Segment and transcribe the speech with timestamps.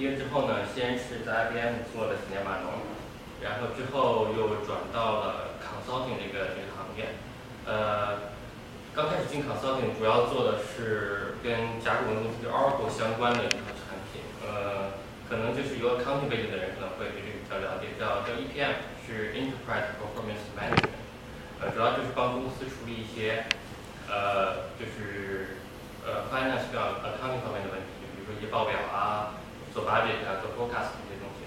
[0.00, 2.72] 毕业之后呢，先是在 IBM 做了几年码农，
[3.44, 7.20] 然后之后又转到了 consulting 这个这个行业。
[7.68, 8.32] 呃，
[8.96, 14.24] 刚开始进 consulting 主要做的是跟甲骨文公司就 Oracle 相关的一套产品。
[14.40, 14.96] 呃，
[15.28, 18.96] 可能就是有 accounting 背景的人可能会对这个比较了解，叫叫 EPM。
[19.04, 21.04] 是 Enterprise Performance Management，
[21.60, 23.44] 呃，主要就是帮公司处理一些，
[24.08, 25.58] 呃，就是
[26.06, 29.34] 呃 finance 要 accounting 方面的问题，比如说一些报表啊，
[29.72, 31.46] 做 budget 啊，做 forecast 这些东西。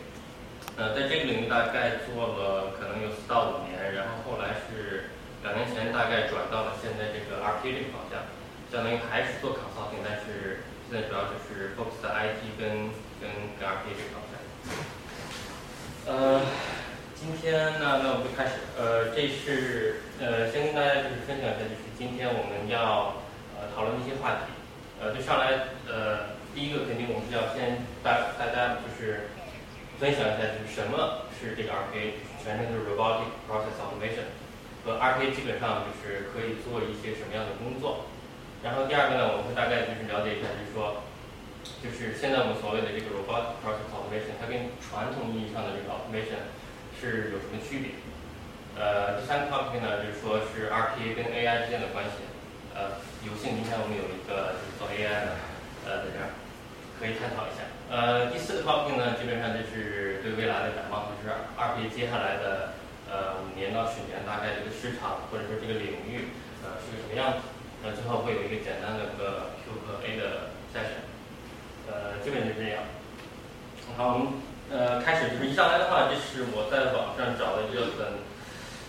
[0.76, 5.10] 呃，在这个领域大概做了可能有四到五年，然后后来是
[5.44, 8.26] 两年前大概转到了现在这个 RPA 这个方向，
[8.72, 12.90] 相当于还是做 consulting，但是现在主要就是 focus 在 IT 跟
[13.22, 14.34] 跟跟 RPA 这个方向。
[16.08, 16.42] 呃。
[17.24, 18.60] 今天呢，那我们就开始。
[18.78, 23.16] 呃，这是呃，先跟大家就是分享一下，就是今天我们要
[23.56, 24.52] 呃讨论的一些话题。
[25.00, 29.30] 呃，就上来呃，第一个肯定我们是要先大大家就是
[30.00, 34.32] 分享一下，就是什么是这个 RPA，全称就是 Robotic Process Automation，
[34.86, 38.06] 和 RPA 基本上就是可以做一些什么样的工作。
[38.62, 41.04] 然后第二个呢，我们会大概就是了解一下，就是说，
[41.84, 46.52] 就是现在我们所谓的这个 Robotic Process Automation，它跟传统意义上的这个 Automation。
[47.04, 48.00] 是有什么区别？
[48.80, 52.24] 呃，第三个 topic 呢，就是说是 RPA 跟 AI 之间的关系。
[52.74, 52.96] 呃，
[53.28, 55.36] 有幸今天我们有一个就是做 AI 的，
[55.84, 56.32] 呃，在这儿
[57.00, 57.64] 可以探讨一下。
[57.90, 62.74] 呃，第四个 topic 呢，基本上就是对未来的展望，就是 RPA 接下来的
[63.10, 66.34] 呃五年到十年，大概这个市场或者说这个领域
[66.64, 67.46] 呃是个什么样子。
[67.84, 71.04] 那，最后会有一个简单的个 Q 和 A 的筛选。
[71.92, 72.84] 呃，基本就这样。
[73.98, 74.28] 好，我们。
[74.72, 78.18] 呃，开始就是一上来的话，这是我在网上找的一个很，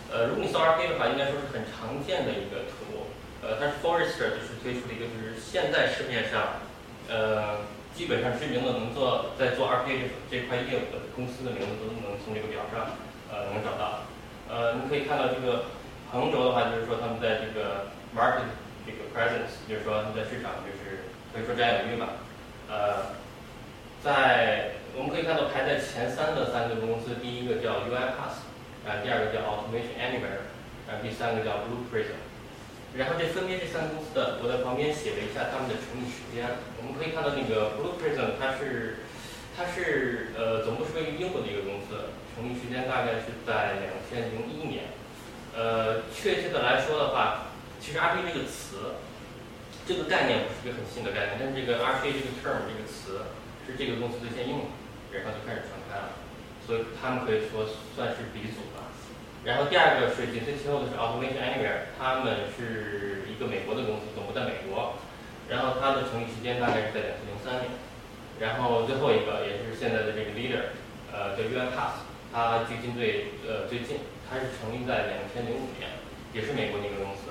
[0.09, 3.05] 呃，如果你搜 RP 的话，应该说是很常见的一个图。
[3.43, 6.63] 呃，它是 Forrester 就是推出的一个，就是现在市面上，
[7.11, 12.91] 呃，基本上知名的能做在做 RPA 这块业务的公司的名字都能从这个表上，
[13.31, 14.03] 呃，能找到。
[14.51, 15.71] 呃，你可以看到这个
[16.11, 18.51] 横轴的话，就是说他们在这个 market
[18.85, 22.19] 这个 presence，就是说他们在市场就是可以说占有率吧。
[22.67, 23.15] 呃，
[24.03, 28.43] 在我们可以看到排在前三的三个公司，第一个叫 UiPath，
[28.83, 30.51] 啊，第二个叫 Automation Anywhere，
[30.83, 32.19] 然后第三个叫 Blue Prism。
[32.97, 36.47] 然后这分别这三个公司的，我在旁边写了一下他们的成立时间。
[36.79, 39.03] 我们可以看到那个 Blue Prism，它是
[39.51, 44.95] 它是呃总部是位于英国的一个公司，成立时间大概是在两千零一年。
[45.51, 48.99] 呃，确切的来说的话，其实 RPA 这个词，
[49.87, 53.27] 这个概念不是一个很新的概念，但是这个 RPA 这个 term 这个词
[53.67, 54.71] 是这个公司最先用的。
[55.15, 56.11] 然后就开始传开了，
[56.67, 57.63] 所以他们可以说
[57.95, 58.91] 算是鼻祖吧。
[59.45, 64.97] 然后第二个是紧随其后的是 Automation Anywhere，他们是一个美国的公司，总部在美国。
[65.47, 67.69] 然后它的成立时间大概是在两千零三年。
[68.41, 70.73] 然后最后一个也是现在的这个 leader，
[71.13, 72.03] 呃，叫 UiPath，
[72.33, 75.93] 它距今最呃最近，它是成立在两千零五年，
[76.33, 77.29] 也是美国的一个公司。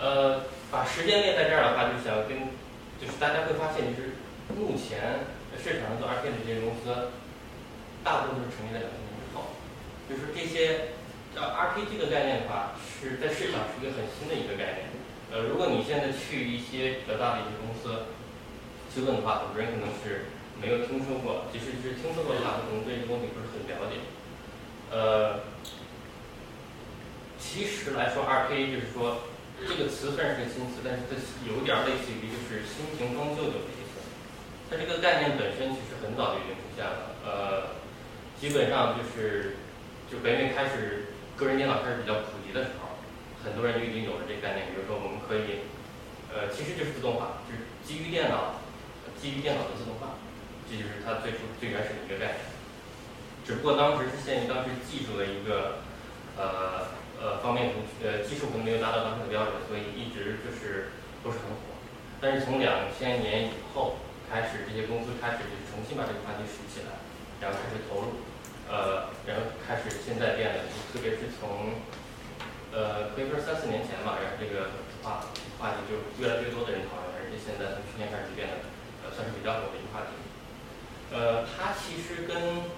[0.00, 2.48] 呃，把时间列在这儿的话，就想跟
[2.96, 4.16] 就是大家会发现，就是
[4.56, 5.28] 目前。
[5.58, 7.10] 市场上做 RPA 的这些公司，
[8.04, 9.58] 大部分都是成立在两千年之后。
[10.08, 10.94] 就是这些
[11.38, 14.90] RPA 这个概念的话，是在市场是一个很新的一个概念。
[15.30, 18.08] 呃，如果你现在去一些比较大的一些公司
[18.92, 24.00] 去问的话，很多人可能是没有听说过，即使是听说过的话，可能对这个东西不是很了解。
[24.90, 25.44] 呃，
[27.38, 29.28] 其实来说，RPA 就是说
[29.60, 34.00] 这个词虽然是个新词，但是它有点类似于就是新瓶装旧酒的意思。
[34.70, 37.76] 它这个概念本身其实很早就已经出现了，呃，
[38.40, 39.56] 基本上就是
[40.10, 42.98] 就北美开始个人电脑开始比较普及的时候，
[43.46, 44.74] 很多人就已经有了这个概念。
[44.74, 45.70] 比如说，我们可以，
[46.34, 48.58] 呃，其实就是自动化，就是基于电脑，
[49.14, 50.18] 基于电脑的自动化，
[50.66, 52.50] 这就是它最初最原始的一个概念。
[53.46, 55.80] 只不过当时是限于当时技术的一个，
[56.34, 56.90] 呃
[57.22, 60.90] 呃方面不呃技术可能没有达到当时的标准，所以一直就是
[61.22, 61.78] 不是很火。
[62.20, 64.02] 但是从两千年以后。
[64.28, 67.00] 开始，这些公司开始就重新把这个话题拾起来，
[67.40, 68.27] 然后开始投入，
[68.68, 71.80] 呃，然后开始现在变得，特别是从，
[72.72, 78.68] 呃，可以说三四年前吧，然后这个话话题就越来越多的人讨论，而且现在从去年开始变得，
[79.02, 80.12] 呃，算是比较火的一个话题。
[81.08, 82.68] 呃，它其实跟，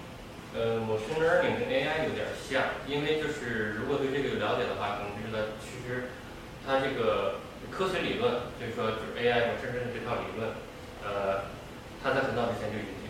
[0.55, 6.15] 呃，machine learning AI 有点像，因为就是如果对这个有了解的话，可能就知道其实
[6.63, 10.55] 它这个科学理论，就是说就是 AI 和真正的这套理论。
[11.03, 11.51] 呃，
[11.99, 13.00] 它在很早之前就已经，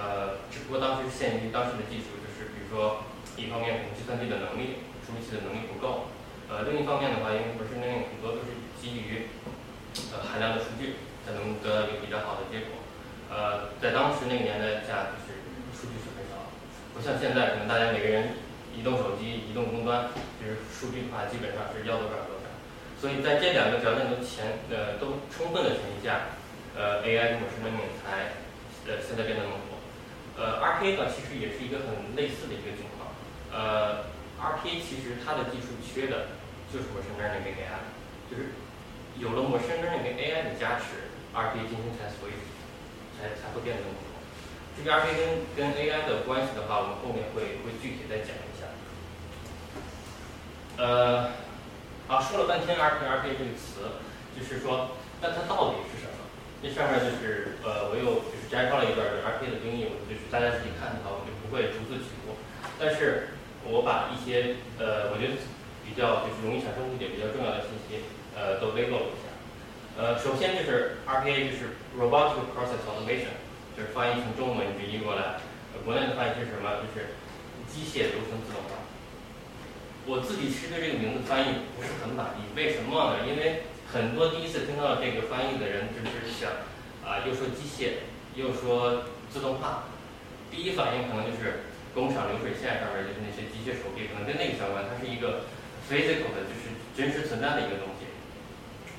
[0.00, 3.04] 呃，只不过当时限于当时的技术，就是比如说，
[3.36, 6.08] 一方面可能计算机的能力处理器的能力不够。
[6.48, 9.28] 呃，另一方面的话，因为 machine learning 很多都是基于
[10.08, 12.80] 呃海量的数据才能得到一个比较好的结果。
[13.28, 15.36] 呃，在当时那个年代下，就是
[15.76, 16.48] 数据是很少，
[16.96, 18.40] 不像现在，可能大家每个人
[18.72, 20.08] 移动手机、移动终端，
[20.40, 22.48] 就是数据的话基本上是要多少多少。
[22.98, 26.34] 所以在这两个条件都前呃都充分的前提下，
[26.74, 28.34] 呃，AI 跟 machine learning 才
[28.90, 29.69] 呃现在变得那么火。
[30.38, 33.10] 呃，RPA 呢其实也是一个很类似的一个情况。
[33.52, 34.04] 呃
[34.38, 36.36] ，RPA 其实它的技术缺的
[36.72, 37.82] 就是 machine learning 跟 AI，
[38.30, 38.54] 就是
[39.18, 42.32] 有了 machine learning 跟 AI 的加持，RPA 今天才所以。
[43.20, 44.08] 才才会变得那么多。
[44.74, 48.64] 至于 RPA 跟跟 AI 的关系的话，我们后面会会具体再讲一下。
[50.78, 51.32] 呃，
[52.08, 54.00] 好，说了半天 RPA RPA 这个词，
[54.34, 56.19] 就是说，那它到底是什么？
[56.62, 62.36] 这上面就是呃，我又就是摘抄了一段 RPA 的定义，我就是大家自己看的话，我就不会逐字去读。
[62.78, 63.32] 但是
[63.64, 65.40] 我把一些呃，我觉得
[65.88, 68.04] 比较就是容易产生误解、比较重要的信息，
[68.36, 69.32] 呃，都 label 了一下。
[69.96, 73.32] 呃，首先就是 RPA，就是 Robotic Process Automation，
[73.76, 75.40] 就是翻译成中文直译过来，
[75.72, 76.68] 呃，国内的翻译是什么？
[76.84, 77.16] 就是
[77.72, 78.76] 机械流程自动化。
[80.06, 83.24] 我自己其实对这个名字翻译不是很满意，为什么呢？
[83.28, 83.62] 因为
[83.92, 86.50] 很多第一次听到这个翻译的人，就是想
[87.02, 88.06] 啊，又说机械，
[88.36, 89.90] 又说自动化，
[90.50, 95.42] 第一反应可能就是工厂流水线上面就是那些机械手臂，可能跟那个相关，它是一个
[95.90, 98.06] physical 的，就是真实存在的一个东西。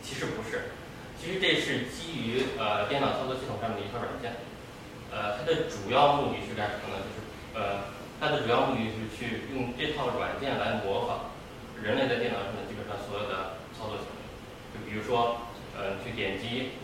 [0.04, 0.76] 其实不是。
[1.16, 4.44] 其实这是基于呃电脑操作系统上面的一套软件，
[5.14, 7.00] 呃，它的主要目的是干什么呢？
[7.00, 7.18] 就是
[7.56, 7.88] 呃，
[8.20, 11.32] 它的主要目的是去用这套软件来模仿
[11.80, 14.21] 人类在电脑上的基本上所有的操作行为。
[14.92, 16.76] 比如说呃，去点击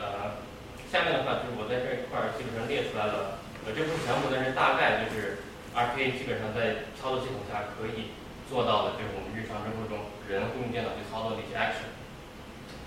[0.00, 0.40] 呃，
[0.88, 3.36] 下面的话就是我在这一块儿基本上列出来了，
[3.68, 5.44] 呃，这不是全部，但是大概就是
[5.76, 8.16] RPA 基本上在操作系统下可以
[8.48, 11.92] 做到的，就是我们日常生活中人会用电脑去操作的一些 action。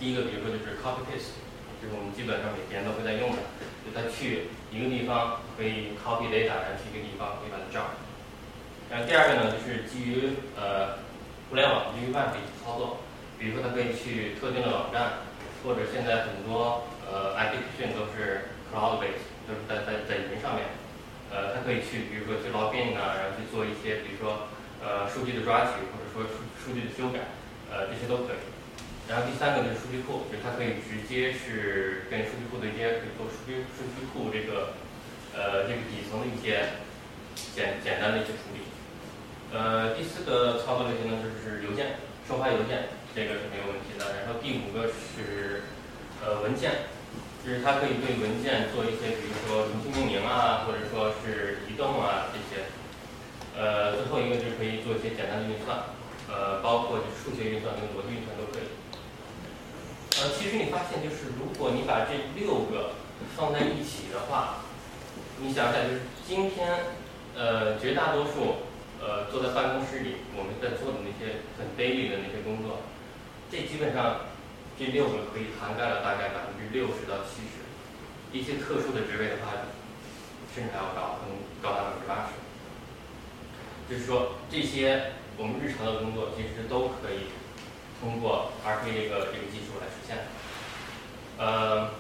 [0.02, 1.38] 第一个，比如说就是 copy paste，
[1.78, 3.46] 就是我们基本上每天都会在用的，
[3.86, 7.94] 就它去一个地方可以 copy data，然后去一个地方可以把它 jump。
[8.90, 10.98] 然后第二个呢，就是基于呃
[11.48, 12.34] 互联网基于 web
[12.66, 12.98] 操作，
[13.44, 15.28] 比如说它可以去特定的网站，
[15.68, 20.72] 或者现在很多呃 application 都是 cloud based，就是在在在云上面，
[21.28, 24.48] 呃，它可以去比如说去 login 啊，然后去做一些比如说
[24.80, 27.36] 呃数据的抓取，或者说数数据的修改，
[27.68, 28.40] 呃，这些都可以。
[29.12, 34.72] 然后第三个就是数据库，就是它可以直接是跟数据库对接，可以做数据数据库这个
[35.36, 36.80] 呃这个底层的一些
[37.52, 38.64] 简简单的一些处理。
[39.52, 44.26] 呃，第四个操作类型呢就是邮件，收发邮件，这个是没有问题的。
[44.26, 45.64] 然后第五个是
[46.24, 46.90] 呃文件，
[47.46, 52.66] 就是它可以对文件做一些，比如说重新命名啊，或者说是移动啊这些。
[53.56, 55.94] 呃，最后一个就是可以做一些简单的运算，
[56.26, 58.66] 呃，包括就数学运算跟逻辑运算都可以。
[60.18, 62.98] 呃，其实你发现就是，如果你把这六个
[63.38, 64.66] 放在一起的话，
[65.38, 66.98] 你想想，就是今天，
[67.36, 68.66] 呃，绝大多数，
[69.00, 72.82] 呃，坐在办公室里我们在做的那些很 daily 的那些工作，
[73.54, 74.22] 这基本上
[74.80, 77.62] 这六个可以涵盖了大概百分之六十到七十，
[78.34, 79.54] 一些特殊的职位的话，
[80.56, 82.34] 甚至还要高，可能高达百分之八十。
[83.88, 87.30] 就是说，这些我们日常的工作其实都可以。
[88.02, 90.18] 通过 RPA 这个这个技术来实现，
[91.38, 91.92] 呃，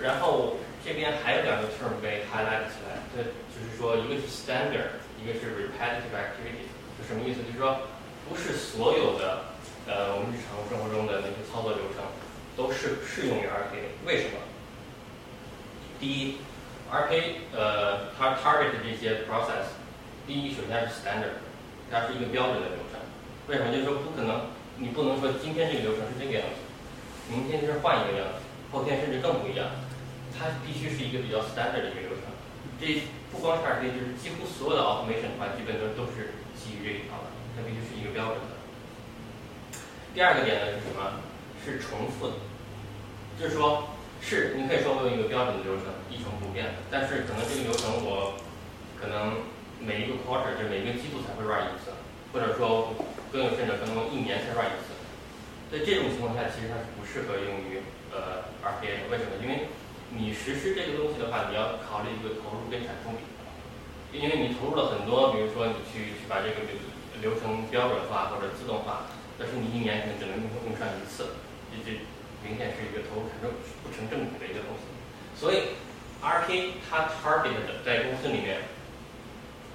[0.00, 7.42] 然后这边还有两个 term 被 highlight 起来，这就是说一个是 standard，一个是 repetitive activity，就什么意思？
[7.42, 7.88] 就是说
[8.28, 9.55] 不是所有的
[9.86, 12.02] 呃我们日常生活中的那些操作流程
[12.56, 14.42] 都适适用于 RPA，为什么？
[16.00, 16.36] 第一
[16.90, 17.22] ，RPA
[17.54, 19.78] 呃它 target 这些 process，
[20.26, 21.38] 第一首先是 standard，
[21.90, 22.98] 它是一个标准的流程。
[23.48, 23.70] 为什么？
[23.70, 26.58] 就是说不可能，你不能说今天这个流程是这个样子，
[27.30, 29.70] 明天就是换一个样子，后天甚至更不一样。
[30.36, 32.28] 它必须是一个比较 standard 的一个流程。
[32.80, 37.30] 这不光是 RPA，就是几乎所有的 automation 的话，基本都都是基于这一套的。
[37.56, 38.55] 它必须是一个标准的。
[40.16, 41.20] 第二个点呢是什么？
[41.60, 42.40] 是重复的，
[43.36, 43.92] 就是说，
[44.24, 48.32] 是你可以说我有一个标准的流程，一成不变的，但是可能这个流程我
[48.96, 49.44] 可能
[49.76, 51.92] 每一个 quarter 就每一个季度才会 run 一次，
[52.32, 52.96] 或者说。
[53.28, 54.96] 更有甚者，可能一年才 run 一次。
[55.68, 59.12] 在这种情况下，其实它是不适合用于呃 RPA 的。
[59.12, 59.36] 为什么？
[59.42, 59.68] 因为
[60.08, 63.20] 你实施这个东西的话，你要考虑一个投入跟产出比。
[64.16, 66.80] 因为你投入了很多，比如说你去去把这个流
[67.20, 71.36] 流程标准化或者自动化，但是你一年可能只能用用上一次，
[71.68, 72.00] 这这
[72.40, 73.52] 明显是一个投入产出
[73.84, 74.88] 不成正比的一个东西。
[75.36, 75.76] 所以
[76.24, 78.64] ，R P 它 target 的在公司里面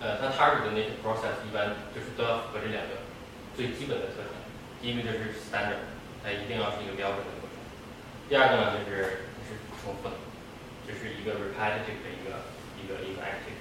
[0.02, 3.06] 呃，它 target 的那些 process 一般就是都要符合这两个
[3.54, 4.34] 最基本的特征。
[4.82, 5.86] 第一个就是 standard，
[6.26, 7.54] 它一定要是一个标准的过程。
[8.26, 10.18] 第二个呢，就是是重复的，
[10.90, 12.50] 就是一个 repetitive 的一个
[12.82, 13.61] 一个一个 activity。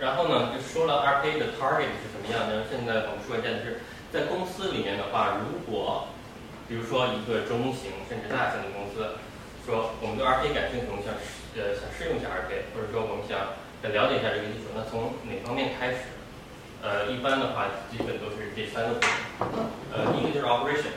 [0.00, 2.64] 然后呢，就说了 RPA 的 target 是什么样的。
[2.72, 6.08] 现在我们说一下，就是在公司里面的话，如果
[6.66, 9.20] 比如说一个中型甚至大型的公司，
[9.66, 11.12] 说我们对 RPA 感兴趣，我们想
[11.60, 13.52] 呃想试用一下 RPA，或者说我们想
[13.84, 16.16] 想了解一下这个技术，那从哪方面开始？
[16.80, 19.68] 呃，一般的话，基本都是这三个部门。
[19.92, 20.96] 呃，一个就是 operation，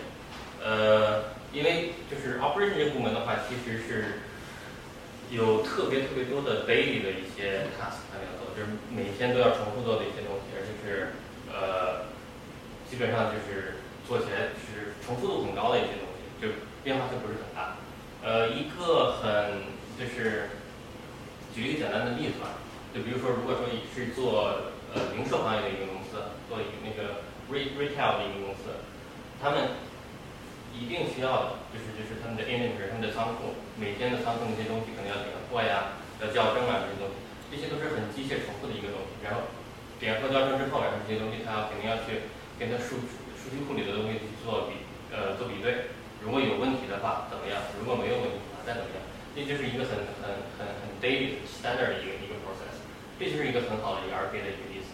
[0.63, 4.23] 呃，因为就是 operation 这个部门的话，其实是
[5.29, 11.13] 有特别特别多的 daily 的一些 task 要，就是每天都要重复做的一些东西，而且是
[11.51, 12.05] 呃，
[12.89, 17.77] 基本上就是做起来是重复度很高的一些东西，就变化性不是很大。
[18.23, 19.67] 呃，一个很
[19.99, 20.49] 就是
[21.53, 22.61] 举一个简单的例子吧，
[22.93, 28.85] 就比如说，如果说你是做呃，零售行业的一个公司，做一个那个 retail 的一个公司，
[29.41, 29.75] 他们
[30.69, 37.17] 一定需要的就是就是他们的 inventory，他们的仓库，每天的仓库那些东西可能要点货呀，要校正啊这些东西，
[37.53, 39.21] 这些都是很机械重复的一个东西。
[39.21, 39.53] 然后
[40.01, 42.25] 点货校正之后，然后这些东西他肯定要去
[42.57, 43.05] 跟他数
[43.37, 44.81] 数据库里的东西去做比
[45.13, 45.93] 呃做比对，
[46.25, 47.61] 如果有问题的话怎么样？
[47.77, 49.05] 如果没有问题的话再怎么样？
[49.37, 52.81] 这就是一个很很很很 daily standard 的一个一个 process，
[53.21, 54.93] 这就是一个很好的一个 RPA 的一个例子。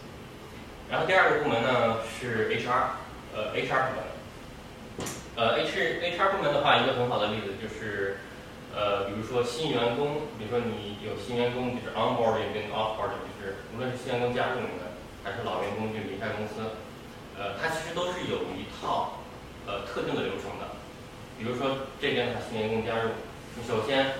[0.91, 2.95] 然后第二个部门呢是 HR，
[3.35, 8.17] 呃 HR 部门，呃 H HR 部门的话，一个很好的例子就是，
[8.75, 16.77] 呃比如说新员工，比如说你有新员工，就是 onboarding 跟 offboarding，就是无论是新员工加入你们，还是老员工就离开公司，
[17.37, 19.19] 呃它其实都是有一套
[19.65, 20.77] 呃特定的流程的。
[21.37, 23.15] 比如说这边的话，新员工加入，
[23.55, 24.13] 你首先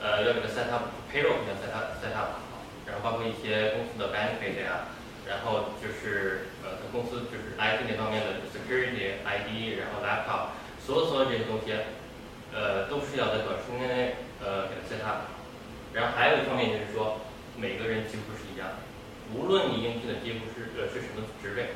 [0.00, 2.40] 呃要给他 set up payroll，要 set up set up，
[2.86, 4.88] 然后包括一些公司的 benefit 呀。
[5.28, 11.70] 然后就是呃，他公司就是 IT 那方面的 security ID，然后 laptop，所有所有这些东西，
[12.52, 15.28] 呃，都是要在短时间内呃给他。
[15.92, 17.20] 然后还有一方面就是说，
[17.56, 18.80] 每个人几乎是一样的，
[19.34, 21.74] 无论你应聘的几乎是呃是什么职位，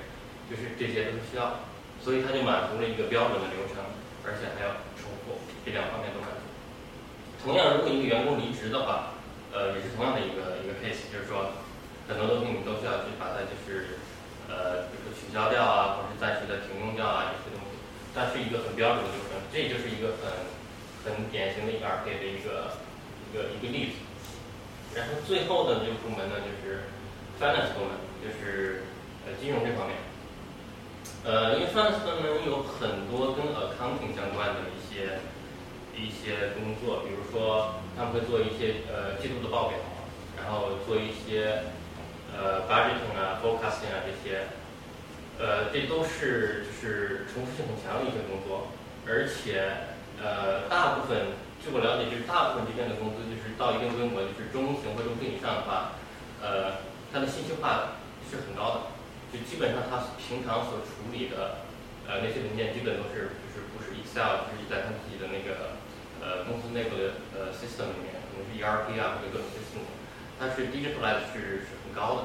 [0.50, 1.66] 就是这些都是需要，
[2.00, 3.82] 所以他就满足了一个标准的流程，
[4.22, 6.42] 而且还要重复，这两方面都满足。
[7.42, 9.14] 同样，如果一个员工离职的话，
[9.52, 11.52] 呃，也是同样的一个一个 case，就是说。
[12.04, 13.96] 很多东西你都需要去把它就是，
[14.44, 17.80] 呃，比如说取消掉啊，或者是暂时的停用掉啊这些东西，
[18.12, 20.28] 但是一个很标准的流程，这就是一个很
[21.04, 22.76] 很典型的一个 RPA 的一个
[23.28, 24.02] 一个一个例子。
[24.96, 26.88] 然后最后的这个部门呢，就是
[27.40, 28.82] finance 部门，就是
[29.26, 29.96] 呃金融这方面。
[31.24, 35.20] 呃，因为 finance 部门有很多跟 accounting 相关的一些
[35.96, 39.78] 一些工作，比如说他们会做一些呃季度的报表，
[40.36, 41.62] 然后做一些。
[42.36, 44.48] 呃，budgeting 啊，forecasting 啊这些，
[45.38, 48.66] 呃，这都是就是重复性很强的一些工作，
[49.06, 49.70] 而且
[50.22, 55.96] 呃，大部分据我了解，就是大部分这边的公司就是到一定规模，就是中型或中型以上的话，
[56.42, 57.96] 呃，它的信息化
[58.28, 58.78] 是很高的，
[59.32, 61.64] 就基本上它平常所处理的
[62.06, 65.80] 呃那些文件，基本都是就是不是 Excel，就是在他们自己的那个
[66.20, 69.82] 呃公司内部的呃 system 里面，可能是 ERP 啊或者各种 system。
[70.36, 72.22] 它是 digitalized 是是很高的，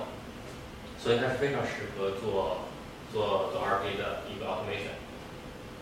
[0.97, 2.65] 所以它是非常适合做
[3.13, 4.97] 做做 RPA 的一个 automation。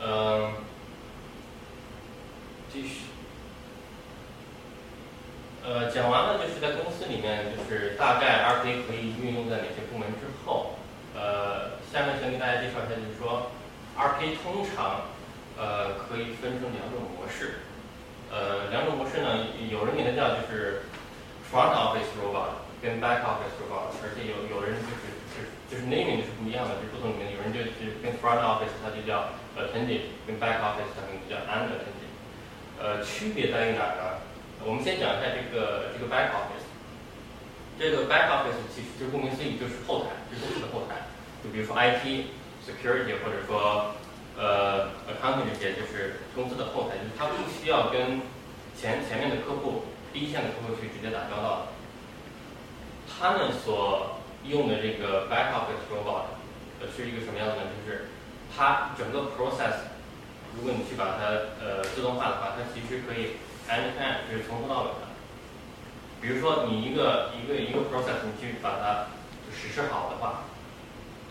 [0.01, 0.53] 嗯，
[2.71, 3.05] 继续。
[5.63, 10.75] 呃，讲完了就是在公司里面，就是大概 RPA 可以运用在哪些部门之后，
[11.15, 13.51] 呃，下面先给大家介绍一下，就是说
[13.97, 15.07] RPA 通常
[15.57, 17.59] 呃可以分成两种模式，
[18.31, 20.83] 呃，两种模式呢，有人给它叫就是。
[21.47, 31.39] front office robot 跟 back office robot，而且有有人就是就是就是 naming 是不一样的，就是不同里面有人就是跟 front office 它就叫 attended，跟 back office 它可能叫
[31.47, 32.06] unattended。
[32.79, 34.21] 呃，区别在于哪儿呢？
[34.65, 36.65] 我们先讲一下这个这个 back office。
[37.79, 41.07] 这个 back office 其实就顾名思义就是后台，就是公司的后台。
[41.43, 42.29] 就比如说 IT、
[42.65, 43.93] security 或者说
[44.37, 48.21] 呃 accounting 这些，就是公司的后台，就是它不需要跟
[48.79, 49.83] 前前面的客户。
[50.13, 51.67] 第一线的客户去直接打交道，
[53.05, 56.33] 他们所用的这个 back office robot
[56.81, 57.61] 呃是一个什么样的呢？
[57.85, 58.07] 就是
[58.55, 59.85] 它整个 process，
[60.57, 63.37] 如果你去把它呃自动化的话，它其实可以
[63.69, 65.07] end to end 就是从头到尾的。
[66.19, 69.13] 比如说你一个一个一个 process 你去把它
[69.53, 70.43] 实施好的话，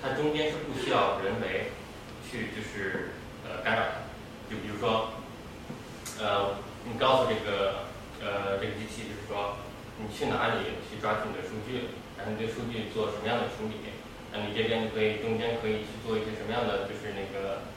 [0.01, 1.73] 它中间是不需要人为
[2.31, 3.13] 去就是
[3.45, 3.93] 呃干扰的。
[4.49, 5.11] 就比如说
[6.21, 7.87] 呃你告诉这个。
[8.17, 9.61] 呃，这个机器就是说，
[10.01, 13.93] 你去哪里去抓取你的数据，然后你对数据做什么样的处理，
[14.33, 17.69] 那你这边就可以中间可以去做一些什么样的就是那个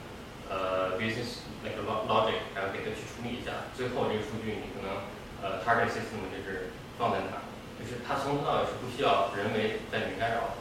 [0.50, 5.06] 呃 business 那个 logic，然后给它去处理一下，最后这个数据你可能
[5.42, 7.46] 呃 target system 就是放在哪，
[7.78, 10.58] 就是它从头到尾是不需要人为再去干扰，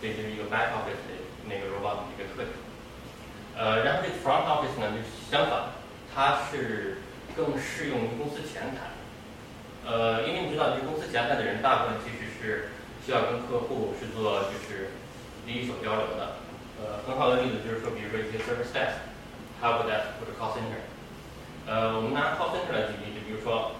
[0.00, 1.16] 这就是一个 back office 的
[1.48, 2.52] 那个 robot 的一个特点。
[3.56, 5.72] 呃，然后这个 front office 呢就是相反，
[6.14, 6.98] 它是
[7.36, 8.92] 更适用于公司前台。
[9.84, 12.68] 呃，因为你知道，就是公司前台的人大部分其实是
[13.04, 14.92] 需要跟客户是做就是
[15.46, 16.36] 第一手交流的。
[16.80, 19.00] 呃，很好的例子就是说，比如说一些 service desk、
[19.60, 20.82] help desk 或者 call center。
[21.66, 23.76] 呃，我们拿 call center 来举例，就比如说，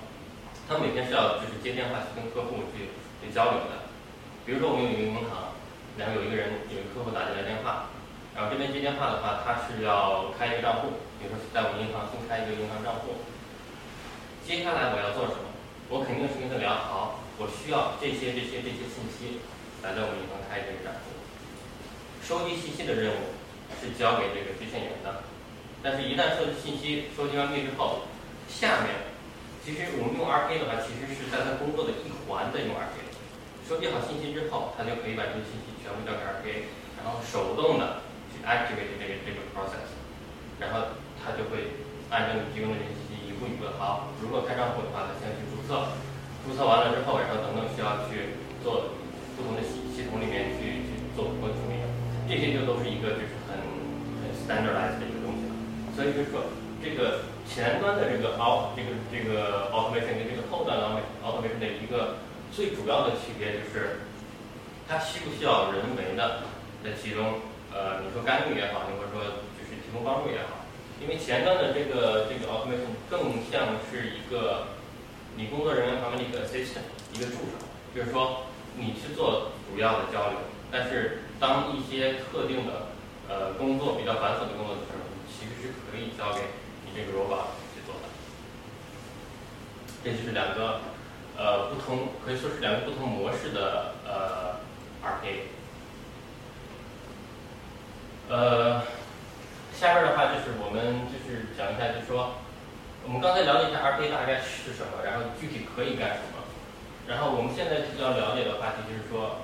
[0.69, 3.89] 他每天是要就是接电话去跟客户去去交流的。
[4.47, 5.57] 比如说，我们有一个银行，
[5.99, 7.91] 然后有一个人有一个客户打进来电话，
[8.37, 13.21] 然后这边接电话的话，他是要开一个账户，比如说在我们银行新开一个银行账户。
[14.47, 15.51] 接下来我要做什么？
[15.91, 19.43] 我肯定是跟他聊好，我需要这些这些这些信息
[19.83, 21.19] 来在我们银行开这个账户。
[22.23, 23.35] 收集信息的任务
[23.81, 25.23] 是交给这个接线员的，
[25.83, 28.05] 但是，一旦收集信息收集完毕之后，
[28.53, 29.09] 下面
[29.65, 33.09] 其实我们用 RPA 的话，其实是在他工作的一环在用 RPA。
[33.65, 36.69] 收集好信息之后，他就可以把这些信息全部交给 RPA，
[37.01, 39.89] 然后手动的去 activate 这个这个 process，
[40.61, 41.81] 然后他就会
[42.13, 44.13] 按照你提供的这些信息一步一步的好。
[44.21, 45.49] 如果开账户的话，他先去。
[45.49, 45.97] 注册，
[46.45, 48.91] 注册完了之后，然后等等需要去做
[49.33, 51.79] 不同的系系统里面去去做多处理，
[52.29, 53.57] 这些就都是一个就是很
[54.21, 55.20] 很 standardized 的一个。
[55.97, 56.43] 所以就是说，
[56.83, 62.19] 这个前端的这个 out 这个这个 automation 跟这个后端的 automation 的一个
[62.53, 64.01] 最主要的区别就是，
[64.89, 66.43] 它需不需要人为的
[66.83, 67.41] 在其中
[67.73, 70.65] 呃你说干预也好，或者说就是提供帮助也好，
[71.01, 74.67] 因为前端的这个这个 automation 更像是一个。
[75.37, 76.83] 你工作人员旁边的一个 assistant，
[77.15, 77.63] 一个助手，
[77.95, 78.43] 就是说
[78.77, 80.37] 你去做主要的交流，
[80.73, 82.91] 但是当一些特定的
[83.29, 85.07] 呃工作比较繁琐的工作的时候，
[85.69, 86.41] 是可以交给
[86.85, 88.09] 你这个 robot 去做的。
[90.03, 90.81] 这就是两个
[91.37, 94.61] 呃不同，可以说是两个不同模式的呃
[95.03, 95.49] RPA。
[98.29, 98.83] 呃，
[99.75, 102.35] 下边的话就是我们就是讲一下，就是说。
[103.03, 106.45] 我们刚才了解一下 RPA 大概是什么，然后具体可以干什么。
[107.09, 109.41] 然后我们现在要了解的话题就是说，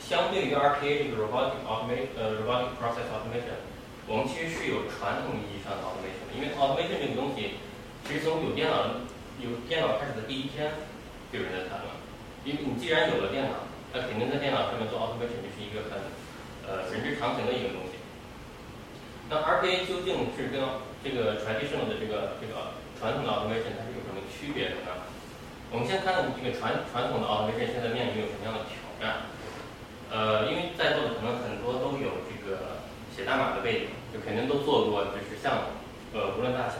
[0.00, 3.60] 相对于 RPA 这个 robotic automation，呃 robotic process automation，
[4.06, 6.28] 我们其实是有传统意义上的 automation。
[6.36, 7.60] 因为 automation 这个东西，
[8.06, 9.00] 其实从有电脑
[9.40, 10.72] 有电脑开始的第一天
[11.32, 11.96] 就有人在谈了。
[12.44, 15.96] 因为你既然有了电脑，那肯定在电脑上面做 automation 就是一个很
[16.68, 17.96] 呃人之常情的一个东西。
[19.32, 20.60] 那 RPA 究竟是跟
[21.00, 25.08] 这个 traditional 的这个这个传统的 automation 它是有什么区别的呢？
[25.72, 29.32] 我们先看看这个传传统的 automation 现在面临有什么样的挑战。
[30.12, 32.73] 呃，因为在座的可能很多都有这个
[33.14, 36.76] 写代码的背景，就肯定都做过就是项目，呃，无论大小。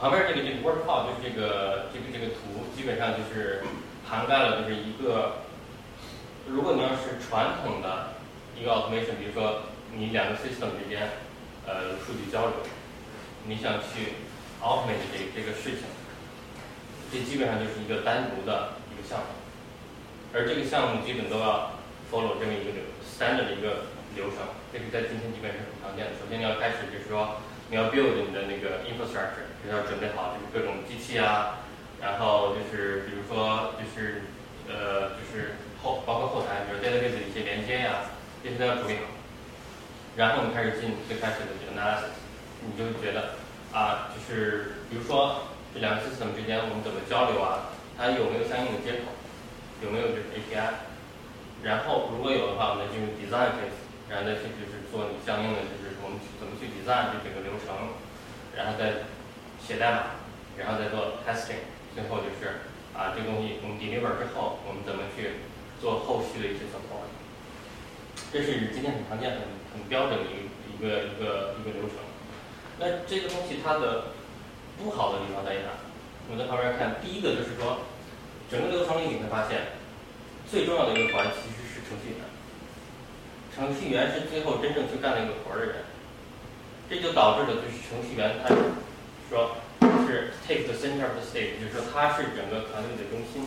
[0.00, 3.62] 旁边这个这个 workflow 就是这个这个这个图，基本上就是
[4.04, 5.36] 涵盖了就是一个，
[6.46, 8.12] 如果你要是传统的
[8.58, 9.62] 一个 automation，比如说
[9.96, 11.08] 你两个 system 之间
[11.66, 12.52] 呃数据交流，
[13.46, 14.20] 你想去
[14.60, 15.88] automate 这这个事情，
[17.10, 19.26] 这基本上就是一个单独的一个项目，
[20.34, 21.70] 而这个项目基本都要
[22.12, 24.44] follow 这么一个流 standard 的一个流程，
[24.74, 26.18] 这个在今天基本是很常见的。
[26.18, 27.38] 首先你要开始就是说
[27.70, 31.62] 你要 build 你的那个 infrastructure，就是要准备好就是各种机器啊，
[32.02, 34.26] 然后就是比如说就是
[34.66, 38.10] 呃就是后包括后台，比如 database 的一些连接呀，
[38.42, 39.06] 这些都要处理好。
[40.18, 42.18] 然后我们开始进最开始的这个 analysis，
[42.66, 43.38] 你就觉得。
[43.74, 47.74] 啊，就是比如说这两个 system 之间我们怎么交流啊？
[47.98, 49.10] 它有没有相应的接口？
[49.82, 50.82] 有没有就是 API？
[51.62, 57.96] 然后如果有的话，我们进入 design phase，然后再去就是做你相应的就是我们怎么去 design 这整个流程，
[58.54, 59.08] 然后再
[59.58, 60.20] 写代码，
[60.56, 61.64] 然后再做 testing，
[61.94, 65.44] 最后就是啊这个东西我们 deliver 之后，我们怎么去
[65.80, 67.00] 做后续的一些操作
[68.32, 69.40] 这是今天很常见、很
[69.72, 72.02] 很标准的一一个一个一个流程。
[72.78, 74.12] 那这个东西它的
[74.76, 75.70] 不好的地方在于哪？
[76.26, 77.86] 我们在旁边看，第一个就是说，
[78.50, 79.78] 整个流程里你会发现，
[80.50, 82.23] 最重要的一个环其实是程序员。
[83.54, 85.76] 程序员是最后真正去干那个活的人，
[86.90, 88.54] 这就导致了就是程序员他
[89.30, 89.56] 说
[90.06, 93.46] 是 take the center of the stage，就是说他是整个团队的中心。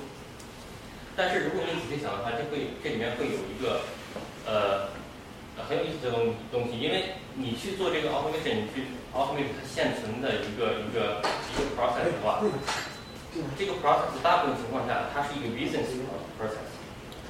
[1.15, 3.81] 但是如果你仔细想的话，这会这里面会有一个
[4.45, 4.95] 呃。
[5.67, 11.17] 很有意思的东东西，因为你去做这个 automation，你去 automate 它现存的一个一个
[11.49, 12.45] 一个 process 的话，
[13.57, 15.89] 这个 process 大部分情况下它是一个 business
[16.37, 16.69] process，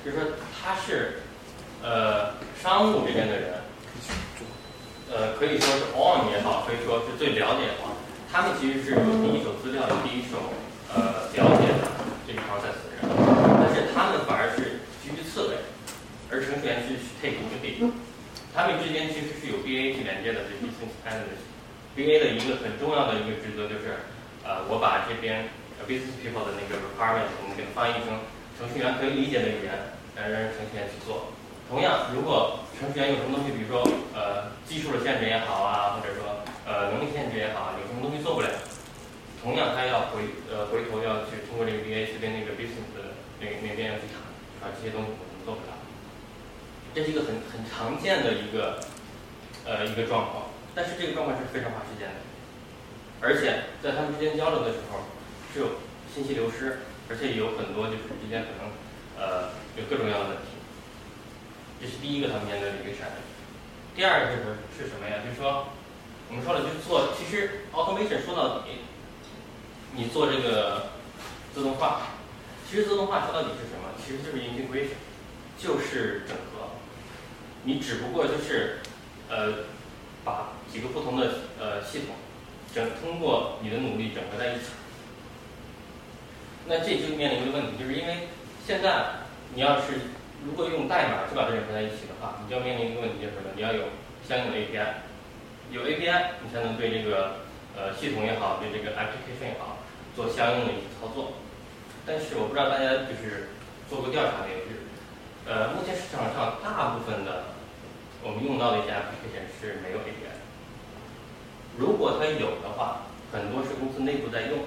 [0.04, 0.28] 就是说
[0.62, 1.22] 它是
[1.84, 3.54] 呃商务这边的人，
[5.12, 7.94] 呃可以说是 on 也好，可以说是最了解的话，
[8.32, 10.54] 他们其实是有第一手资料、有第一手
[10.94, 11.88] 呃了解的
[12.28, 13.06] 这个 process 的人，
[13.62, 15.58] 但是他们反而是居于次位，
[16.30, 17.92] 而程序员是 take 一个 lead，
[18.54, 21.46] 他们之间其实是有 BA 去连接的，这 business analyst。
[21.96, 24.06] BA 的一个很重要的一个职责就是，
[24.44, 25.50] 呃，我把这边
[25.88, 28.22] business people 的那个 requirement 我们给它翻译成
[28.58, 29.74] 程序员可以理解的语言，
[30.16, 31.34] 来让程序员去做。
[31.70, 33.84] 同样，如果程序员有什么东西，比如说
[34.16, 38.48] 呃技术的限制也好啊，或者说呃能力限制也好，有什么东西做不了，
[39.44, 42.88] 同样他要回呃回头要去通过这个 BA 去跟那个 business
[43.40, 44.24] 那那边要去谈，
[44.64, 45.76] 啊这些东西我们做不了。
[46.96, 48.80] 这是一个很很常见的一个
[49.66, 50.48] 呃一个状况。
[50.74, 52.22] 但是这个状况是非常花时间的，
[53.20, 55.00] 而且在他们之间交流的时候，
[55.52, 55.82] 是有
[56.14, 58.70] 信息流失，而且有很多就是之间可能
[59.18, 60.57] 呃有各种各样的问题。
[61.82, 63.22] 这是第一个他们面对的一个产品。
[63.96, 64.44] 第二个就是
[64.78, 65.24] 是什么呀？
[65.24, 65.70] 就是说
[66.30, 68.86] 我们说了，就是做其实 automation 说到底，
[69.96, 70.92] 你做这个
[71.54, 72.14] 自动化，
[72.70, 73.94] 其实自动化说到底是什么？
[73.98, 74.98] 其实就是 integration，
[75.58, 76.70] 就是整合。
[77.64, 78.80] 你只不过就是
[79.30, 79.76] 呃。
[80.26, 82.08] 把几个不同的呃系统
[82.76, 84.66] 整通过你的努力整合在一起，
[86.66, 88.28] 那这就面临一个问题，就是因为
[88.66, 89.22] 现在
[89.56, 90.02] 你要是
[90.48, 93.52] 如果用代码去把它整合在一起的话，你就要面临一个问题，就是什么？
[93.56, 93.92] 你要有
[94.24, 95.04] 相应的 API，
[95.72, 97.44] 有 API 你才能对这个
[97.76, 99.84] 呃系统也好，对这个 application 也好
[100.16, 101.34] 做相应的一些操作。
[102.06, 103.52] 但是我不知道大家就是
[103.90, 104.60] 做过调查没有？
[104.64, 104.80] 就是
[105.52, 107.54] 呃目前市场上大部分的。
[108.24, 110.34] 我们用到的一些 application 是没有 API。
[111.78, 114.66] 如果它有的话，很多是公司内部在用，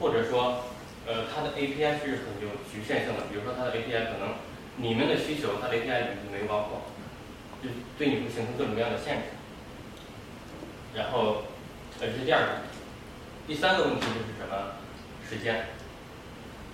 [0.00, 0.64] 或者说，
[1.06, 3.22] 呃，它的 API 是很有局限性的。
[3.30, 4.34] 比如说，它的 API 可能
[4.76, 6.82] 你们的需求，它的 API 里面没包括，
[7.62, 9.22] 就对你会形成各种各样的限制。
[10.94, 11.44] 然后，
[12.00, 12.48] 呃，这是第二个。
[13.46, 14.74] 第三个问题就是什么？
[15.28, 15.66] 时间，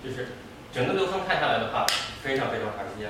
[0.03, 0.29] 就是
[0.73, 1.85] 整个流程看下来的话，
[2.23, 3.09] 非常非常长时间。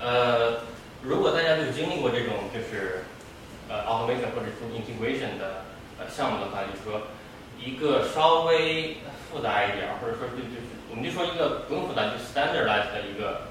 [0.00, 0.60] 呃。
[1.02, 3.04] 如果大家就经历过这种就是
[3.68, 5.62] 呃 automation 或者是 integration 的
[6.00, 7.08] 呃项目的话，就是说
[7.60, 8.96] 一个稍微
[9.30, 13.42] 复杂一点，或者说就就是我们就说一个不用复杂就 standardized 的一个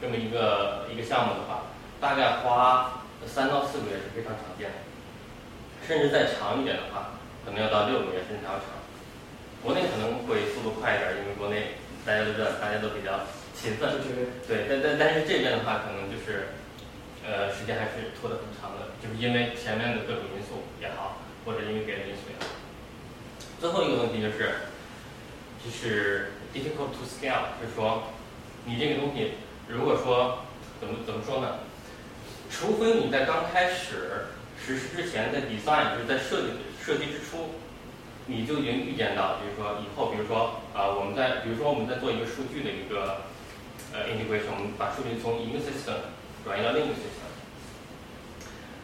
[0.00, 4.76] 这么一个一个项目的话，大概花三到四个月是非常常见的，
[5.86, 8.68] 甚至再长一点的话，可能要到六个月甚至还要长。
[9.62, 14.00] 国内可能会速度快一点，因为国内大家都知道大家都比较勤奋，
[14.46, 16.54] 对，但但但是这边的话可能就是。
[17.26, 22.52] 呃，时间还是拖得很长的，就是因为前面的各种因素也好，或者因为别的因素也好。
[23.58, 24.68] 最后一个问题就是，
[25.64, 28.12] 就是 difficult to scale，就是说，
[28.66, 30.44] 你这个东西如果说
[30.80, 31.58] 怎么怎么说呢？
[32.50, 34.26] 除非你在刚开始
[34.60, 36.48] 实施之前，在 design 就是在设计
[36.80, 37.56] 设计之初，
[38.26, 43.24] 你就已经预见到，比如说以后，比如说啊，我们在比如说我们在做一个数据的一个
[43.92, 46.12] 呃 integration，我们把数据从一个 system
[46.44, 47.26] 转移到另一个 system。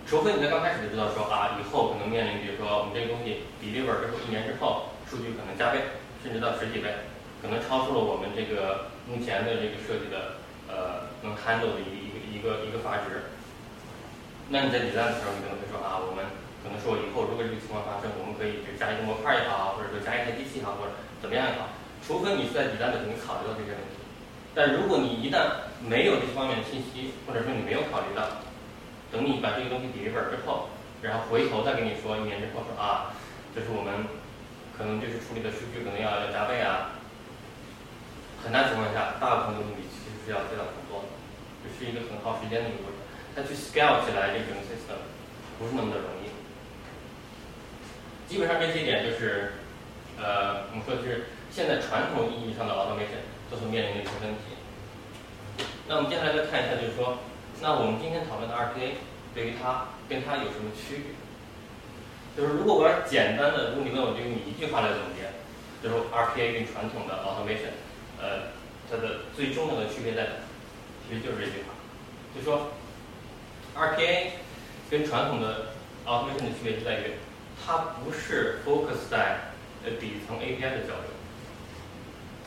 [0.09, 7.07] 除非你在刚开始就知道说啊，以后可能面临，比如说我们这个东西 deliver 之后一年之后，数据可能加倍，甚至到十几倍，
[7.40, 13.35] 可能超出了我们这个目前的这个设计的呃能 handle 的一一个一个一个阀值。
[14.48, 16.24] 那你在 design 的时候，你可能会说啊，我们
[16.62, 21.70] 可能说以后如果这个情况发生，我们可以就加一个模块也好，或者说加一台机器也好，或者怎么样也好。
[22.06, 24.00] 除非你是在 design 的时候你考虑到这些问题，
[24.54, 28.42] 但如果你一旦没有这方面的信息，或者说你没有考虑到。
[29.11, 30.70] 等你把这个东西 deliver 之后，
[31.02, 33.11] 然后回头再跟你说一年之后说啊，
[33.54, 34.06] 就是我们
[34.78, 36.94] 可能就是处理的数据可能要要加倍啊。
[38.38, 40.00] 很大情况下，大部分的东西其实
[40.31, 41.05] 要非常很多，
[41.62, 42.99] 这是一个很耗时间的一个过程。
[43.35, 45.03] 它去 scale 起来这种 system
[45.59, 46.31] 不是那么的容易。
[48.31, 49.55] 基本上这些点就是，
[50.16, 54.57] 呃，我们说就是现在传统意义上的 automation 都是面临的一些问题。
[55.88, 57.19] 那我们接下来再看一下，就是说。
[57.62, 61.12] 那我们今天讨论的 RPA 对于它跟它有什么区别？
[62.33, 65.29] 就是如果我要简单的，如果你问我，就用一句话来总结，
[65.85, 67.77] 就是 RPA 跟传统的 automation，
[68.16, 68.57] 呃，
[68.90, 70.31] 它的最重要的区别在哪？
[71.09, 71.74] 其实就是这句话，
[72.35, 72.72] 就说
[73.76, 74.31] RPA
[74.90, 75.72] 跟传统的
[76.07, 77.14] automation 的区别就在于，
[77.64, 79.53] 它不是 focus 在
[79.85, 81.11] 呃底层 API 的交流，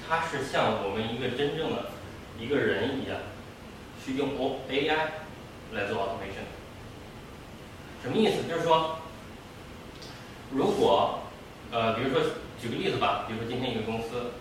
[0.07, 1.91] 它是像我们一个真正的
[2.39, 3.17] 一个人一样。
[4.05, 5.11] 去用 O A I
[5.71, 6.43] 来做 automation，
[8.03, 8.43] 什么意思？
[8.49, 8.97] 就是说，
[10.51, 11.21] 如果
[11.71, 12.21] 呃，比如说
[12.61, 14.31] 举个例子吧，比如说今天一个公司，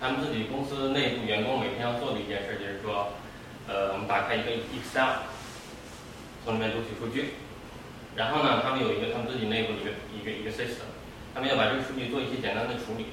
[0.00, 3.18] 他们自己公司内部员工每天要做的一件事就是说，
[3.66, 5.26] 呃，我们打开一个 Excel，
[6.44, 7.34] 从里面读取数据，
[8.14, 10.86] 然后呢，他们有一个他们自己内部的一个一个一个 system，
[11.34, 13.10] 他们要把这个数据做一些简单的处理，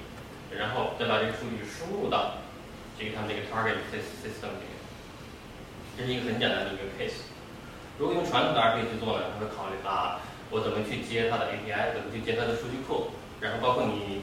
[0.54, 2.38] 然后再把这个数据输入到
[2.93, 3.82] 这个他们这个 target
[4.21, 4.78] system 里面。
[5.98, 7.26] 这是一个很简单的一个 case。
[7.98, 10.21] 如果用传统的 RPA 去做呢，他会考虑啊，
[10.52, 13.10] 我怎么去接它的 API，怎么去接它的数据库，
[13.41, 14.21] 然后包括你。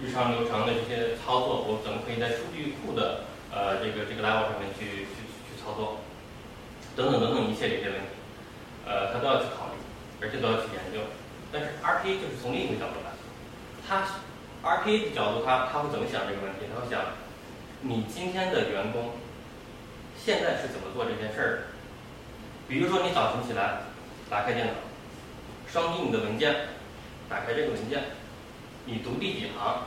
[0.00, 5.98] 日常流程的这些操作，我怎么可以在数据库的呃这个这个 level 上面去去去操作，
[6.94, 8.14] 等等等等一系列这些问题，
[8.86, 9.76] 呃，他都要去考虑，
[10.22, 11.02] 而且都要去研究。
[11.50, 13.10] 但是 RPA 就是从另一个角度来，
[13.82, 14.06] 他
[14.62, 16.70] RPA 的角度，他他会怎么想这个问题？
[16.70, 17.02] 他会想，
[17.80, 19.18] 你今天的员工
[20.14, 21.62] 现在是怎么做这件事儿的？
[22.68, 23.82] 比如说你早晨起来
[24.30, 24.72] 打开电脑，
[25.66, 26.54] 双击你的文件，
[27.28, 28.02] 打开这个文件。
[28.90, 29.84] 你读第几行，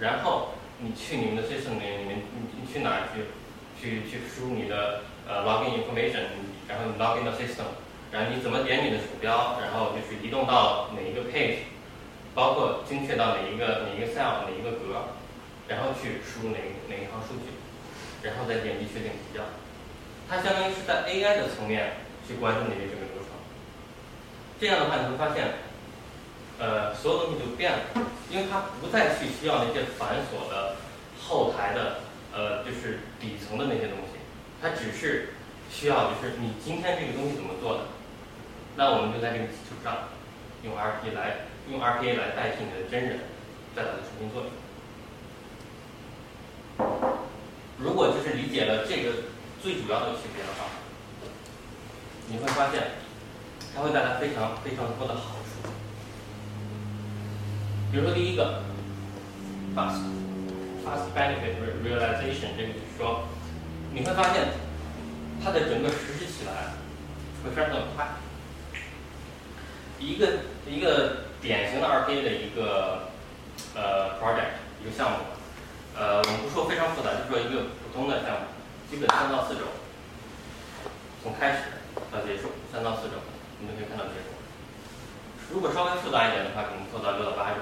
[0.00, 3.30] 然后你去你们的 system 里面，你们你你去哪去，
[3.78, 6.34] 去去输入你的呃 login information，
[6.66, 7.78] 然后你 login 到 system，
[8.10, 11.70] 然后你怎么点你的鼠标，然后就是移动到哪一个 page，
[12.34, 15.14] 包括精确到哪一个哪一个 cell 哪一个格，
[15.68, 16.58] 然后去输入哪
[16.90, 17.54] 哪一行数据，
[18.26, 19.44] 然后再点击确定提交。
[20.28, 21.92] 它相当于是在 AI 的层面
[22.26, 23.38] 去关注你的这个流程。
[24.58, 25.70] 这样的话，你会发现。
[26.62, 27.78] 呃，所有东西就变了，
[28.30, 30.76] 因为它不再去需要那些繁琐的
[31.18, 31.96] 后台的
[32.32, 34.22] 呃，就是底层的那些东西，
[34.62, 35.34] 它只是
[35.68, 37.80] 需要就是你今天这个东西怎么做的，
[38.76, 40.06] 那我们就在这个基础上
[40.62, 43.18] 用 r p 来用 RPA 来代替你的真人，
[43.74, 44.62] 再把它重新做一遍。
[47.78, 49.26] 如果就是理解了这个
[49.60, 50.70] 最主要的区别的话，
[52.28, 53.02] 你会发现
[53.74, 55.41] 它会带来非常非常多的好。
[57.92, 58.62] 比如说第一个
[59.76, 60.00] ，fast
[60.80, 63.28] fast benefit realization，这个就是说，
[63.92, 64.48] 你会发现
[65.44, 66.72] 它的整个实施起来
[67.44, 68.08] 会非常的快。
[70.00, 70.26] 一个
[70.66, 73.10] 一个典型的 RPA 的一个
[73.74, 75.16] 呃 project 一个项目，
[75.94, 78.46] 呃，我们不说非常复杂，就说一个普通的项目，
[78.90, 79.68] 基本三到四周，
[81.22, 81.58] 从开始
[82.10, 83.20] 到结束三到四周，
[83.60, 84.32] 你就可以看到结果。
[85.52, 87.60] 如果稍微复杂一点的话，可能做到六到八周。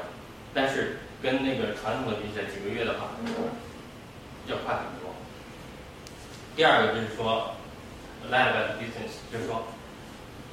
[0.52, 3.10] 但是跟那个传统的比起来，几个月的话
[4.46, 5.14] 要快很多。
[6.56, 7.54] 第二个就是说
[8.30, 9.64] ，live business，就是说，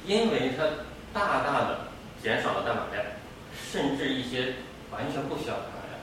[0.06, 0.64] 因为它
[1.12, 1.88] 大大的
[2.22, 3.04] 减少了代码量，
[3.52, 4.54] 甚至一些
[4.92, 6.00] 完全不需要代码量，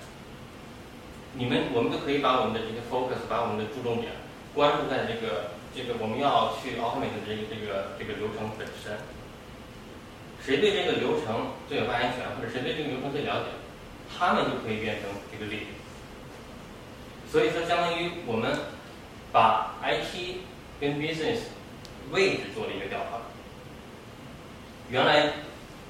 [1.33, 4.11] 你们我们就可以把我们的这个 focus，把我们的注重点
[4.53, 8.97] 关注在这个这个我们要去 automate 的这个这个这个流程本身。
[10.43, 13.49] 谁对这个流程最有发言权，或者谁对这个流程最了解？
[14.17, 18.57] 他们就可以变成这个例子，所以说相当于我们
[19.31, 20.37] 把 IT
[20.79, 21.39] 跟 business
[22.11, 23.19] 位置做了一个调换。
[24.89, 25.33] 原来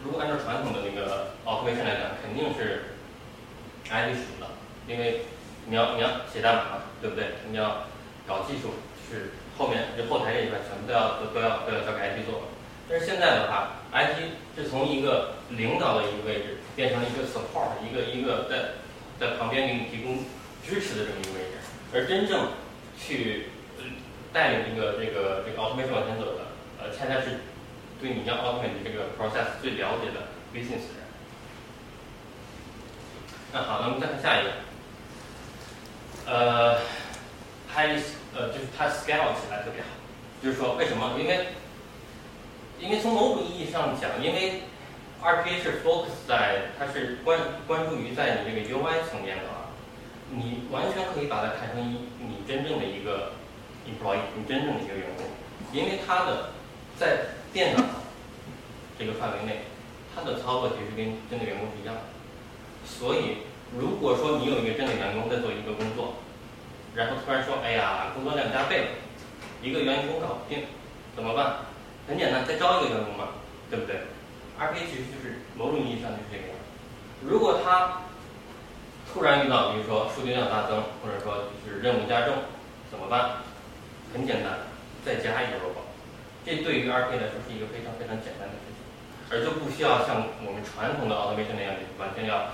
[0.03, 2.95] 如果按照传统的那个 operation 来讲，肯定是
[3.85, 4.47] IT 属的，
[4.87, 5.21] 因为
[5.67, 7.25] 你要你要写代码嘛，对不对？
[7.51, 7.85] 你要
[8.25, 8.73] 搞技术，
[9.07, 12.41] 是后面就后台这一块全部都要都都要都要交给 IT 做。
[12.89, 16.57] 但是现在的话，IT 是从一个领导的一个位置。
[16.75, 18.73] 变成了一个 support，一个一个在
[19.19, 20.19] 在旁边给你提供
[20.67, 21.57] 支持的这么一个位置，
[21.93, 22.49] 而真正
[22.99, 23.47] 去
[24.33, 26.47] 带领这个这个这个 automation 往前走的，
[26.79, 27.39] 呃，恰恰是
[28.01, 31.05] 对你要 automate 这个 process 最了解的 business 人。
[33.53, 34.51] 那好，那我们再看下一个，
[36.25, 36.79] 呃，
[37.73, 37.83] 它
[38.35, 39.87] 呃就是它 scale 起来特别好，
[40.43, 41.15] 就是说为什么？
[41.17, 41.47] 因为
[42.77, 44.63] 因为从某种意义上讲，因为
[45.25, 49.73] RPA 是 focus 在，它是关关注于在你这个 UI 层面的话，
[50.29, 53.33] 你完全可以把它看成一你真正的一个
[53.89, 55.25] employee，你真正的一个员工，
[55.73, 56.51] 因为它的
[56.99, 57.81] 在电脑
[58.99, 59.61] 这个范围内，
[60.13, 62.01] 它的操作其实跟真的员工是一样的。
[62.85, 63.37] 所以，
[63.75, 66.17] 如果说你有一个真的员工在做一个工作，
[66.93, 68.87] 然后突然说，哎呀，工作量加倍了，
[69.63, 70.65] 一个员工搞不定，
[71.15, 71.65] 怎么办？
[72.07, 73.29] 很简单，再招一个员工嘛，
[73.71, 74.01] 对不对
[74.59, 76.53] ，RP 其实就是某种意义上就是这个。
[77.21, 78.01] 如果他
[79.11, 82.35] 突然遇到，比如说数据量大增，或者说就是任务加重，
[82.91, 83.41] 怎么办？
[84.13, 84.67] 很简单，
[85.03, 85.87] 再加一个 robot。
[86.45, 88.77] 这对于 RPA 来说是一个非常非常简单的事情，
[89.31, 92.51] 而就不需要像我们传统的 automation 那样，完全要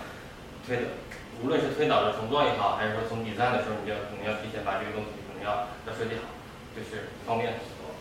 [0.65, 0.95] 推的，
[1.43, 6.29] 无论是推导的重做也好，还是说从 design 的时候，你就可能要提前把这个东西可能要要设计好，
[6.77, 7.91] 就是方便很多。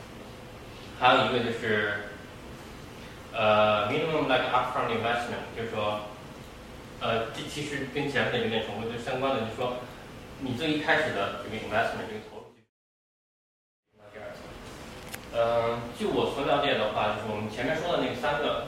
[1.01, 2.10] 还有一个就是。
[3.33, 6.01] 呃，minimum like upfront investment，就是说，
[7.01, 9.77] 呃，这其实跟前面的有点重复，就相关的，就是说，
[10.41, 12.45] 你最一开始的这个 investment 这个投入。
[15.33, 18.67] 嗯，据我所了解的话，就是我们前面说的那三个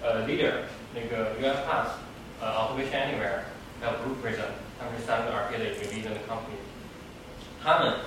[0.00, 0.62] 呃 leader，
[0.94, 1.98] 那个 US Pass，
[2.40, 3.42] 呃 Automation Anywhere，
[3.82, 6.62] 还有 Blue Prism，他们是三个 RP 的一个 leading company，
[7.64, 7.98] 他们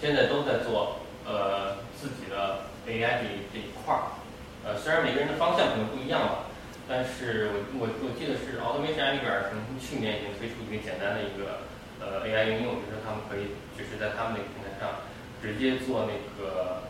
[0.00, 4.06] 现在都在做呃自己的 AI 这这一块儿。
[4.68, 6.44] 呃，虽然每个人的方向可能不一样吧，
[6.84, 11.64] 但是我我我记得是 Automation Anywhere 可能去年已经推出一个简单的一个
[12.04, 15.00] 呃 AI 应用，就是他们可以就是在他们那个平台上
[15.40, 16.84] 直接做那个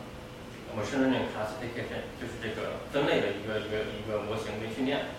[0.75, 5.15] machine learning classification，就是这个分类的一个一个一个模型跟训练。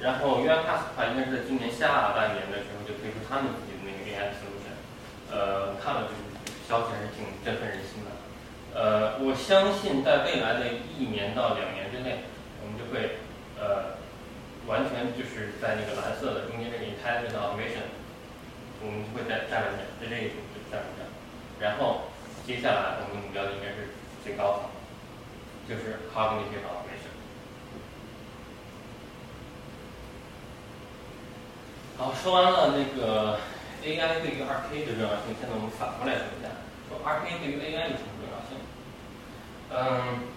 [0.00, 4.72] 然后 UiPath 的话，应该是在今年下半年的时候就推出他们自己的那个 AI solution。
[5.28, 6.24] 呃，看了就是
[6.64, 8.16] 消息还是挺振奋人心的。
[8.74, 12.24] 呃，我相信在未来的一年到两年之内，
[12.62, 13.18] 我们就会
[13.58, 13.98] 呃
[14.66, 17.90] 完全就是在那个蓝色的中间这个 intelligent automation，
[18.80, 21.08] 我们会在站稳点，在这一组就站稳点。
[21.58, 22.12] 然后
[22.46, 24.70] 接下来我们的目标应该是最高层，
[25.68, 27.10] 就是 cognitive automation。
[31.96, 33.40] 好，说完了那个
[33.82, 36.57] AI 对于 RK 的重要性，现在我们反过来说一下，
[37.08, 38.60] RPA 对于 AI 有什么重要性？
[39.72, 40.28] 嗯，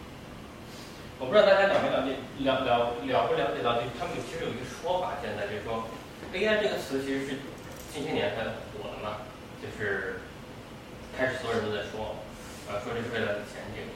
[1.20, 2.16] 我不知道大家了没
[2.48, 5.84] 了解了了了不了解到，就是他们其实有一个说法，现在就是说
[6.32, 7.44] ，AI 这个词其实是
[7.92, 9.28] 近些年才火的嘛，
[9.60, 10.22] 就是
[11.18, 12.16] 开始所有人都在说，
[12.72, 13.92] 呃，说这是未来的前景，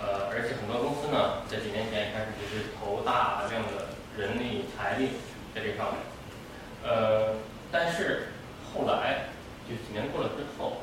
[0.00, 5.20] 呃，而且很多公司呢，在几年前也开始就是投大量的人力财力
[5.54, 6.00] 在这上面，
[6.80, 7.36] 呃，
[7.70, 8.32] 但是
[8.72, 9.28] 后来
[9.68, 10.80] 就几年过了之后，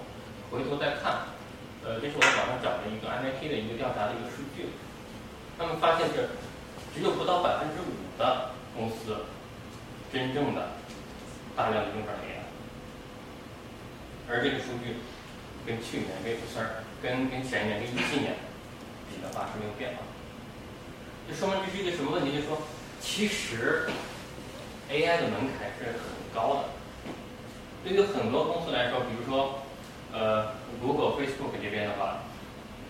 [0.54, 1.34] 回头再看。
[1.84, 4.70] 呃，这是我在网上找的一个 MIT 的一个调查的一个数据，
[5.58, 6.30] 他们发现是
[6.94, 9.26] 只有不到百分之五的公司
[10.14, 10.78] 真正的
[11.58, 12.46] 大量的用上 AI，
[14.30, 15.02] 而这个数据
[15.66, 16.38] 跟去年跟
[17.02, 18.38] 跟跟前年跟一七年
[19.10, 20.06] 比的话是没有变化，
[21.28, 22.32] 这说明这是一个什么问题？
[22.32, 22.62] 就是说，
[23.02, 23.90] 其实
[24.90, 26.64] AI 的门槛是很高的，
[27.84, 29.60] 对于很多公司来说，比如说。
[30.14, 32.22] 呃，Google、Facebook 这边的话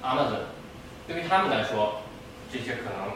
[0.04, 0.52] ，Amazon，
[1.08, 2.04] 对于他们来说，
[2.52, 3.16] 这些可能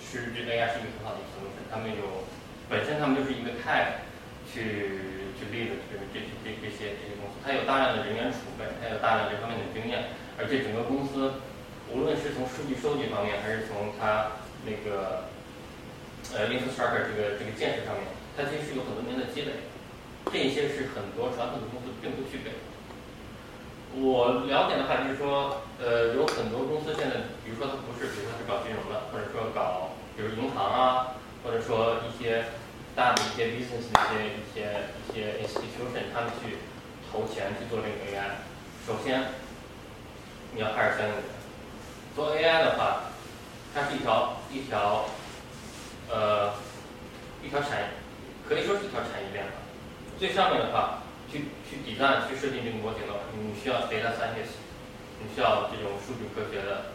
[0.00, 1.68] 是这 AI 是一个很好的 solution。
[1.68, 2.24] 他们有
[2.72, 4.00] 本身他们就是一个 tag
[4.48, 10.08] 去去 lead 这这这这些这些公司，它有大量的人员储备，它有大量这方面的经验，
[10.40, 11.44] 而且整个公司
[11.92, 15.28] 无论是从数据收集方面，还是从它那个
[16.32, 19.68] 呃 infrastructure 这个这个建设上面，它其实是有很多年的积累，
[20.32, 22.56] 这些是很多传统的公司并不具备。
[23.96, 32.44] 我了解的话，就是说，呃，有很多公司现在，比如说它不是，比如说是搞金融的，或者说搞，比如银行啊，或者说一些
[32.94, 36.58] 大的一些 business 的一些一些一些 institution，他们去
[37.10, 38.44] 投钱去做这个 AI。
[38.86, 39.32] 首先，
[40.54, 41.22] 你要开始相应的
[42.14, 43.10] 做 AI 的话，
[43.74, 45.06] 它是一条一条，
[46.10, 46.52] 呃，
[47.42, 47.86] 一条产业，
[48.48, 49.52] 可以说是一条产业链吧。
[50.18, 51.02] 最上面的话。
[51.30, 54.56] 去去底站去设定这个模型的话，你需要 data scientist，
[55.20, 56.92] 你需要这种数据科学的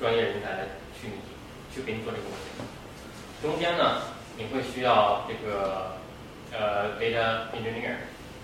[0.00, 1.08] 专业人才来去
[1.72, 2.58] 去给你做这个模型。
[3.40, 4.02] 中间呢，
[4.36, 5.94] 你会需要这个
[6.50, 8.02] 呃 data engineer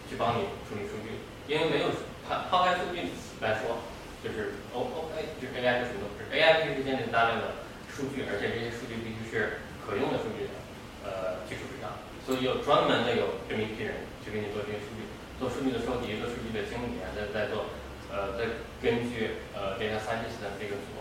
[0.09, 1.19] 去帮你处理数据，
[1.51, 1.91] 因为没有
[2.29, 3.11] 抛抛开数据
[3.43, 3.83] 来说，
[4.23, 7.59] 就是 O O A 就是 AI 是什么都不是，AI 必须建立大量的
[7.91, 10.55] 数据，而且这些数据必须是可用的数据的
[11.03, 11.91] 呃基础之上，
[12.25, 15.04] 所以有专门的有这么一批人去给你做这些数据。
[15.39, 17.67] 做数据的收集，做数据的清理，再再做，
[18.09, 20.95] 呃，再根据呃 data scientist 这个组，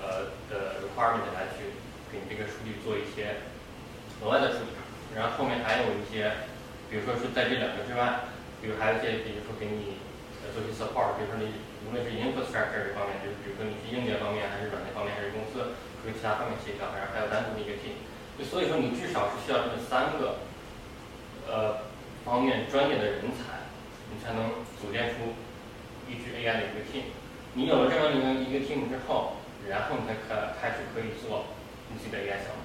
[0.00, 1.76] 呃的 requirement 来去
[2.10, 3.44] 给这个数据做一些
[4.24, 4.72] 额外的处理。
[5.14, 6.48] 然后后面还有一些，
[6.90, 8.26] 比如说是在这两个之外，
[8.60, 10.00] 比如还有一些，比如说给你
[10.42, 11.54] 呃做一些 support，比如说你
[11.86, 18.00] 无论是 infrastructure 这方面，就是比如说你是硬件方面，还是软件方面，还是公司和其他方面协调，然后还有单独的一个 team。
[18.40, 20.42] 就所以说你至少是需要这么三个，
[21.46, 21.86] 呃
[22.24, 23.62] 方面专业的人才。
[24.14, 25.34] 你才能组建出
[26.06, 27.10] 一支 AI 的一个 team。
[27.58, 31.50] 你有了这样一个一个 team 之后，然后你才可开始可以做
[31.90, 32.62] 你自己的 AI 项目。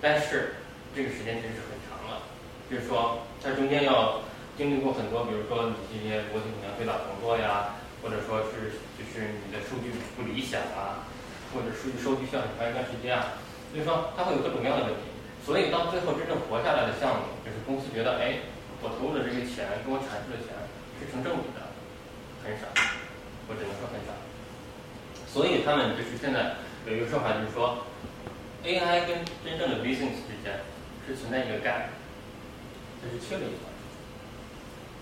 [0.00, 0.62] 但是
[0.94, 2.22] 这个时间其实是很长了，
[2.70, 4.22] 就是说它中间要
[4.56, 11.02] 经历过很多，比如说你这些模型可能要对打重做呀，或者说是就是你的数据不理想啊，
[11.50, 13.42] 或者数据收集需要很长一段时间啊，
[13.74, 15.10] 所以说它会有各种各样的问题。
[15.46, 18.42] 所以到最后真正活下来的项目，就是公司觉得，哎，
[18.82, 20.52] 我投入的这些钱给我产出的钱。
[20.98, 21.70] 是成正比的，
[22.42, 22.66] 很少，
[23.48, 24.12] 我只能说很少。
[25.26, 27.86] 所以他们就是现在有一个说法，就是说
[28.64, 30.60] ，AI 跟真正的 business 之间
[31.06, 31.94] 是存在一个 gap，
[33.02, 33.68] 就是缺了一块。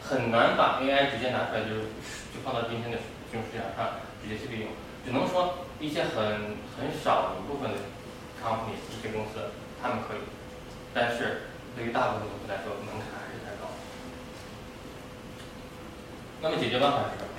[0.03, 1.91] 很难把 AI 直接拿出来就
[2.31, 2.99] 就放到今天的
[3.31, 4.71] 金融市场上直接去利用，
[5.05, 7.79] 只能说一些很很少一部分的
[8.43, 9.51] company 一些公司
[9.83, 10.21] 他们可以，
[10.95, 13.67] 但是对于大部分公司来说门槛还是太高。
[16.47, 17.35] 那么解决办法是什么？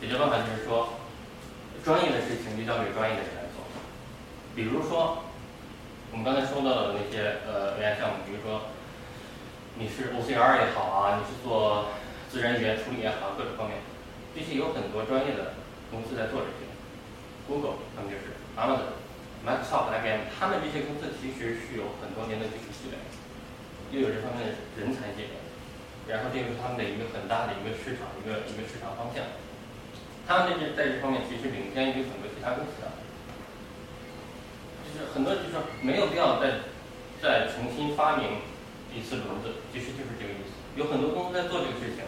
[0.00, 1.00] 解决办法就是说，
[1.82, 3.64] 专业的事情就交给专业的人来做，
[4.54, 5.24] 比如说。
[6.12, 8.70] 我们刚才说到的那些呃 AI 项目，比如说
[9.74, 11.90] 你是 OCR 也好啊，你是做
[12.30, 13.82] 自然语言处理也好，各种方面，
[14.30, 15.58] 这些有很多专业的
[15.90, 16.70] 公司在做这些。
[17.50, 18.94] Google 他们就是 Amazon、
[19.42, 23.02] Microsoft、IBM，他们这些公司其实是有很多年的技术积累，
[23.90, 25.34] 又有这方面的人才积累，
[26.08, 29.24] 然后这个是他们的一个很大的一个市场，一个一个市场方向。
[30.26, 32.88] 他们在这在这方面其实领先于很多其他公司的。
[34.84, 36.68] 就是很多就是说没有必要再
[37.20, 38.40] 再重新发明
[38.94, 40.52] 一次轮子，其实就是这个意思。
[40.76, 42.04] 有很多公司在做这个事情，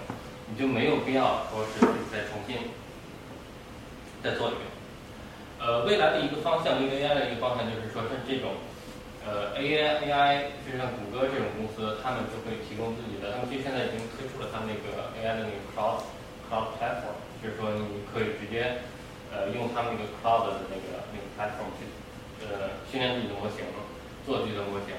[0.49, 1.81] 你就没有必要说是
[2.13, 2.71] 再重新
[4.23, 4.65] 再做一遍。
[5.59, 8.53] 呃，未来的一个方向，一个 AI 的一个方向就是说，像这种
[9.27, 16.07] 呃 AI AI，就像谷歌这种公司，他们就会提供自己的，他们其实现在已经推出了他们那个 AI 的那个 Cloud
[16.47, 18.87] Cloud Platform，就是说你可以直接
[19.35, 21.85] 呃用他们那个 Cloud 的那个那个 Platform 去。
[22.37, 23.65] 呃，训练自己的模型，
[24.27, 24.93] 做自己的模型，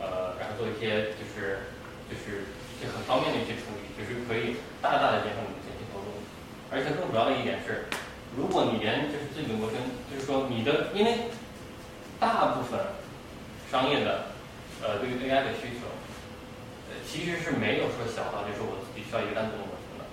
[0.00, 1.68] 呃，然后做一些就是
[2.08, 2.48] 就是
[2.80, 6.16] 就很方便的一些处理，就是可以大大的减少你的前期投入。
[6.72, 7.84] 而且更主要的一点是，
[8.34, 9.76] 如果你连就是自己的模型，
[10.10, 11.28] 就是说你的，因为
[12.18, 12.80] 大部分
[13.70, 14.34] 商业的
[14.82, 15.86] 呃对于 AI 的需求，
[16.90, 20.04] 呃其实是没有说小到就是我自己需要一个单独的模型的。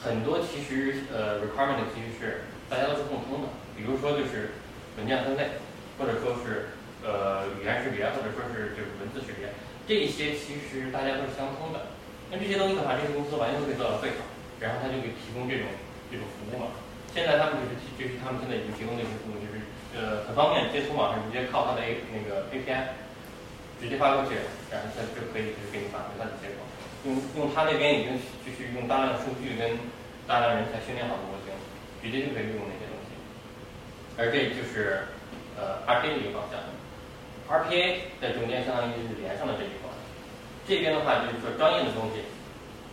[0.00, 4.56] 很多其实呃 requirement 其实是大家都是共通的，比如说就是
[4.96, 5.60] 文件分类。
[5.94, 6.74] 或者说是
[7.06, 9.54] 呃语言识别，或者说是就是文字识别，
[9.86, 11.94] 这些其实大家都是相通的。
[12.34, 14.26] 那这些东西的话，这些公司完全都可以做到最好，
[14.58, 15.70] 然后他就给提供这种
[16.10, 16.74] 这种服务嘛。
[17.14, 19.53] 现在他们就是就是他们现在已经提供的一些服务，就是
[19.96, 22.92] 呃很方便，接从网上直接靠他的 A 那个 API
[23.80, 24.36] 直接发过去，
[24.70, 26.62] 然后他就可以就给你返回他的结果。
[27.06, 29.78] 用用他那边已经就是用大量数据跟
[30.26, 31.52] 大量人才训练好的模型，
[32.02, 33.14] 直接就可以用那些东西。
[34.18, 35.08] 而这就是。
[35.54, 36.58] 呃，RPA 的一个方向
[37.46, 39.86] ，RPA 在中间相当于是连上了这一块。
[40.66, 42.26] 这边的话就是说专业的东西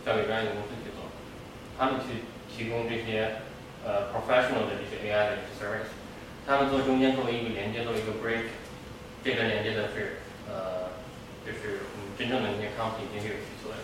[0.06, 1.02] 交给专业的公司去做，
[1.76, 3.42] 他们去提供这些
[3.82, 5.90] 呃 professional 的这些 AI 的 service，
[6.46, 8.50] 他们做中间作为一个连接，作为一个 bridge，
[9.24, 10.90] 这个连接的是呃
[11.46, 13.76] 就是我们真正的那些 company 这个需求的，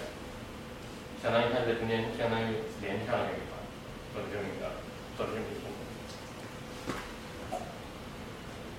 [1.23, 3.59] 相当于他在中间相当于连上了这一块，
[4.13, 4.83] 做的这么一个
[5.17, 5.69] 做的这么一个。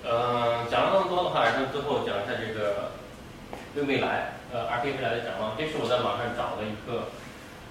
[0.02, 2.92] 嗯，讲了那么多的话，然后最后讲一下这个
[3.74, 5.56] 对未来，呃，RP 未来的展望。
[5.58, 7.08] 这是我在网上找的一个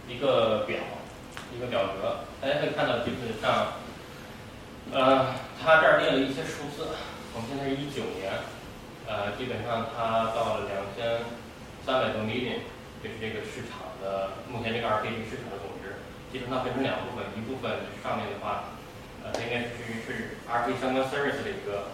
[0.08, 0.78] 一个表，
[1.52, 2.22] 一个表格。
[2.40, 3.74] 大家可以看到，基本上，
[4.92, 6.98] 呃，它这儿列了一些数字。
[7.34, 8.34] 我们现在是一九年，
[9.06, 11.26] 呃，基本上它到了两千
[11.86, 12.66] 三百多 million，
[13.04, 16.02] 就是这个市场的目前这个 RPA 市场的总值。
[16.34, 18.78] 基本上分成两部分，一部分上面的话，
[19.24, 21.90] 呃，它应该是是 r p 相关 service 的一个。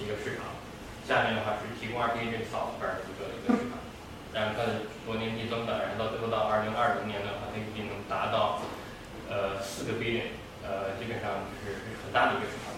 [0.00, 0.48] 一个市场，
[1.04, 3.76] 下面的话是提供 RPA 这个 software 的一个一个市场，
[4.32, 8.64] 然后它的逐年递增的，然后到最后到二零二零年的话，它预计能达到
[9.28, 10.39] 呃四个 billion，
[10.70, 11.74] 呃基本上就是
[12.06, 12.70] 很大的一个市场，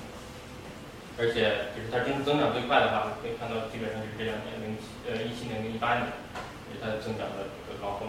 [1.21, 6.09] 而且就是它增增长最快的话，可以看到基本上就是这两年零七呃一七年跟一八年，
[6.73, 8.09] 是它的增长的一个高峰。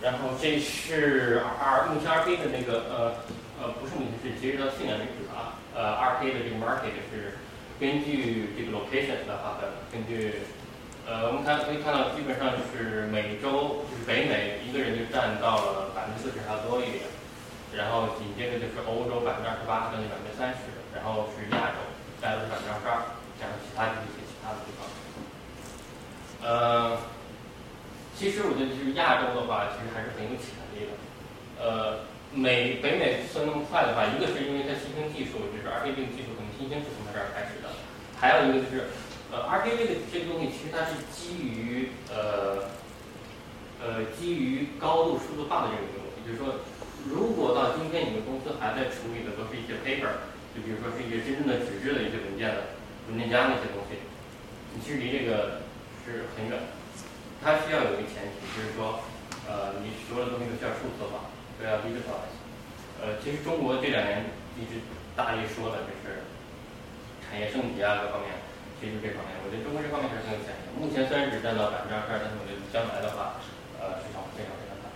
[0.00, 2.96] 然后这是 R 目前 R K 的那个呃
[3.60, 5.58] 呃不是目前是截止到去年为止啊。
[5.74, 7.36] 呃 R K 的这个 market 是
[7.78, 10.34] 根据这个 location 的划分，根据
[11.08, 17.08] 呃，我们看可以看到，基本上是美洲，就是北美一个人就占到了百分之四十还要多一点，
[17.72, 21.80] 然后紧接着就是欧洲百分之二十八，将近百分之三十，然后是亚洲，
[22.20, 24.84] 大概是百分之二十二，加上其他的一些其他的地方。
[26.44, 27.00] 呃，
[28.12, 30.92] 其实我觉得就是亚洲的话，其实还是很有潜力的，
[31.64, 32.04] 呃。
[32.28, 37.72] 美北美算那么快的话，一个是因为它新兴技术，就是 RPA 技术可能新兴是从它这儿开始的，
[38.20, 38.92] 还有一个就是，
[39.30, 42.64] 呃，RPA 这个这个东西其实它是基于呃
[43.76, 46.64] 呃基于高度数字化的这个东西，就是说，
[47.04, 50.24] 如果到今天你们公司还在处理的都是一些 paper，
[50.56, 52.72] 就比如说是一些真正的纸质的一些文件的
[53.12, 54.00] 文件夹那些东西，
[54.72, 55.60] 你其实离这个
[56.08, 56.56] 是很远，
[57.44, 59.04] 它需要有一个前提，就是说，
[59.44, 61.28] 呃，你所有的东西都需要数字化。
[61.60, 62.16] 对啊，第一个说，
[63.04, 64.24] 呃，其实中国这两年
[64.56, 64.80] 一直
[65.12, 66.24] 大力说的就是
[67.28, 68.32] 产业升级啊，各方面。
[68.80, 70.70] 其实这方面，我觉得中国这方面还是很有潜力。
[70.78, 73.42] 目前虽然只占到百分之二十二，但是我觉得将来的话，
[73.82, 74.86] 呃，市场非常非常大。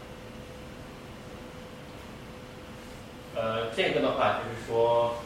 [3.34, 5.18] 呃，这个的话就是说，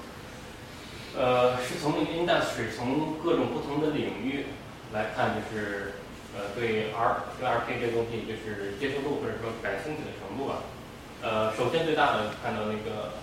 [1.13, 4.47] 呃，是从那个 index，从各种不同的领域
[4.93, 6.01] 来看，就是
[6.33, 10.65] 呃对 R 对 R P 这个东西就是接受度或者说感兴趣的程度吧。
[11.21, 13.21] 呃，首先最大的看到那个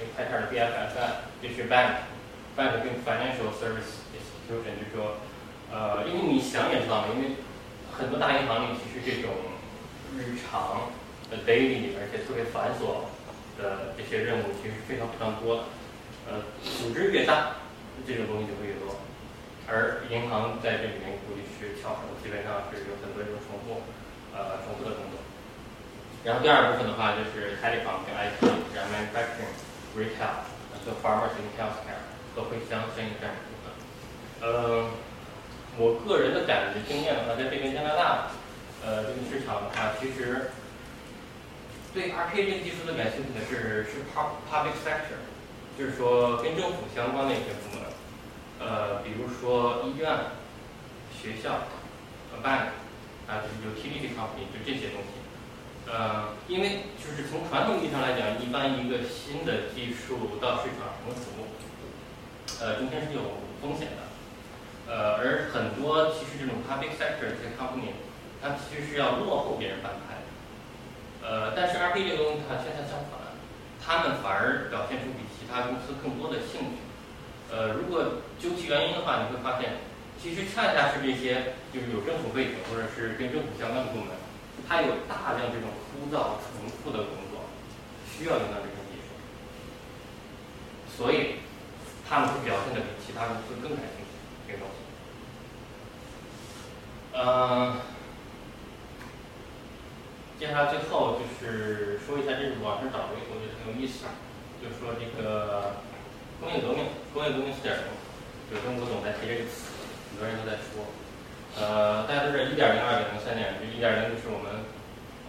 [0.00, 4.00] 那个开叉的 BFSI，就是 bank，bank 跟 financial service
[4.52, 5.16] institution，就是说，
[5.72, 7.36] 呃，因为你想也知道，因为
[7.96, 9.32] 很多大银行里其实这种
[10.18, 10.92] 日常
[11.30, 13.08] 的 daily 而且特别繁琐。
[13.60, 15.68] 的这些任务其实非常非常多，
[16.24, 16.40] 呃，
[16.80, 17.60] 组织越大，
[18.08, 18.96] 这种东西就会越多，
[19.68, 23.84] 而银行在这里面估计是翘首，基本上是有很多这种重复，
[24.32, 25.20] 呃，重复的工作。
[26.24, 28.40] 然后第二部分的话就是 telecom 跟 IT，
[28.72, 29.52] 然后 manufacturing、
[30.00, 30.48] retail，
[30.88, 33.51] 和 pharmacy、healthcare 都会相相应占一部分。
[34.42, 34.90] 呃，
[35.78, 38.28] 我个人的感觉经验的话，在这边加拿大，
[38.84, 40.50] 呃，这个市场的话，其实。
[41.94, 45.20] 对 RPA 这个技术的感兴趣的是是 public sector，
[45.78, 47.84] 就是说跟政府相关的一些部门，
[48.58, 50.08] 呃，比如说医院、
[51.12, 51.68] 学校、
[52.42, 52.72] bank，
[53.28, 55.20] 啊，就是 utility company，就这些东西。
[55.86, 63.20] 呃，因为就是从传统意义上来讲，一般一个新的技术到市场成熟，呃，中间是有
[63.60, 64.11] 风险的。
[64.88, 67.94] 呃，而很多其实这种 public sector 这些 company，
[68.42, 70.18] 它其实是要落后别人半拍。
[71.22, 73.16] 呃，但是 RP 这个东西它恰恰相反，
[73.78, 76.82] 他们反而表现出比其他公司更多的兴趣。
[77.52, 79.78] 呃，如果究其原因的话，你会发现，
[80.20, 84.18] 其实恰恰是这些就是有政府背景或者是跟政府相关的部门，
[84.66, 87.46] 它有大量这种枯燥重复的工作，
[88.10, 89.14] 需要用到这些技术，
[90.90, 91.38] 所以
[92.08, 94.01] 他们会表现的比其他公司更感兴趣
[94.52, 94.76] 这个东西。
[97.16, 97.80] 嗯。
[100.38, 104.04] 接下来最后就是说一下这个网上找的，我觉得很有意思。
[104.58, 105.78] 就是说这个
[106.42, 107.86] 工业革命，工业革命四点零，
[108.50, 109.70] 就中国总在提这个词，
[110.10, 110.82] 很多人都在说。
[111.54, 114.66] 呃，大家都知道一点零、二点零、三点零，就一点零就是我们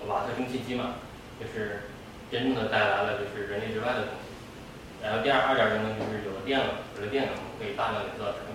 [0.09, 0.97] 瓦特蒸汽机嘛，
[1.37, 1.93] 就是
[2.33, 4.33] 真正的带来了就是人类之外的东西。
[5.05, 8.49] 然后第二二点零呢，就是有了电了，有了电了，我可以大量的制造产。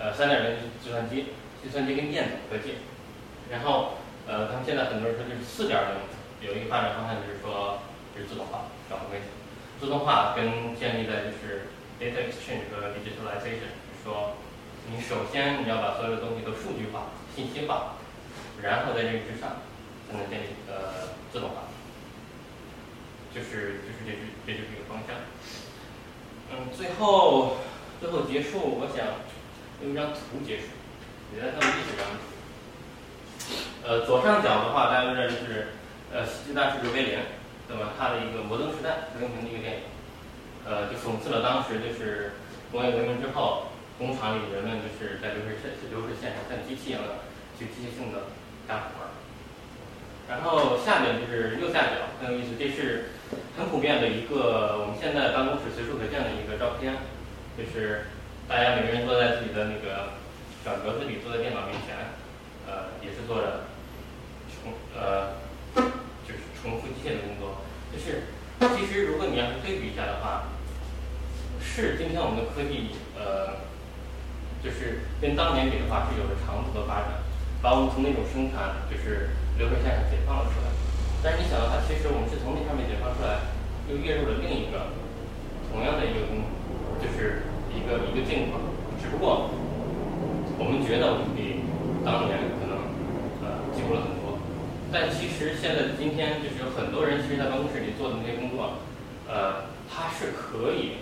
[0.00, 1.26] 呃，三点零是计算机，
[1.62, 2.76] 计算机跟电子科技，
[3.50, 4.00] 然后。
[4.28, 7.82] 呃，他们现在很多人说就是四点零有一个发展方向，就是说
[8.14, 9.18] 就是自动化，转换为
[9.80, 11.66] 自动化跟建立在就是
[11.98, 13.74] data exchange 和 digitalization，
[14.04, 14.36] 说
[14.86, 17.96] 你首先你要把所有的东西都数据化、信息化，
[18.62, 19.66] 然后在这个之上
[20.06, 21.66] 才能建立呃自动化，
[23.34, 25.16] 就是就是这是这就是一个方向。
[26.52, 27.56] 嗯，最后
[27.98, 29.26] 最后结束，我想
[29.82, 30.64] 用一张图结束，
[31.34, 32.20] 觉得特别意思这张图。
[33.82, 35.68] 呃，左上角的话，大家都知道就是
[36.12, 37.18] 呃，喜剧大师刘培林，
[37.66, 37.94] 对吧？
[37.98, 39.82] 他的一个《摩登时代》刘永平的一个电影，
[40.66, 42.32] 呃，就讽刺了当时就是
[42.70, 47.24] 工业革命之后，工厂里人们就是在流水线流水线上像机器一样的
[47.58, 48.28] 去机械性的
[48.68, 49.08] 干活儿。
[50.28, 53.16] 然后下面就是右下角很有意思，这是
[53.56, 56.94] 很普遍的一个我们现在办公室随处可见的一个照片，
[57.58, 58.06] 就是
[58.50, 60.18] 大家每个人坐在自己的那个
[60.66, 62.18] 小格子里，坐在电脑面前，
[62.66, 63.70] 呃，也是做着。
[64.60, 65.38] 重呃，
[66.26, 67.62] 就是重复机械的工作，
[67.94, 68.26] 就是
[68.74, 70.50] 其实如果你要是对比一下的话，
[71.62, 73.62] 是今天我们的科技呃，
[74.60, 77.22] 就是跟当年比的话是有着长足的发展，
[77.62, 79.30] 把我们从那种生产就是
[79.62, 80.68] 流水线上解放了出来。
[81.22, 83.46] 但是你想到它，其实我们是从那上面解放出来，
[83.86, 84.90] 又跃入了另一个
[85.70, 86.44] 同样的一个工，
[87.00, 88.60] 就是一个一个境况，
[89.00, 89.50] 只不过
[90.58, 91.62] 我们觉得我们比
[92.04, 92.76] 当年可能
[93.42, 94.38] 呃进步了很多。
[94.92, 98.82] 但其实现在今天就是有很多人，其实在办公室里做的那些工作，
[99.30, 100.98] 呃，它是可以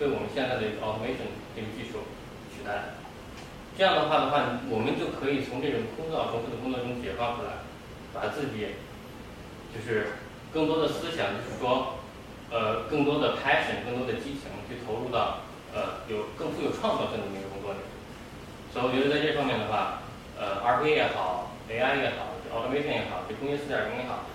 [0.00, 2.08] 被我们现在的一个 automation 这个技术
[2.48, 2.96] 取代。
[3.76, 7.60] 这样的话的话，我们就可以从这种枯燥重复的工作中解放出来，
[8.12, 8.76] 把自己
[9.72, 10.16] 就是
[10.52, 12.00] 更多的思想，就是说，
[12.50, 15.44] 呃，更多的 passion，更多的激情去投入到
[15.74, 17.80] 呃有更富有创造性的那个工作里。
[18.72, 20.02] 所以我觉得在这方面的话，
[20.38, 22.28] 呃，RPA 也好，AI 也好。
[22.50, 24.26] automation 也好，这工业四点零也好，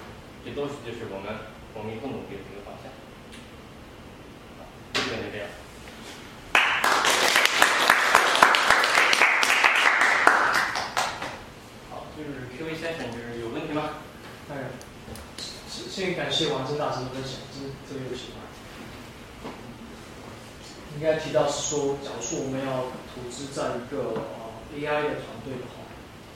[0.46, 1.36] 这都是就是我们
[1.74, 2.88] 我们以后努力的一个方向。
[4.94, 5.48] 基本就这样。
[11.92, 14.00] 好，就是 Q A session，就是有问题吗？
[14.50, 14.56] 哎，
[15.68, 18.40] 先感谢王真大师的分享，真特别有喜欢。
[20.96, 25.84] 应该提到是说，假如说我们要投资在一个呃 AI 的团队的话，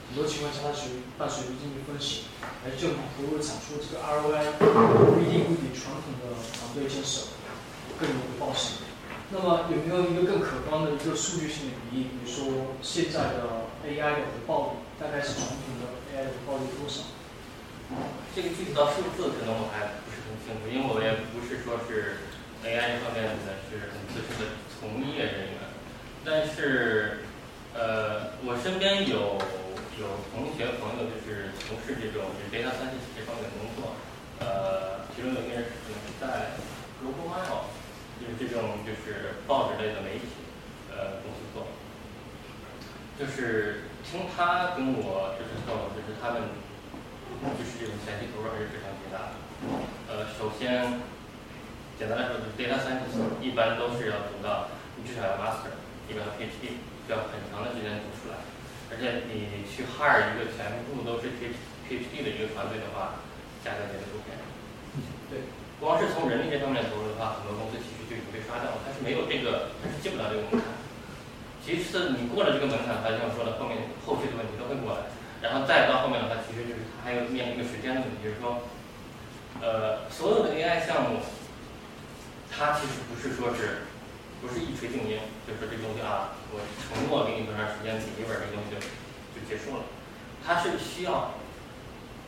[0.08, 2.28] 很多情况下它属于伴随着经济风险，
[2.60, 7.32] 而政府投入产出这个 ROI 不一定会比传统的团队建设
[7.96, 8.84] 更有回报性。
[9.32, 12.12] 那么有没有一个更可观的一个数据性的比例？
[12.12, 17.08] 比如说现在的 AI 的回报率大概是传统的 AI 的回报率多少？
[18.36, 22.28] 这个具体到数字可能我还不是很清楚，因为我也不是说是。
[22.60, 25.56] AI 这方面呢是很资深的从业人员，
[26.24, 27.24] 但是，
[27.72, 29.40] 呃，我身边有
[29.96, 33.96] 有同学朋友就是从事这种 data science 这方面的工作，
[34.44, 36.52] 呃，其中有一个人是在
[37.00, 37.72] Global Mail，
[38.20, 40.44] 就是这种就是报纸类的媒体，
[40.92, 41.64] 呃，公司做，
[43.16, 46.44] 就是听他跟我就是透露，就是他们
[47.56, 49.40] 就是这种前期投入还是非常巨大的，
[50.12, 51.00] 呃，首先。
[52.00, 53.12] 简单来说，就是 data science
[53.44, 55.68] 一般都是要读到，你至少要 master，
[56.08, 58.40] 一般要 PhD，需要很长的时间读出来。
[58.88, 63.20] 而且你去 hire 一个全部都是 PhD 的一个团队的话，
[63.60, 64.42] 价格绝对不便宜。
[65.28, 65.44] 对，
[65.76, 70.72] 光是从人力这方面投入的话，很多公司其实就已经被刷掉了，它是没有这个，它是进不了这个门槛。
[71.60, 73.76] 其次，你过了这个门槛，它像我说的，后面
[74.08, 75.04] 后续的问题都会过来。
[75.44, 78.64] 然后再到后面的话，其实就是它还有面临一个时间的问题，就是说，
[79.60, 81.20] 呃，所有的 AI 项目。
[82.50, 83.86] 它其实不是说是，
[84.42, 88.76] 不是一锤定音，就是说这东西啊，我承诺给你多长时间笔记本这东西
[89.32, 89.88] 就结束了。
[90.44, 91.36] 它是需要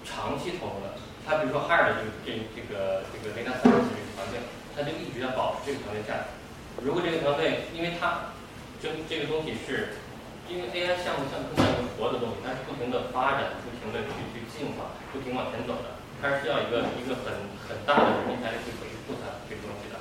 [0.07, 0.97] 长期投入的。
[1.23, 4.41] 它比如说 hire 这这这个这个 data science 这个团队，
[4.75, 6.33] 它就一直要保持这个团队在。
[6.81, 8.35] 如果这个团队，因为它
[8.81, 10.01] 这这个东西是，
[10.49, 16.01] 因为 AI 项目像更像一个活的东西，它是不停的发展，不停的去去进化，不停往前走的。
[16.25, 19.92] 它是需要一个一个很很大的人力才去维护它这个东西。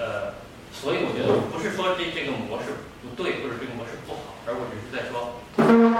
[0.00, 0.32] 呃，
[0.72, 5.44] 所以我觉得不是说这这个模式不对，或者这个模式不好，而我只是在说，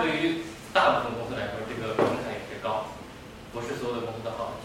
[0.00, 0.40] 对于
[0.72, 2.96] 大部分公司来说，这个门槛也是高，
[3.52, 4.56] 不是所有的公司都好。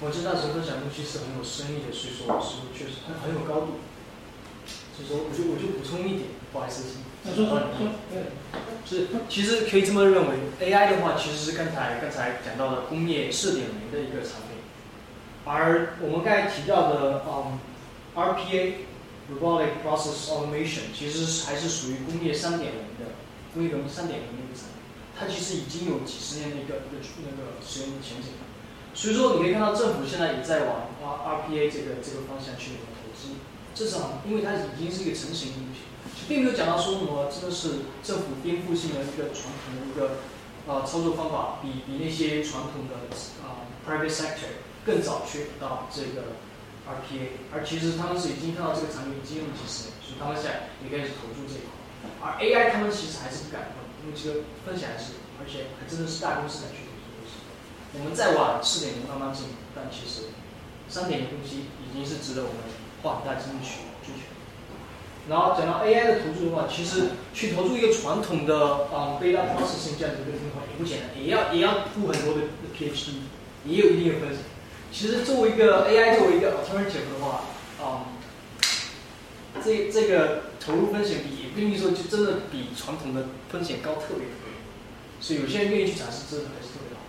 [0.00, 3.84] 我知道陈分享东西是很有深意的，所以说我是确实很很有高度。
[4.96, 6.96] 所以说，我就我就补充一点，不好意思，
[7.28, 7.92] 说说说，
[8.88, 14.64] 是其实可以这么认为，AI 的话其实是刚才刚才讲到的工业四点零的一个产品。
[15.44, 17.58] 而我们刚才提到的，嗯
[18.14, 23.18] ，RPA（Robotic Process Automation） 其实还是属于工业三点零的，
[23.52, 24.78] 工业革命三点零的一个产品，
[25.18, 28.46] 它其实已经有几十年的一个一个那个使用前景了。
[28.94, 33.34] 所以说，你可以看到政府现在也在往 RPA 这个这个方向去投资，
[33.74, 33.96] 这是
[34.28, 35.90] 因为它已经是一个成型的东西，
[36.28, 40.18] 并没有讲到说什么真的是政府颠覆性的一个传统的一个
[40.68, 42.94] 呃操作方法，比比那些传统的
[43.42, 44.70] 啊 private sector。
[44.84, 46.34] 更早去到这个
[46.86, 51.70] RPA，而其实他们是已经看到这个产品已经用几十年，所以他们现在也开始投入这一块。
[52.18, 57.38] 而 AI 他们其实还是不敢碰，因为这个风险还是，而且还真的是大公司敢去投东西。
[57.94, 60.34] 我们再往四点零慢慢进，但其实
[60.90, 62.66] 三点零东西已经是值得我们
[63.02, 64.26] 花很大精力去追求。
[65.30, 73.22] 然后讲到 AI 的投注的话，其实去投注一个传统的啊 data p r o c e s s i n 这样的一个地方也不简单，也要也要铺很多的 PhD，
[73.64, 74.42] 也有一定的风险。
[74.92, 77.48] 其实作为一个 AI，作为一个 alternative 的话，
[77.82, 78.12] 啊，
[79.64, 84.52] 这这个投入风险比也不一定说就真的比传统的风险高特别特别，
[85.18, 87.00] 所以有些人愿意去尝试，真的还是特别好。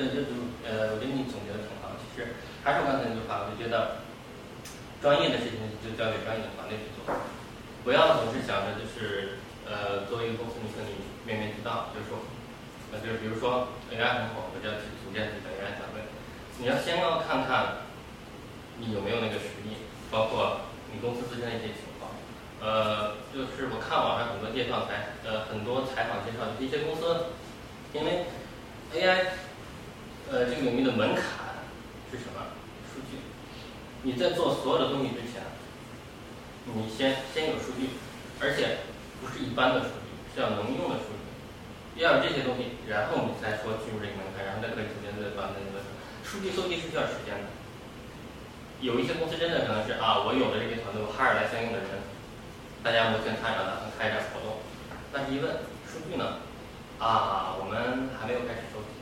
[0.00, 0.32] 对，就是
[0.64, 1.92] 呃，我觉得你总结的挺好。
[2.00, 4.00] 其实还是刚才那句话，我就觉得
[5.04, 7.04] 专业的事情就交给专业的团队去做，
[7.84, 9.36] 不要总是想着就是
[9.68, 12.24] 呃，作为一个公司，你说你面面俱到，就是说，
[12.92, 15.95] 呃，就是比如说 AI 很火，我就要去组建自己的 AI 团队。
[16.58, 17.84] 你要先要看看
[18.78, 19.76] 你有没有那个实力，
[20.10, 20.60] 包括
[20.92, 22.10] 你公司自身的一些情况。
[22.60, 27.36] 呃，就是我看网上很多介绍采，呃，很多采访介绍，就一些公司，
[27.92, 28.24] 因为
[28.96, 29.36] AI，
[30.32, 31.60] 呃，这个领域的门槛
[32.10, 32.40] 是什么？
[32.88, 33.20] 数据。
[34.02, 35.44] 你在做所有的东西之前，
[36.72, 38.00] 你先先有数据，
[38.40, 38.80] 而且
[39.20, 45.84] 不是一般的数据，是要能用的数据，要有这些东西，然后你再说进入这个门槛，然后再可以逐渐的把那个。
[46.26, 47.46] 数据搜集是需要时间的，
[48.82, 52.02] 有一些公司真的可能是啊，我有了这些团队，我 hire 来相应的人，
[52.82, 54.58] 大家摩拳擦掌打算开展活动，
[55.14, 56.42] 但是一问数据呢，
[56.98, 58.98] 啊，我们还没有开始收集，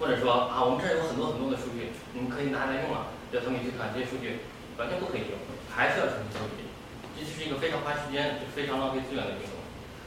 [0.00, 4.40] 或者说啊，我们这儿有很多很多的数据，你们可以拿来用了，叫他们去看这些数据，
[4.80, 5.36] 完全不可以用，
[5.68, 6.64] 还是要重新收集，
[7.12, 9.60] 这就是一个非常花时间、非常浪费资源的运动，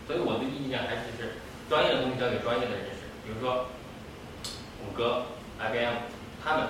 [0.09, 1.37] 所以我的意见还是是
[1.69, 3.69] 专业的东西交给专业的人士，比如说
[4.81, 6.17] 谷歌、IBM。
[6.43, 6.67] 他们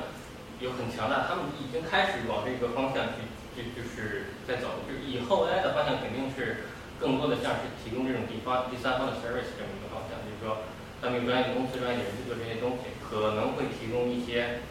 [0.60, 6.68] 有很强大，他们已经开始往这个方向去就就是在走，就是以后 AI 的方向肯定是
[7.00, 10.68] 更多的像是提供这种第方第三方的 service 这么一个方向，就是说
[11.02, 14.62] 他们有专业的公司、专业的人去做这些东西，可能会提供一些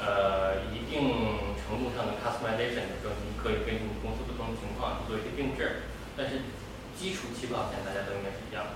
[0.00, 1.12] 呃一定
[1.60, 5.84] 程度上的 customization，就是说你可以根据你公司不同的情况做一些定制，
[6.16, 6.40] 但是
[6.96, 8.72] 基础起跑线大家都应该是一样的。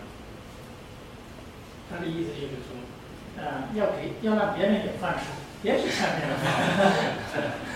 [1.89, 2.77] 他的意思就是说，
[3.39, 5.25] 呃，要给要让别人有饭吃，
[5.63, 6.37] 别去下面了。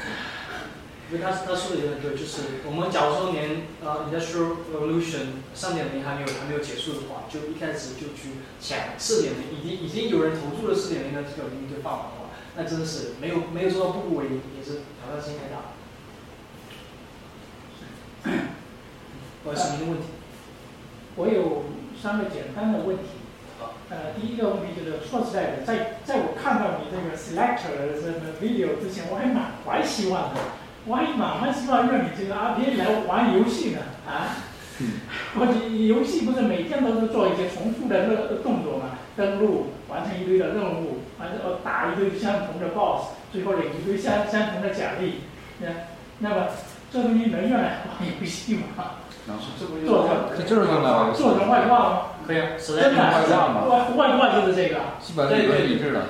[1.12, 15.76] 因为他他说的有点对，就是我们假如说连呃 Industrial Revolution 三点零还没有还没有结束的话，就一开始就去抢四点零，已经已经有人投注了四点零的这个领域就放完的话，那真的是没有没有做到步步为营，也是挑战性太大。
[19.44, 20.06] 不好意思，您的问题。
[21.16, 21.66] 我有
[22.00, 23.04] 三个简单的问题。
[23.90, 30.40] 呃，第一个问题就是说实在的，在在我看到你这个 selector 的这个 video 之前，我还满怀希望的，
[30.86, 34.40] 我还满怀希望让你这个 RPA 来玩游戏呢啊！
[35.38, 35.46] 我
[35.86, 38.98] 游戏不是每天都是做一些重复的任动作嘛？
[39.16, 45.20] 登录，完成一堆的任务，完了呃打一堆相同的 boss，最后领一堆相相同的奖励，
[45.60, 45.68] 那
[46.18, 46.46] 那么
[46.90, 48.62] 这东西能用来玩游戏吗？
[49.86, 51.14] 做成这就是用来玩。
[51.14, 52.02] 做成外挂吗？
[52.26, 54.96] 可以啊，真的啊外挂嘛，外外挂就是这个啊。
[55.00, 56.00] 基本上都是一致的。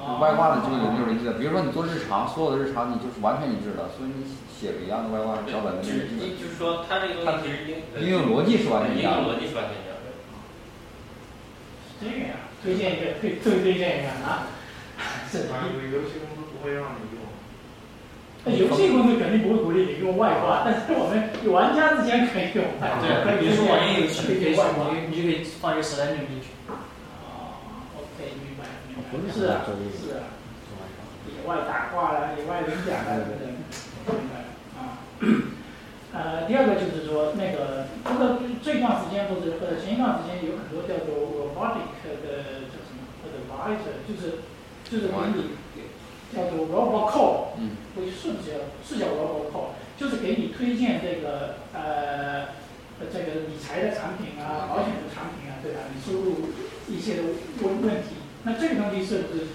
[0.00, 9.34] 哦外挂的这个就是一致的，比如说你做日常，所有的日常你就是完全一致的，所以你写个一样的外挂脚本的那只个一就是说它这个东西其实应应用逻辑是完全一应用样的。
[9.34, 10.08] 逻辑是完全一样的。
[12.00, 14.48] 这个呀，推荐一个，推推推荐一个啊。
[15.28, 15.52] 是的。
[15.52, 17.17] 反正游戏公司不会让你用。
[18.48, 23.04] 那游戏公司肯定不会鼓励你用外挂，但是我们玩家之间可以用外挂。
[23.04, 24.96] 对，比如说网页游戏，可以可以用外挂。
[24.96, 26.56] 你你就可以放一个 Selenium 进去。
[26.66, 27.60] 哦
[28.00, 29.12] ，OK，明白明白。
[29.28, 30.32] 是啊，是啊。
[31.28, 34.48] 野外打挂了，野外领奖了，等等，明白
[34.80, 35.04] 啊。
[36.12, 41.92] 呃，第二个就是说，那个这个这段时间或者呃前一段时间有很多叫做 robotic
[42.24, 44.40] 的叫什么 advisor，就是
[44.88, 45.52] 就是给你
[46.34, 52.54] 叫做 robocall，嗯，不是不是叫是叫 robocall，就是给你推荐这个呃
[53.00, 55.80] 呃这个理财的产品啊、保险的产品啊，对吧？
[55.92, 56.54] 你输入
[56.88, 57.22] 一些的
[57.62, 59.50] 问问题，那这个东西是不是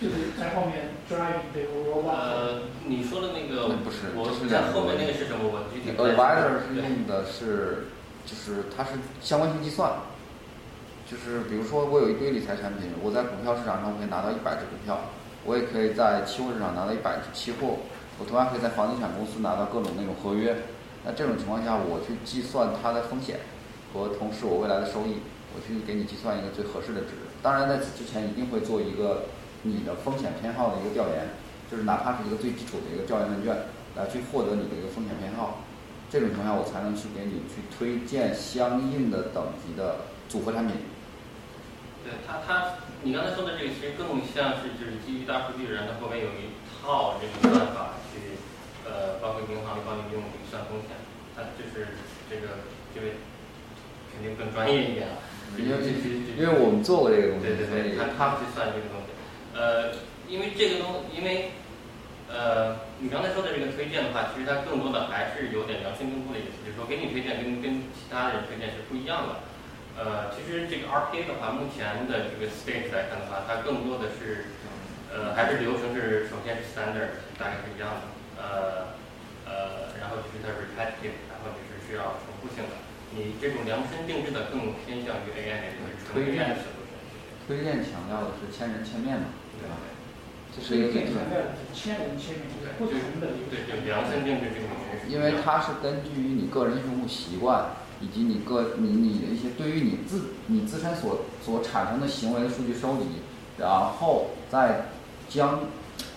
[0.00, 2.12] 就是在后面 driving 这个 robocall？
[2.12, 5.48] 呃，你说的那个不是我在后面那个是什么？
[5.48, 7.88] 我具体 Advisor 是用的是，
[8.26, 8.90] 就是它是
[9.22, 9.92] 相关性计算，
[11.10, 15.00] 就是比如说我有一堆理财产品，我在股票市场上我可以拿到一百只股票，
[15.46, 17.78] 我也可以在期货市场拿到一百只期货，
[18.18, 20.56] 我同样可以在房地产公司拿到各种那种合约。
[21.04, 23.38] 那这种情况下，我去计算它的风险
[23.94, 25.22] 和同时我未来的收益，
[25.54, 27.14] 我去给你计算一个最合适的值。
[27.42, 29.26] 当然在此之前一定会做一个
[29.62, 31.30] 你的风险偏好的一个调研，
[31.70, 33.54] 就是哪怕是一个最基础的一个调研问卷，
[33.94, 35.62] 来去获得你的一个风险偏好。
[36.10, 40.74] 这种情况下，我才能去给你去推荐相应的等级的组合产品。
[42.02, 42.74] 对他他，
[43.06, 46.50] 你刚才说的这个其实更像是就是基于大数据，然后后面有一
[46.82, 48.34] 套这个算法去，
[48.82, 50.98] 呃，包括银行帮你用计算风险，
[51.38, 51.94] 它就是
[52.26, 53.14] 这个这个
[54.10, 55.22] 肯定更专业一点啊。
[55.54, 55.86] 因为
[56.34, 59.14] 因为我们做过这个东西，对对对，他们去算这个东西，
[59.54, 59.94] 呃，
[60.26, 61.54] 因为这个东，因为
[62.26, 69.46] 呃，你刚才说的这个推荐的话，其实它更多的还是有点良心用户的意思，就是说给你推荐跟跟其他人推荐是不一样的。
[69.96, 74.52] 呃，其实这个 RPA 的话，目前的这个 stage 来看的话，它更多的是，
[75.08, 78.04] 呃，还是流程是首先是 standard，大概是一样的，
[78.36, 78.92] 呃
[79.48, 82.76] 呃，然后就是它 repetitive，然后就是需要重复性的。
[83.16, 87.00] 你这种量身定制的更偏向于 AI 那种推荐的 solution。
[87.48, 89.80] 推荐强调的是千人千面嘛，对对吧？
[89.80, 89.96] 对
[90.52, 95.08] 这是一个最最强调的是千人千面，就是不同的流对，就量身定制这个模式。
[95.08, 97.70] 因为它是根据于你个人用户习惯，
[98.00, 103.06] 以及你个你你的一些对于你自你自身所所产生的行为的数据收集，
[103.58, 104.88] 然后再
[105.28, 105.60] 将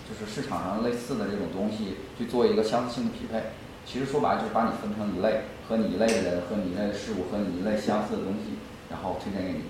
[0.08, 3.42] 就是市场上类似的这种东西去做一个相似性的匹配。
[3.86, 8.54] 其实说白了就是把你分成一类，和你一类的人，和你一类的事物，和你一类相似的东西，
[8.88, 9.64] 然后推荐给你。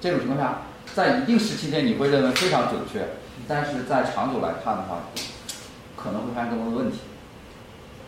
[0.00, 0.62] 这种情况下，
[0.94, 3.06] 在一定时期内你会认为非常准确，
[3.46, 5.04] 但是在长久来看的话，
[5.94, 6.98] 可能会发现更多的问题。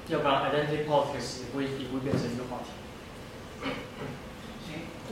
[0.09, 2.73] 要不然 identity politics 也会也会变成一个话题。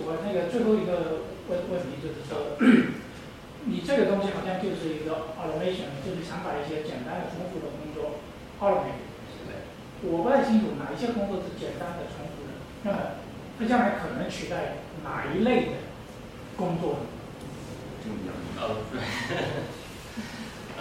[0.01, 2.57] 行，我那个最后一个问问题就是说，
[3.69, 8.19] 你这个东西好像就是一个 automation，就是想把一些简单的、重复的工作
[8.59, 9.05] automate。
[10.03, 12.99] 我不太清楚哪一些工作是简单的、重复的，那么
[13.59, 15.73] 它将来可能取代哪一类的
[16.57, 17.01] 工作呢？
[18.59, 18.97] 呃，对，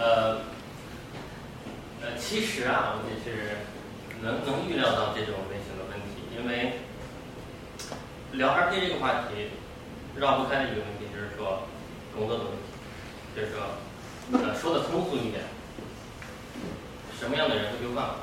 [0.00, 0.40] 呃，
[2.00, 3.60] 呃，其实啊，我就是，
[4.22, 6.80] 能能预料到这种类型的问题，因为
[8.32, 9.50] 聊 R P 这个话题
[10.16, 11.64] 绕不开的一个问题就是说
[12.14, 12.58] 工作的问题，
[13.34, 13.60] 就是说
[14.32, 15.42] 呃说的通俗一点，
[17.18, 18.16] 什么样的人会被忘？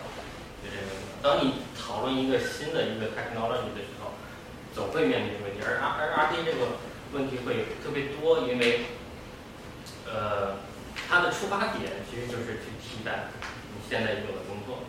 [0.63, 1.07] 就这个问题。
[1.21, 4.11] 当你讨论一个新的一个 technology 的时候，
[4.73, 6.77] 总会面临这个问题，而 R 而 RP 这个
[7.13, 8.85] 问题会特别多，因为
[10.05, 10.55] 呃
[11.09, 13.27] 它的出发点其实就是去替代
[13.73, 14.83] 你现在有的工作。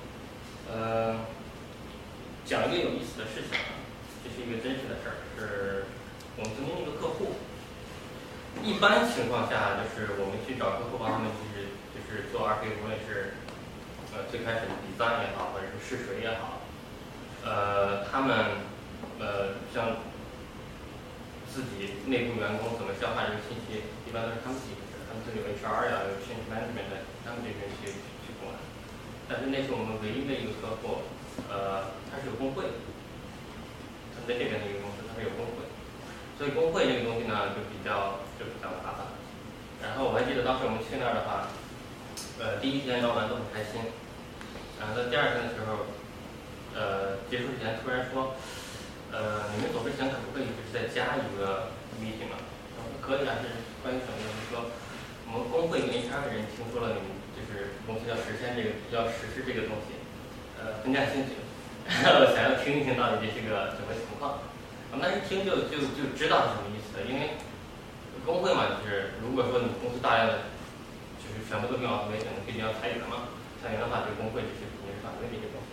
[0.71, 1.17] 呃，
[2.45, 3.78] 讲一个有意思的事情啊，
[4.31, 5.85] 是一个真实的事儿，是
[6.37, 7.37] 我们曾经一个客户。
[8.63, 13.39] 一般情况下，就是我们去找客户帮他们，其实就是做 RP，无论是
[14.11, 16.67] 呃最开始的比赞也好，或者是试水也好，
[17.47, 18.67] 呃，他们
[19.23, 20.03] 呃像
[21.47, 24.75] 自己内部员工怎么消化这个信息，一般都是他们自己，
[25.07, 27.95] 他们自己有 HR 呀，有 change management 的，他们这边去
[28.27, 28.59] 去管。
[29.31, 31.07] 但是那是我们唯一的一个客户，
[31.47, 32.65] 呃，他是有工会
[34.29, 35.65] 在这边的一个公司，他是有工会，
[36.37, 39.09] 所以工会这个东西呢就比较就比较麻烦。
[39.81, 41.49] 然后我还记得当时我们去那儿的话，
[42.37, 43.81] 呃，第一天老板都很开心，
[44.77, 45.89] 然后到第二天的时候，
[46.77, 48.37] 呃，结束之前突然说，
[49.17, 52.37] 呃，你们走之前可不可以就是再加一个 meeting 啊？
[52.77, 53.49] 我说可以啊，是
[53.81, 54.29] 关于什么呢？
[54.29, 54.69] 就是说
[55.33, 59.97] 我们工会跟 HR 的人听说了你们就是公司要实现这个要实施这个东西，
[60.61, 61.38] 呃，很感兴趣，
[61.89, 64.45] 想要听一听到底这是个什么情况。
[64.93, 67.37] 我们一听就就就知道是什么意思了，因为
[68.25, 70.53] 工会嘛，就是如果说你公司大量的
[71.17, 75.69] 就是全部都用 automation，毕竟要裁员嘛，裁员的话，这个工会就是肯定是反对这些东西。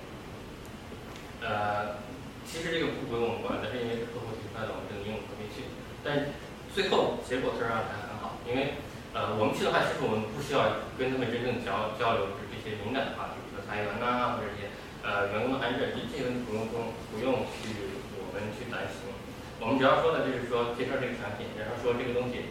[1.43, 1.99] 呃，
[2.47, 5.67] 其实这个不归我们管，但是因为是客户提出来的，我们这个应我们可以去。
[6.03, 6.31] 但
[6.71, 8.79] 最后结果虽然还很好，因为
[9.11, 14.67] 呃我们去的话，其实我们不需要跟他们真正交交流就是这些敏感的话题，比如说裁员呐、或者一些
[15.05, 19.05] 呃员工的安置，这这个不用不用不用去我们去担心。
[19.61, 22.49] 我们只要说的就是说介绍这个产品，然后说这个东西，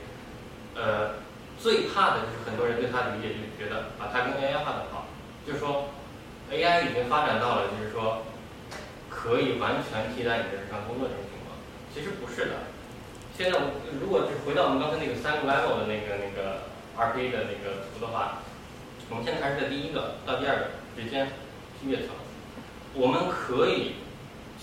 [0.78, 1.18] 呃，
[1.58, 5.10] 最怕的就是很多人对它的理解就觉得把它跟 AI 画的好，
[5.46, 5.90] 就说
[6.50, 8.22] AI 已经发展到了就是说
[9.10, 11.58] 可以完全替代你的日常工作这种情况，
[11.92, 12.70] 其实不是的。
[13.36, 18.38] 现在我如果是回到我们刚才那个三个 level 的那个那个 RPA 的那个图的话，
[19.10, 21.26] 我们现在还是在第一个到第二个之间
[21.82, 22.14] 是跃层，
[22.94, 23.98] 我们可以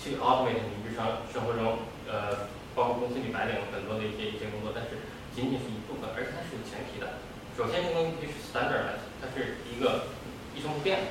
[0.00, 5.04] 去 automate 你日常生活中呃，包括公司里白领很多的一些一些工作，但是
[5.36, 7.20] 仅仅是一部分，而且它是有前提的。
[7.52, 10.08] 首先，这个东西是 standard，它是一个
[10.56, 11.06] 一成不变的，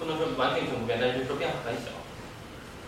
[0.00, 1.92] 不能说完全一成不变，但是说变化很小。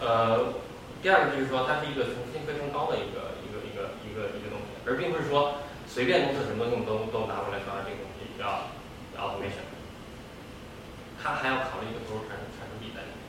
[0.00, 0.56] 呃，
[1.04, 8.72] 第二个就是说，它是一个重复性非常高的一个一个一个一个一个东西，而并不是说随便公司什么东西都都拿过来说啊，这个东西要
[9.20, 9.68] automation，
[11.20, 13.19] 它还要考虑一个投入产产出比在里面。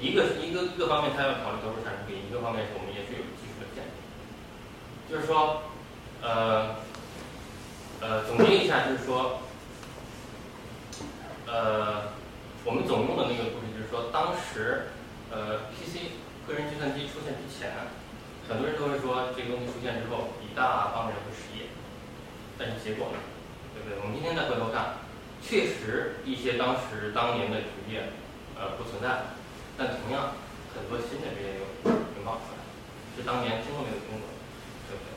[0.00, 3.90] 一个一个一个方面，他要考虑投入产出比；一个方面是我们也是有技术的限制。
[5.10, 5.62] 就是说，
[6.22, 6.76] 呃，
[8.00, 9.40] 呃，总结一下，就是说，
[11.46, 12.14] 呃，
[12.64, 14.94] 我们总用的那个故事就是说，当时
[15.30, 16.14] 呃 PC
[16.46, 17.72] 个人计算机出现之前，
[18.48, 21.74] 很多人都会说这个东西出现之后，一大帮人会失业。
[22.56, 23.18] 但是结果呢，
[23.74, 23.98] 对不对？
[23.98, 25.02] 我们今天再回头看，
[25.42, 28.14] 确实一些当时当年的职业
[28.54, 29.37] 呃不存在，
[29.78, 30.34] 但同样
[30.74, 32.60] 很多新的职业又又冒出来，
[33.14, 34.26] 是当年听过没有听过，
[34.90, 35.14] 对不对？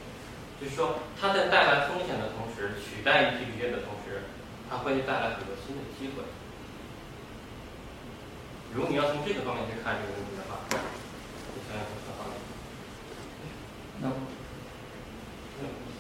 [0.62, 4.30] 就是说，它在带来风险的同时，取代一批职业的同时，
[4.70, 6.22] 它会带来很多新的机会。
[8.78, 12.38] 如果你要从这个方面去看这个问题的话，你想想从何方面？
[14.06, 14.14] 那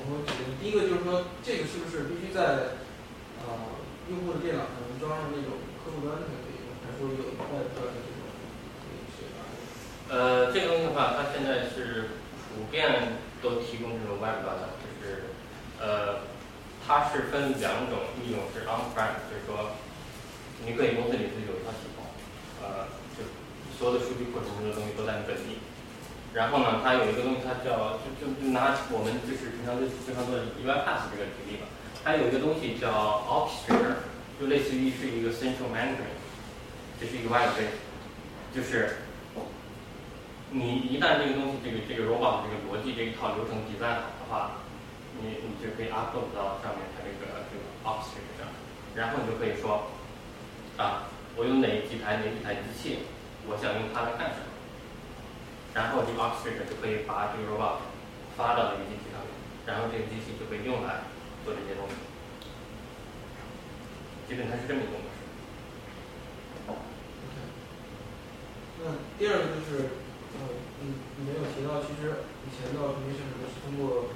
[0.06, 2.78] 我觉得第一个就是说，这个是不是必须在
[3.42, 3.50] 呃
[4.14, 8.11] 用户的电脑上装上那种客户端才可以用，还是说有外端的？
[10.12, 12.20] 呃，这个东西的话，它现在是
[12.52, 15.32] 普遍都提供这种 Web 端的，就是
[15.80, 16.28] 呃，
[16.86, 19.72] 它是分两种，一种是 on-prem，就是说
[20.68, 22.04] 你可以公司里自己有一套系统，
[22.60, 23.24] 呃，就
[23.80, 25.64] 所有的数据库什么的东西都在你本地。
[26.36, 31.72] 然后呢，它有一个东西，它叫就就就拿我们就是平常就经常做的 UiPath 这个举例吧，
[32.04, 32.92] 它有一个东西叫
[33.32, 34.04] Orchestrator，
[34.36, 36.20] 就类似于是一个 Central Management，
[37.00, 37.56] 这是一个 Web
[38.52, 39.08] 就是
[40.54, 44.60] 你一旦这个东西这个这个 robot 这个逻辑这一套流程积攒好的话，
[45.24, 48.52] 你你就可以 upload 到上面它这个这个 orchester 上，
[48.94, 49.88] 然后你就可以说
[50.76, 53.08] 啊，我有哪几台哪几台机器，
[53.48, 54.52] 我想用它来干什么。
[55.74, 57.88] 然后这个 orchester 就可以把这个 robot
[58.36, 59.32] 发到这个机器上面，
[59.64, 61.08] 然后这个机器就可以用来
[61.48, 61.96] 做这些东西。
[64.28, 65.16] 基本它是这么一个模式。
[69.18, 69.96] 第二个就是
[70.82, 74.10] 前的 automation 可能是通过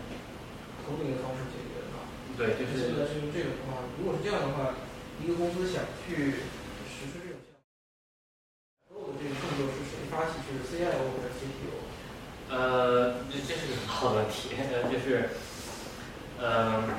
[0.86, 1.94] 投顶的方式解决的，
[2.38, 4.74] 对，就是现在是用这种的话，如果是这样的话，
[5.22, 6.42] 一个公司想去
[6.90, 7.66] 实施这种项目，
[8.90, 10.42] 所有的这个动作是谁发起？
[10.46, 11.74] 是 CIO 还是 CTO？
[12.50, 15.30] 呃，这这是个很好的问题， 呃，就是，
[16.42, 16.94] 嗯、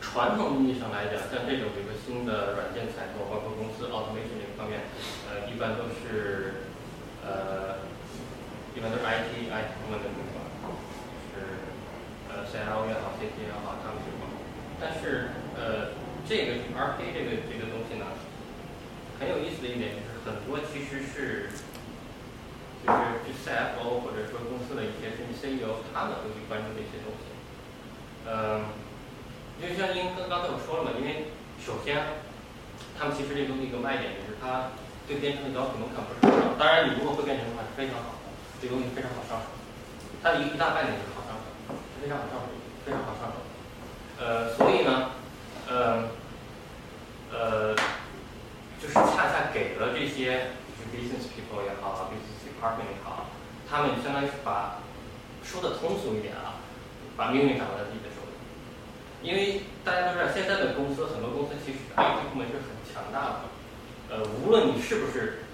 [0.00, 4.86] 传统意义上来讲，像这种比如说新的软件采购，包括公司 automation 这个方面，
[5.26, 6.62] 呃，一般都是，
[7.24, 7.82] 呃，
[8.74, 10.36] 一般都是 IT IT 部门的那个，
[11.30, 11.68] 就是
[12.28, 14.28] 呃 CIO 也好，CT 也好，他们去管。
[14.80, 15.92] 但是呃，
[16.28, 18.06] 这个 RP 这个这个东西呢，
[19.18, 21.50] 很有意思的一点就是很多其实是。
[22.86, 27.26] 就是就 CFO 或者说公司的一些甚至 CEO，他们会去关注这些东西。
[28.24, 28.70] 嗯，
[29.60, 31.26] 就像因刚刚才我说了嘛，因为
[31.58, 32.22] 首先
[32.96, 34.78] 他们其实这东西一个卖点就是它
[35.10, 38.17] 对编程的要求门槛不是很高，当然你如果会编程的话是非常好，
[38.60, 39.46] 这个东西非常好上手。
[40.22, 42.50] 它的一一大卖点就是好上手，非常好上手，
[42.84, 43.36] 非常好上手。
[44.18, 45.10] 呃，所以呢，
[45.68, 46.10] 呃，
[47.30, 47.74] 呃，
[48.82, 53.26] 就是恰恰给了这些就是 business people 也好，business department 也好，
[53.70, 54.82] 他们相当于是把
[55.44, 56.58] 说的通俗一点啊，
[57.16, 58.34] 把命运掌握在自己的手里。
[59.22, 63.40] 因为大家都知道，现在的公司很多公司其实 IT 部门是很强大的，
[64.10, 65.44] 呃，无论你是不是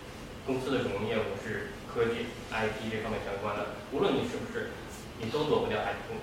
[0.46, 4.74] 公司的主营业务是科技 IT 这方面相关的，无论你是不是，
[5.22, 6.22] 你都躲不掉 IT 部门，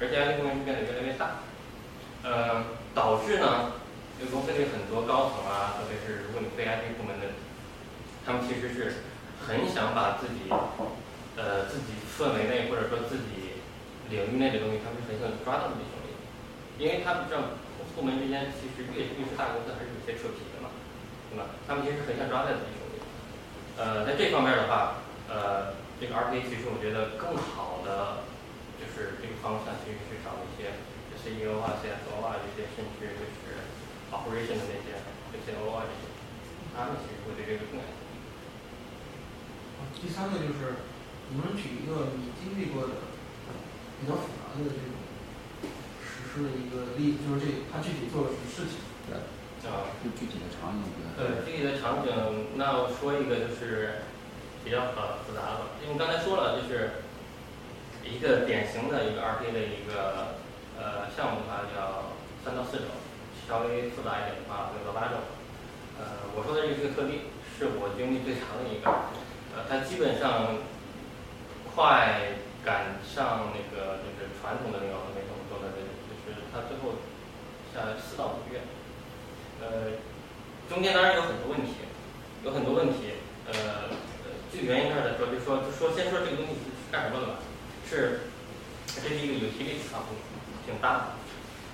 [0.00, 1.44] 而且 IT 部门是变得越来越大，
[2.24, 2.64] 呃，
[2.96, 3.76] 导致呢，
[4.18, 7.36] 这个公司里很多高层啊，特别是如果你非 IT 部门的，
[8.24, 9.04] 他们其实是
[9.44, 10.48] 很想把自己，
[11.36, 13.60] 呃，自己氛围内或者说自己
[14.08, 16.16] 领域内的东西，他们很想抓到自己手里，
[16.80, 17.60] 因为他们知道
[17.92, 20.72] 部门之间其实越越是大公司还是有些扯皮的嘛，
[21.28, 21.52] 对吧？
[21.68, 23.04] 他们其实很想抓在自己手里。
[23.76, 28.26] 呃，在这方面的话，呃，这个 RPA 其实我觉得更好的
[28.82, 30.74] 就是这个方向，其实是找一些
[31.22, 33.62] CEO 啊、CFO 啊这些，甚至就是
[34.10, 34.98] operation 的那些
[35.30, 36.10] 这些 O 啊这些，
[36.74, 38.26] 他们其实会对这个更感兴趣。
[40.02, 40.82] 第三个就是，
[41.30, 43.06] 能不能举一个你经历过的
[44.02, 44.98] 比较复杂的这种
[46.02, 48.82] 实施的一个例子，就是这他具体做了什么事情？
[49.60, 52.08] 啊、就具体的场景对呃，具体的场景，
[52.56, 54.00] 那我说一个就是
[54.64, 57.02] 比较呃复杂的，因为刚才说了，就是
[58.04, 60.36] 一个典型的一个 RPA 的一个
[60.78, 62.12] 呃项目的话叫
[62.44, 62.84] 三到四周，
[63.48, 65.16] 稍微复杂一点的话六到八周。
[65.98, 68.88] 呃，我说的这是个特例，是我经历最长的一个，
[69.56, 70.56] 呃，它基本上
[71.74, 77.00] 快赶上那个就是传统的那个 automation 做的，就是它最后
[77.72, 78.60] 下来四到五个月。
[79.60, 79.96] 呃，
[80.68, 81.84] 中间当然有很多问题，
[82.44, 83.20] 有很多问题。
[83.50, 83.90] 呃，
[84.50, 87.34] 呃据原因上来说，就说就说先说这个东西是干什么的吧，
[87.88, 88.26] 是
[88.86, 90.18] 这是一个 utility 客户，
[90.66, 91.02] 挺大的，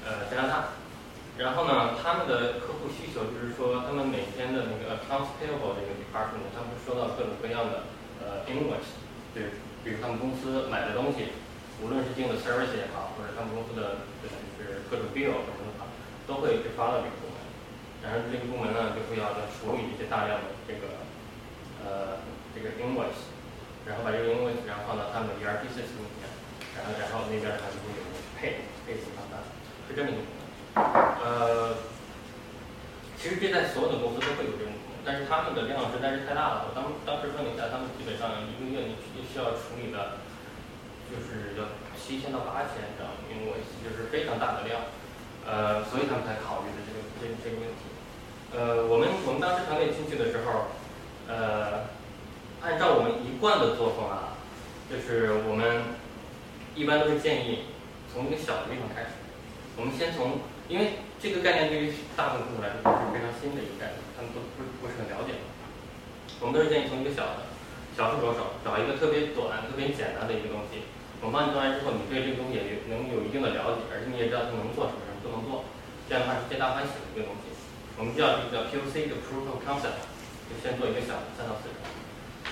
[0.04, 0.68] 呃，加拿大。
[1.38, 7.88] 然后呢，他们的客户需求就是说，他们每天的那个 accounts payable 这个 department，他们会收到各种各样的
[8.20, 8.92] 呃 invoice，
[9.32, 11.32] 对，比如他们公司买的东西，
[11.80, 14.28] 无论是订的 service 也好，或者他们公司的就
[14.64, 15.84] 是各种 bill 什么的，
[16.28, 17.36] 都会去发到这个部门。
[18.04, 21.04] 然后这个部门呢，就会要来处理一些大量的这个
[21.84, 22.16] 呃
[22.56, 23.28] 这个 invoice，
[23.84, 26.24] 然后把这个 invoice 然后放到他们的 ERP system 里面，
[26.72, 28.00] 然后然后那边的话就会有
[28.40, 29.44] 配配这账单，
[29.84, 30.24] 是这么一个。
[30.76, 31.76] 呃，
[33.16, 36.68] 其实这在所有的公司都会有这种功能，但是他们的量实在是太大了。
[36.68, 40.20] 我当当时问了一下，他们基本上一个月你需要处理的，
[41.08, 44.80] 就是要七千到八千张 invoice，就是非常大的量。
[45.46, 47.88] 呃，所以他们才考虑的这个这这个问题。
[48.52, 50.74] 呃，我们我们当时团队进去的时候，
[51.26, 51.88] 呃，
[52.66, 54.34] 按照我们一贯的作风啊，
[54.90, 55.94] 就是我们
[56.74, 57.70] 一般都是建议
[58.10, 59.14] 从一个小的地方开始。
[59.78, 65.38] 我们先从，因为这个概念对于大部分客户来说都是非常新的一个概念，他们不不不是很了解。
[66.42, 67.46] 我们都是建议从一个小的
[67.94, 70.90] 小处着手，找一个特别短、特别简单的一个东西。
[71.22, 75.62] 我们帮你做完之后，你对这个东西也能有一定的了解，而且你也知道它能做什么，什么不能做。
[76.10, 77.54] 这样的话是皆大欢喜的一个东西。
[77.94, 80.02] 我们叫这个叫 POC 的 Proof of Concept，
[80.50, 81.78] 就先做一个小的三到四周。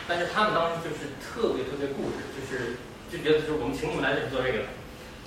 [0.07, 2.77] 但是他们当时就是特别特别固执，就是
[3.11, 4.71] 就觉得就是我们请你们来就是做这个的，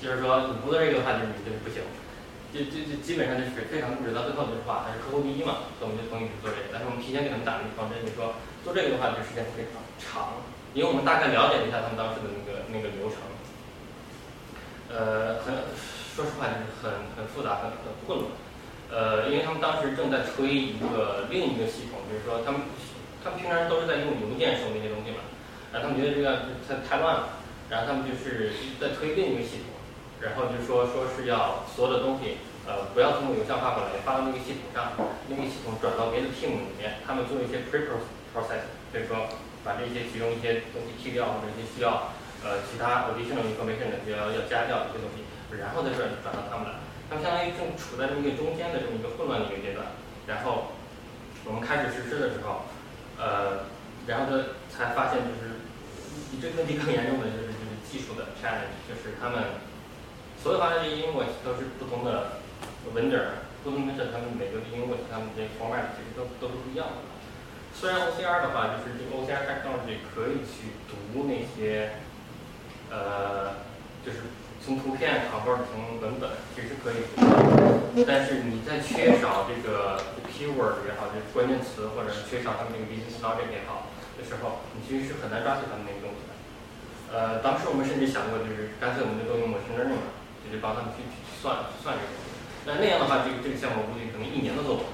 [0.01, 1.81] 就是说你不做这个的话，就是你就是不行。
[2.47, 6.71] 就就就基本上就是非常固执，到最后就是话还是客户第一嘛，所以我们就同意去做这个。
[6.71, 10.39] 但是我们提前给他们打了一个方针，就是说做这个的话，就时间非常长，
[10.71, 13.19] 因为我们大概了解了一下他们当时的那个那个流程。
[14.87, 15.67] 呃，很
[16.15, 18.31] 说实话就是很很复杂，很很混乱。
[18.87, 22.63] 呃，因为他们当时正在推一个另一个系统，就是说他们
[23.27, 25.19] 他们平常都是在用邮件收那些东西嘛，
[25.75, 29.75] 然后他们觉得这个太太乱了，然后他们就是在推另一个系统，
[30.23, 34.95] 然后就说说是要所有的东西，呃，不要通过邮箱发过来，发到那个系统上，
[35.27, 37.91] 那个系统转到别的 team 里面，他们做一些 pre
[38.31, 38.63] process，
[38.95, 39.27] 就是说
[39.59, 42.15] 把这些其中一些东西剔掉，或者一些需要
[42.47, 45.27] 呃其他 additional information 的要要加掉一些东西，
[45.59, 46.79] 然后再转转到他们来。
[47.11, 49.83] 他们相当于正处在这么一个中间的这么一个混乱的一个阶段，
[50.31, 50.71] 然后
[51.43, 52.63] 我们开始实施的时候，
[53.17, 53.65] 呃，
[54.07, 54.37] 然后他
[54.69, 55.65] 才发现就是
[56.31, 59.59] 比这个问题更严重的就是就是技术的 challenge，就是他们
[60.41, 62.39] 所有发的这些 invoice 都是不同的
[62.93, 67.01] vendor，不同的 vendor 他们每个 invoice 他们这 format 其实都都是不一样的。
[67.73, 71.91] 虽然 OCR 的话，就是这个 OCR technology 可以去读那些，
[72.89, 73.55] 呃，
[74.05, 74.19] 就是。
[74.63, 76.99] 从图片 convert 成文本其实可以，
[78.05, 79.95] 但是你在缺少这个
[80.27, 83.87] keyword 也好，就是关键词，或者是缺少他们这个 business logic 也好
[84.19, 86.31] 的时候，你其实是很难抓取他们那个东西的。
[87.07, 90.11] 呃，当时我们甚至想过，就是干脆我们就都用 machine learning 了，
[90.43, 92.35] 就是帮他们去去算算这个东西。
[92.67, 94.91] 那那样的话，这个这个项目估计可能一年都做不完，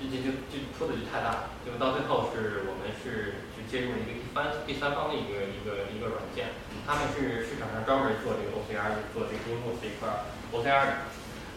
[0.00, 6.56] 这这就就铺的就太大了，就到最后是我们是就接入了一个第三第三方的一个一个一个软件。
[6.90, 10.10] 他们是市场上专门做这个 OCR，做这个音幕这一块
[10.50, 10.92] OCR 的，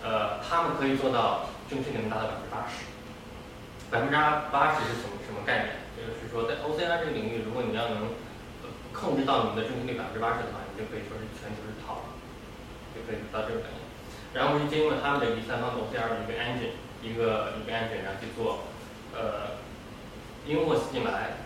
[0.05, 2.85] 呃，他们可以做到正确率能达到百分之八十。
[3.89, 4.15] 百分之
[4.53, 5.81] 八十是什么什么概念？
[5.97, 8.13] 就是说，在 OCR 这个领域，如果你要能
[8.93, 12.13] 控制到你的正确率百分之八十的话，你就可以说是全球是 top，
[12.93, 13.81] 就可以到这个概念。
[14.37, 18.69] 然后我们借用了他们的第三方 OCR 的一个 engine，一个一个 engine，然后去做
[19.17, 19.57] 呃
[20.45, 21.41] invoice 进来，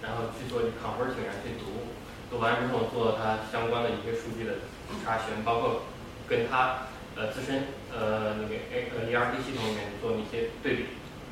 [0.00, 1.92] 然后去做 converting，然后去读。
[2.30, 4.60] 读完之后做它相关的一个数据的
[5.04, 5.82] 查询，包括
[6.28, 10.82] 跟它呃自身呃那个 A 呃 ERP 系统里面做一些对比，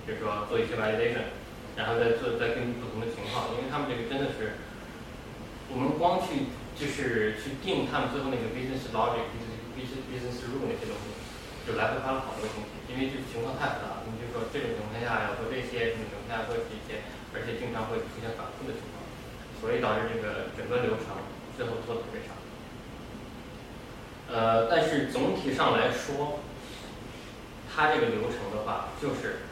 [0.07, 1.37] 比如说做一些 validation，
[1.77, 4.57] 然后再做再根据不同的情况，因为他们这个真的是，
[5.69, 11.13] 我们光去就是去定他们最后那个 business logic、business business business rule 那些东西，
[11.69, 14.09] 就来回花了好多东西，因为这个情况太复杂了。
[14.09, 17.05] 你就说这种情况下要做这些，这种情况下做这些，
[17.37, 18.96] 而且经常会出现反复的情况。
[19.67, 21.19] 所以导致这个整个流程
[21.57, 22.39] 最后拖得特别长。
[24.31, 26.39] 呃，但是总体上来说，
[27.67, 29.43] 它这个流程的话，就是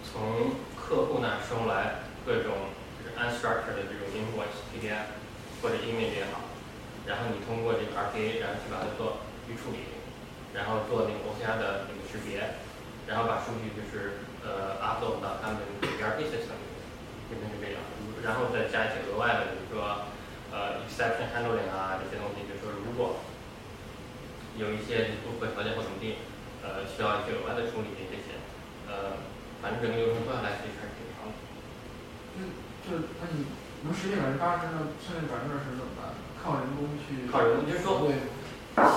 [0.00, 5.12] 从客户那收来各种就是 unstructured 的这种 invoice PDF
[5.60, 6.40] 或者 image 也好，
[7.04, 9.84] 然后你通过这个 RPA，然后去把它做预处理，
[10.56, 12.56] 然后做那个 OCR 的那个识别，
[13.06, 16.80] 然后把数据就是呃 upload 到他们的 ERP system 里面，
[17.28, 17.80] 变成这样。
[18.24, 20.06] 然后再加一些额外的，比如说，
[20.52, 23.20] 呃，exception handling 啊这些东西，就是说如果
[24.58, 26.20] 有一些不符合条件或怎么地，
[26.62, 28.36] 呃，需要一些额外的处理这些，
[28.88, 29.16] 呃，
[29.62, 31.32] 反正整个流程做下来其实还是挺长的。
[32.36, 32.44] 就
[32.84, 33.46] 就那你
[33.84, 36.12] 能实现百分之八十，那剩下百分之二十怎么办？
[36.42, 37.30] 靠人工去？
[37.30, 38.04] 靠人工，就是说，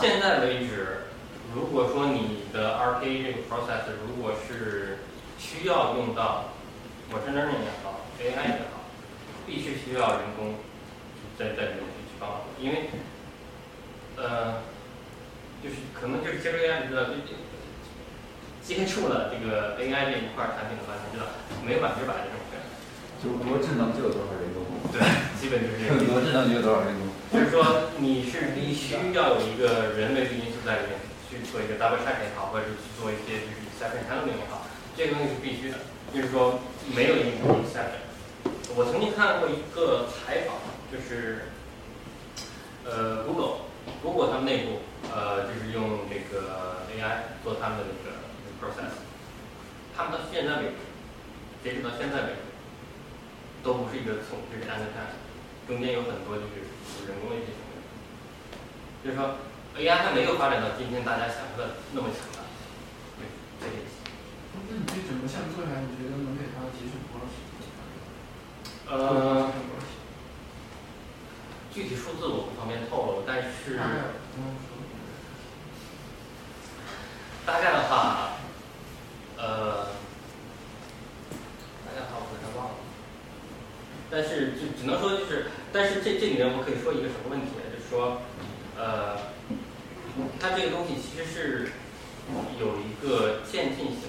[0.01, 1.07] 现在为止，
[1.53, 4.99] 如果说你的 RPA 这个 process 如果是
[5.37, 6.51] 需要用到
[7.11, 8.52] machine learning 也好，AI
[9.83, 10.55] 需要人工
[11.37, 12.89] 在在里面去帮忙，因为
[14.15, 14.63] 呃，
[15.61, 17.11] 就是可能就是接触 AI，你知道，
[18.63, 21.27] 接触了这个 AI 这一块产品的话，你知道
[21.65, 22.63] 没有百分之百的这种可能。
[23.19, 24.63] 就多智能就有多少人工。
[24.91, 24.99] 对，
[25.39, 25.87] 基本就是。
[26.07, 27.07] 多智能就有多少人工。
[27.31, 35.79] 就是说，你是必须要有一个人为的因素在里面去做一个 double check 也好，或者是去做一些就是 exception handling 也好，这个东西是必须的。
[36.13, 36.59] 就是说，
[36.95, 38.12] 没有一个 exception。
[38.75, 40.57] 我曾经看过一个采访，
[40.89, 41.53] 就是
[42.81, 44.81] 呃，Google，Google 他们内部
[45.13, 48.17] 呃，就是用这个 AI 做他们的那个
[48.57, 48.97] process，
[49.95, 50.81] 他们到现在为止，
[51.61, 52.49] 截止到现在为止，
[53.61, 55.21] 都不是一个从就是 end to end，
[55.69, 56.65] 中间有很多就是
[57.05, 57.77] 人工的一些行为，
[59.05, 59.37] 就是说
[59.77, 62.41] AI 还没有发展到今天大家想象的那么强大，
[63.21, 63.29] 对
[63.61, 63.85] 这些。
[64.65, 66.32] 那你这整个项目做下来，你觉得呢？
[68.93, 69.49] 呃，
[71.73, 73.79] 具体数字我不方便透露，但是
[77.43, 78.33] 大概的话，
[79.35, 79.85] 呃，
[81.83, 82.75] 大概的话我有点忘了，
[84.11, 87.63] 但是就只能说就是，但是这这里面我可以说一个什么问题呢？
[87.75, 88.21] 就是说，
[88.77, 89.17] 呃，
[90.39, 91.71] 它这个东西其实是
[92.59, 94.01] 有一个渐进性，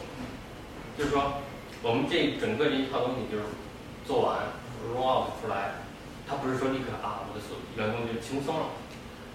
[0.98, 1.40] 就是说
[1.82, 3.44] 我们这整个这一套东西就是
[4.06, 4.62] 做完。
[4.92, 5.80] Roll out 出来，
[6.28, 8.76] 他不是说立刻啊，我的所员工就轻松了。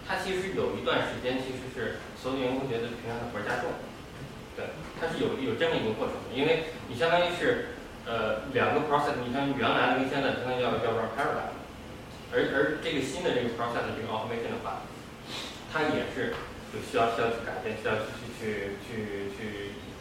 [0.05, 3.69] 他其实有一段时间，其实是所有员工觉得平常的活加重，
[4.57, 6.33] 对，它是有有这么一个过程的。
[6.33, 7.77] 因为你相当于是
[8.09, 11.53] 呃两个 process，你像原来跟现在相当于要要不 parallel，
[12.33, 14.81] 而而这个新的这个 process 这个 automation 的话，
[15.69, 16.33] 它也是
[16.73, 18.09] 有需要需要去改变，需要去
[18.41, 19.43] 去去去去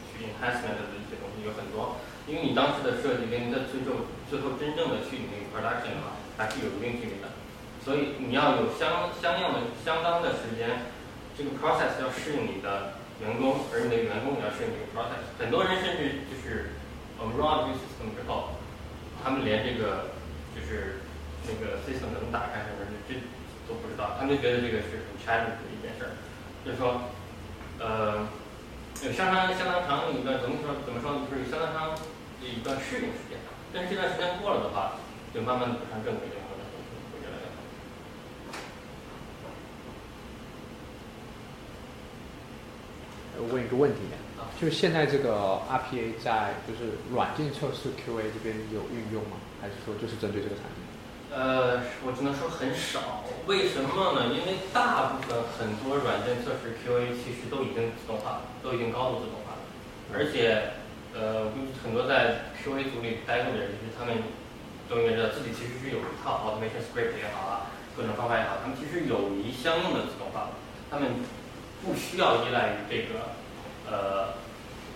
[0.09, 7.33] 去 enhancement 的一些东西有很多，因为你当时的设计跟你的最后最后真正的去你那个 production 的话，还是有一定距离的，
[7.85, 10.93] 所以你要有相相应的相当的时间，
[11.37, 15.25] 这个 process 要适应你的员工，而你的员工也要适应这个 process。
[15.39, 16.77] 很多人甚至就是
[17.19, 18.61] 我们 roll out 这个 system 之后，
[19.25, 20.13] 他们连这个
[20.55, 21.01] 就是
[21.49, 23.21] 那个 system 怎么打开什么这这
[23.67, 26.13] 都不知道，他们就觉得这个是很 challenge 的一件事儿，
[26.65, 27.09] 就是说，
[27.81, 28.29] 呃，
[29.03, 32.01] 有相当相当长的一段怎么说怎么说，就是相当长的
[32.45, 33.41] 一段适应时间，
[33.73, 34.93] 但是这段时间过了的话，
[35.35, 36.65] 就慢慢的走上正轨，然后呢，
[37.13, 37.57] 会越来越好。
[43.41, 44.01] 我问一个问题，
[44.61, 49.37] 就是现在这个 RPA 在就是软件测试 QA 这边有运用吗？
[49.61, 50.83] 还是说就是针对这个产品？
[51.31, 53.23] 呃，我只能说很少。
[53.47, 54.33] 为什么呢？
[54.33, 59.61] 因为大部分很多软件测试 QA 其实都已经自动化了，都已经高度自动化了。
[60.15, 60.73] 而且，
[61.19, 64.23] 呃，我估计很多在 QA 组里待过的人，其实他们
[64.89, 67.67] 都应该知道自己其实是有一套 automation script 也好啊，
[67.97, 70.55] 各种方法也好，他们其实有一相应的自动化，
[70.91, 71.11] 他们
[71.83, 73.35] 不需要依赖于这个，
[73.91, 74.39] 呃，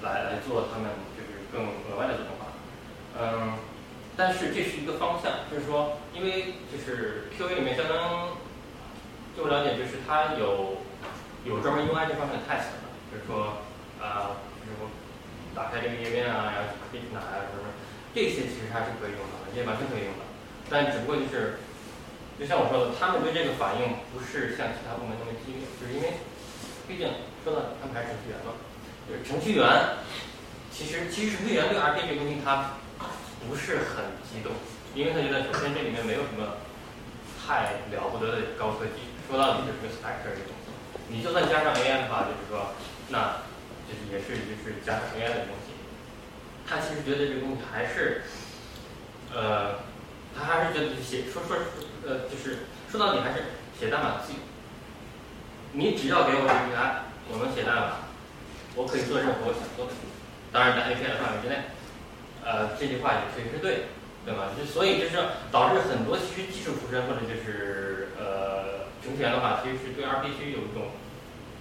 [0.03, 2.55] 来来做他们就是更额外的自动化。
[3.19, 3.59] 嗯。
[4.15, 8.28] 但是这是一个方向，就是说，因为就是 QA 里面相当，
[9.35, 10.85] 据我了解，就是它有
[11.47, 12.77] 有专门 UI 这方面的 test，
[13.11, 13.65] 就是说，
[13.99, 14.85] 啊，就是我
[15.55, 17.69] 打开这个页面啊，然后 click 哪啊什么，
[18.15, 20.24] 这些其实它是可以用的，也完全可以用的。
[20.69, 21.61] 但只不过就是，
[22.39, 26.20] 就像我说的，他们对这个反应不是像其他部门那么激烈，就是因为，
[26.89, 27.09] 毕竟
[27.45, 28.57] 说到他们还是程序员嘛，
[29.09, 29.65] 就是程序员，
[30.70, 32.79] 其实其实程序员对 RPA 这个东西他。
[33.43, 34.53] 不是很激动，
[34.95, 36.62] 因为他觉得首先这里面没有什么
[37.43, 40.70] 太了不得的高科技，说到底就是个 specter 的东西。
[41.09, 42.70] 你就算加上 AI 的话，就是说，
[43.09, 43.43] 那
[44.10, 45.73] 也是就是加上 AI 的东西。
[46.66, 48.23] 他其实觉得这个东西还是，
[49.35, 49.81] 呃，
[50.36, 51.56] 他还是觉得写说说
[52.06, 53.44] 呃，就是说到底还是
[53.78, 54.39] 写代码自己。
[55.73, 58.09] 你只要给我这个 AI，我能写代码，
[58.77, 60.09] 我可以做任何我想做的事情，
[60.52, 61.73] 当然在 API 的范围之内。
[62.44, 63.86] 呃，这句话也确实是对，
[64.24, 64.51] 对吧？
[64.59, 65.16] 就所以就是
[65.51, 70.90] 导致很多其实技术出身或者就是呃程序员的话，其实是对 RPG 有一种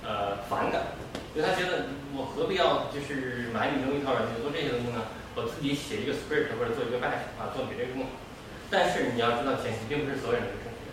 [0.03, 0.97] 呃反感，
[1.35, 5.05] 因为他觉得我何必要就是买你这么一套软件做这些东西呢？
[5.33, 8.19] 我自己写一个 script 或者做一个 batch 啊，做比这个更好。
[8.67, 10.91] 但是你要知道，前提并不是所有人都是程序员。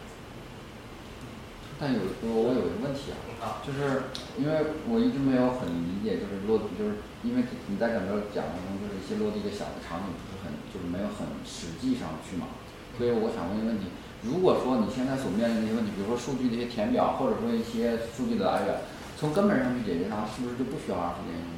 [1.78, 3.10] 但有我我有一个问题
[3.42, 12.50] 啊，就是因为我一直没有很理解，就是落就是因为你在整个讲当中，就是一些落地的小的场景不是很就是没有很实际上去嘛，
[12.98, 13.90] 所以我想问一个问题：
[14.22, 18.82] 如果说你现在所面临的一些问题，比如说数据的一些填表，或者说一些数据的来源，
[19.18, 21.50] 从根本上去解决它，是不是就不需要 RPA 呢？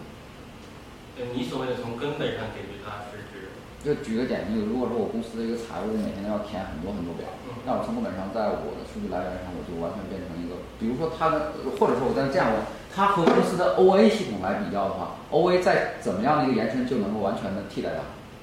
[1.20, 3.52] 呃，你所谓的从根本上解决它，是指？
[3.84, 7.28] 就举个简单例子，如果说我公司的一个财务每天都要填很多很多表，
[7.68, 18.00] 那我从根本上在我的数据来源上，我就完全变成一个，比如说它的，或者说我在这样问，它和公司的 OA 系统来比较的话，OA 在怎么样的一个延伸就能够完全的替代它，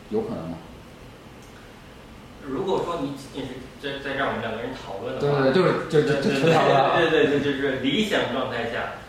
[0.10, 0.58] 有可能吗？
[2.46, 9.06] 如果说你仅仅是在在让我们两个人讨论的话，对对，就是就是就是讨论，对对对，就是理想状态下，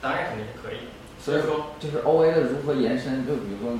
[0.00, 0.88] 当然肯定是可以。
[1.18, 3.78] 所以说，就是 OA 的如何延伸，就比如说。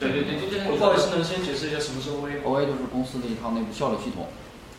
[0.00, 0.74] 对对对，就这个。
[0.74, 4.26] 不好意思，能先解释一下什么是 OA？OA 就是公司的一套内部效率系统。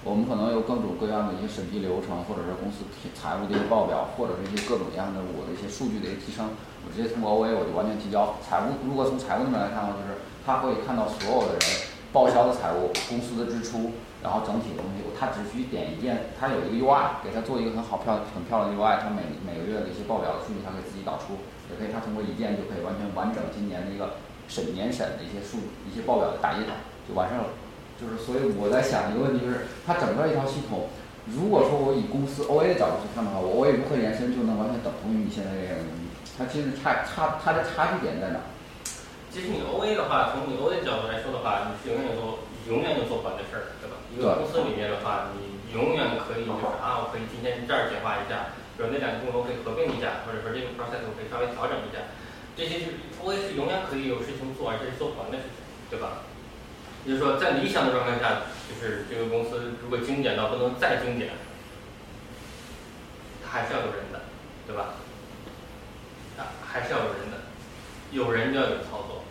[0.03, 2.83] 我们可能有各种各样的一些审批流程，或者是公司
[3.15, 6.51] 财务的一些报表，或者是一些各种各样的我的一些数据的一个提升，
[6.83, 8.75] 我直接通过 OA 我就完全提交财务。
[8.83, 11.63] 如果从财务那边来看的话，就是他会看到所有的人
[12.11, 24.15] 报销的财务、公司的支出，然后整体的东西，他只需点一键，他有一个 UI，给他做一个很好漂很漂亮的 UI，他每每个月的一些报表的数据，他可以自己导出，也可以他通过一键就可以完全完整今年的一个。
[24.45, 25.55] 审年审的一些数
[25.87, 26.67] 一些报表的打印
[27.07, 27.47] 就完事了，
[27.95, 30.91] 就是所以我在想一个问题，就是它整个一套系统，
[31.31, 36.11] 如果说我以公司 OA 的角度去看的话，我 OA 如何延伸就能完全等同于你现在这样的东西？
[36.35, 38.43] 它其实差差它的差距点在哪？
[39.31, 43.95] 其实你 OA 的话，从你 OA 的角度来说的话，你是永远都永远都做不完的事儿，对吧？
[44.13, 52.13] 一个公司里面的话，你永远可以就是啊，我可以今天这儿简化一下，比如那两个功能可以合并一下，或者说这个 process 我可以稍微调整一下。
[52.55, 55.57] 这些是 OA 是永远可以有事情做，而且是做不完的事情，
[55.89, 56.21] 对吧？
[57.03, 61.33] 也就是说，在理想的状态下，就是这个公司如果精简到不能再精简，
[63.41, 64.29] 它还是要有人的，
[64.67, 64.93] 对吧？
[66.37, 67.49] 啊，还是要有人的，
[68.11, 69.25] 有人就要有操作。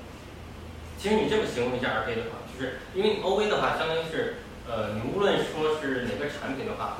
[0.98, 6.98] 其实你这么形容一下 RPA 的话，就是因为 OA 的话，相当于是呃，你无论说是哪个产品的话，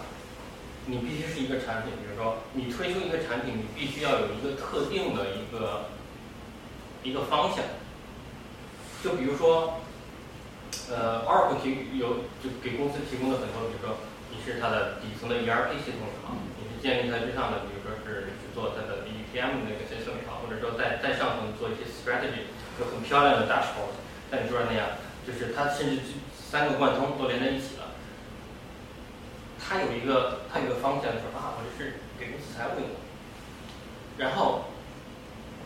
[0.86, 5.86] 你必须是一个产品，比如说你推出一个产品，你必须要有一个特定的一个
[7.02, 7.64] 一个方向。
[9.02, 9.78] 就比如说，
[10.90, 13.98] 呃，Oracle 提有就给公司提供了很多，比如说
[14.30, 23.94] 你是它的底层的 ERP 系统也好，你是建立在之上的，比如说是去做它的 BPM 那个 system 也好，或者说在在上层做一些 strategy，就很漂亮的 dashboard，
[24.30, 26.02] 像你说的那样，就是它甚至
[26.52, 27.96] 三个贯通都连在一起了。
[29.58, 32.96] 它有一个它有一个方向，说啊，我这是给公司财务用的，
[34.18, 34.64] 然后。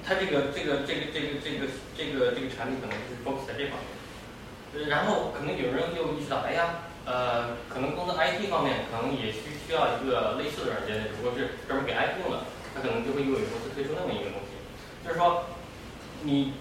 [0.08, 1.66] 它这个这个这个这个这个
[1.98, 3.90] 这个这个产品可能就是 focus 在这方面，
[4.72, 14.54] 呃，然后可能有人又意识到，哎呀，呃，可能公司 IT 方面可能也需需要一个类似的软件，如果是专门给 IT 用的，它可能就会又有公司推出那么一个东西，
[15.04, 15.46] 就是说，
[16.22, 16.52] 你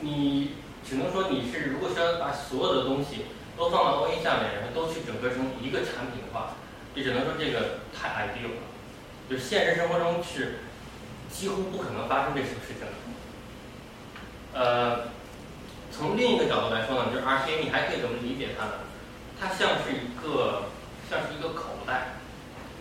[0.00, 0.56] 你
[0.88, 3.26] 只能说你是如果是要把所有的东西
[3.56, 6.54] 都放到 OA 下面，然后都去整合成一个产品的话，
[6.94, 8.62] 就只能说这个太 ideal 了，
[9.28, 10.60] 就是现实生活中是。
[11.30, 12.86] 几乎不可能发生这种事情的。
[14.52, 15.04] 呃，
[15.92, 18.72] 从另一个角度来说呢，就是 RPA，你还可以怎么理解它呢？
[19.40, 20.64] 它像是一个，
[21.08, 22.16] 像是一个口袋，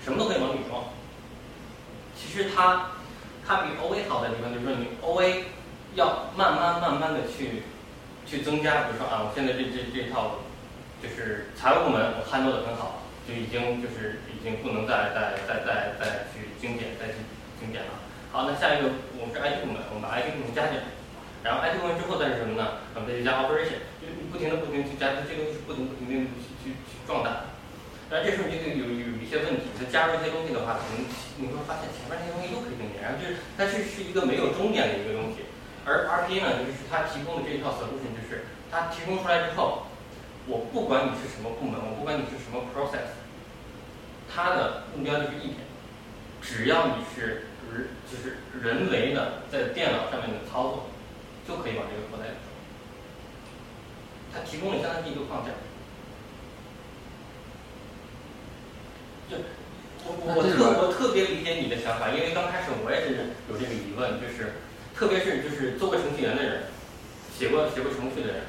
[0.03, 0.85] 什么都可以往里装。
[2.17, 2.87] 其实它，
[3.45, 5.43] 它比 OA 好的地方就是说，你 OA
[5.93, 7.61] 要慢慢慢慢的去，
[8.29, 8.85] 去增加。
[8.85, 10.45] 比如说啊，我现在这这这套，
[11.01, 17.17] 就是财务部门我 handle 的很好，就已经就是已经不能再再再再再去精简再去
[17.59, 17.97] 精简了。
[18.31, 20.85] 好，那下一个我们是 IT 部门，我们把 IT 部门加进来，
[21.41, 22.85] 然后 IT 部门之后再是什么呢？
[22.93, 27.49] 我们再去加 operation，就你不停的不停去加，这东西是不停不停的去去去壮大。
[28.13, 31.01] 那这时候你就有有一些问题，它加入一些东西的话，可能
[31.41, 35.45] 你会发现前面那些东西都可以更简，然后就是它是是一个没有终点的一个东西。
[35.89, 39.87] 而 RPA 呢，就是它提供的这一套 solution，就是它提供出来之后，
[40.45, 43.17] 我不管你是什么部门，我不管你是什么 process，
[44.29, 45.65] 它的目标就是一点，
[46.41, 47.45] 只要你是。
[47.69, 50.89] 人就是人为的在电脑上面的操作，
[51.47, 52.49] 就可以把这个口袋里装。
[54.33, 55.51] 它提供了相当于一个框架。
[59.29, 59.37] 就
[60.03, 64.55] 我我特我特别理解你的想法，因为刚开始我也是有这个疑问，就是
[64.99, 66.63] 特别是就是做过程序员的人，
[67.31, 68.43] 写过写过程序的人，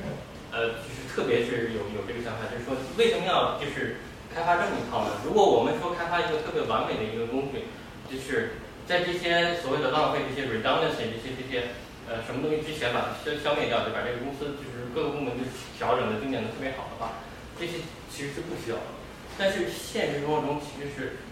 [0.51, 4.03] 呃，就是特别是有有这个想法，就是说为什么要就是
[4.35, 5.23] 开发这么一套呢？
[5.25, 7.71] 如果我们说开发一个特别完美的一个工具，
[8.11, 8.59] 就是。
[8.89, 11.79] 在这些所谓的浪费、这些 redundancy、这些这些
[12.11, 15.47] 呃什么东西之前，把它消消灭掉，就把这个公司就是各个部门就
[15.79, 17.23] 调整的精简的特别好的话，
[17.55, 18.91] 这些其实是不需要的。
[19.39, 21.23] 但是现实生活中其实是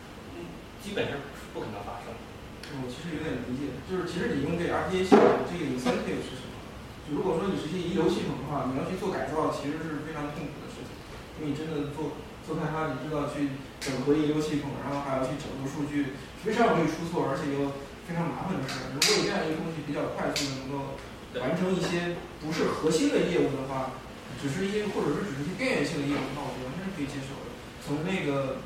[0.78, 2.07] 基本上是不可能发生。
[2.76, 6.52] 我其实有点理解，就是其实你用这 RPA 系统这个 incentive 是什么？
[7.08, 10.92] 就如果说你是些遗留系统的话，你要去做改造，其实是非常痛苦的事情，
[11.40, 16.12] 因为你真的做做开发，你知道去整合遗留系统，然后还要去整合数据。
[16.38, 17.74] 非常容易出错，而且又
[18.06, 18.94] 非常麻烦的事。
[18.94, 20.94] 如果有这样一个东西比较快速的能够
[21.42, 23.98] 完成一些不是核心的业务的话，
[24.38, 27.50] 只是一些或者说只是一些边缘性的业务的话，我完全是可以接受的。
[27.82, 28.62] 从那个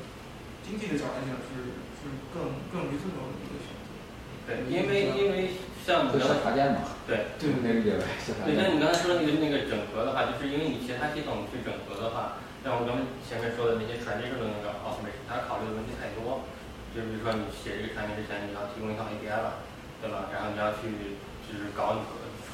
[0.61, 3.72] 经济的角度来讲，是是更更容易做到的一个选择。
[4.45, 5.55] 对，因为因为
[5.85, 6.43] 像你刚才
[6.75, 8.03] 嘛，对对，可以理解为
[8.45, 16.43] 对，像你刚才说的那个那个整合的话，就是因为你其他系统去整合的话，像我刚才前面说的那些传递式的那个 automation，它考虑的问题太多。
[16.93, 19.65] 就比如说，你写这个产品之前，你要提供一套 API 吧，
[19.97, 20.29] 对吧？
[20.29, 21.17] 然后你要去
[21.49, 22.05] 就是搞你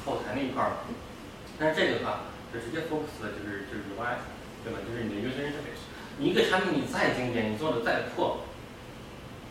[0.06, 0.80] 后台那一块儿。
[1.60, 4.16] 但是这个的话，就直接 focus 的就是就是 UI，
[4.64, 4.80] 对吧？
[4.80, 5.84] 就是你的 user interface。
[6.16, 8.48] 你一个产品你再经典，你做的再破，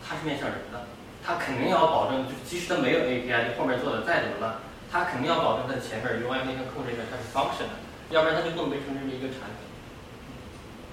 [0.02, 0.90] 它是面向人的，
[1.24, 4.56] 它肯定要保证，就是即使它没有 API，你后面做的再怎么烂，
[4.90, 7.76] 它肯定要保证它的前面 UI 那些控制一下它是 function 的，
[8.10, 9.68] 要不然它就不能被称之为一个产品。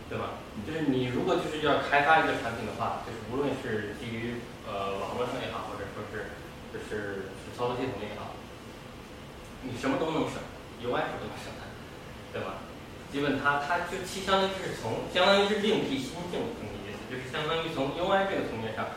[0.08, 0.40] 对吧？
[0.66, 6.32] 就是你如果就是要开发一个产品的话，就是无论是基于呃网络上也好，或者说是
[6.72, 7.28] 就是
[7.58, 8.32] 操作系统也好，
[9.68, 10.40] 你什么都能省
[10.80, 11.68] ，UI 是不能省的，
[12.32, 12.64] 对吧？
[13.12, 18.88] 基本它它就其相当于是从相当于是另辟蹊径这么意思，就是相当于从 UI 这个层面上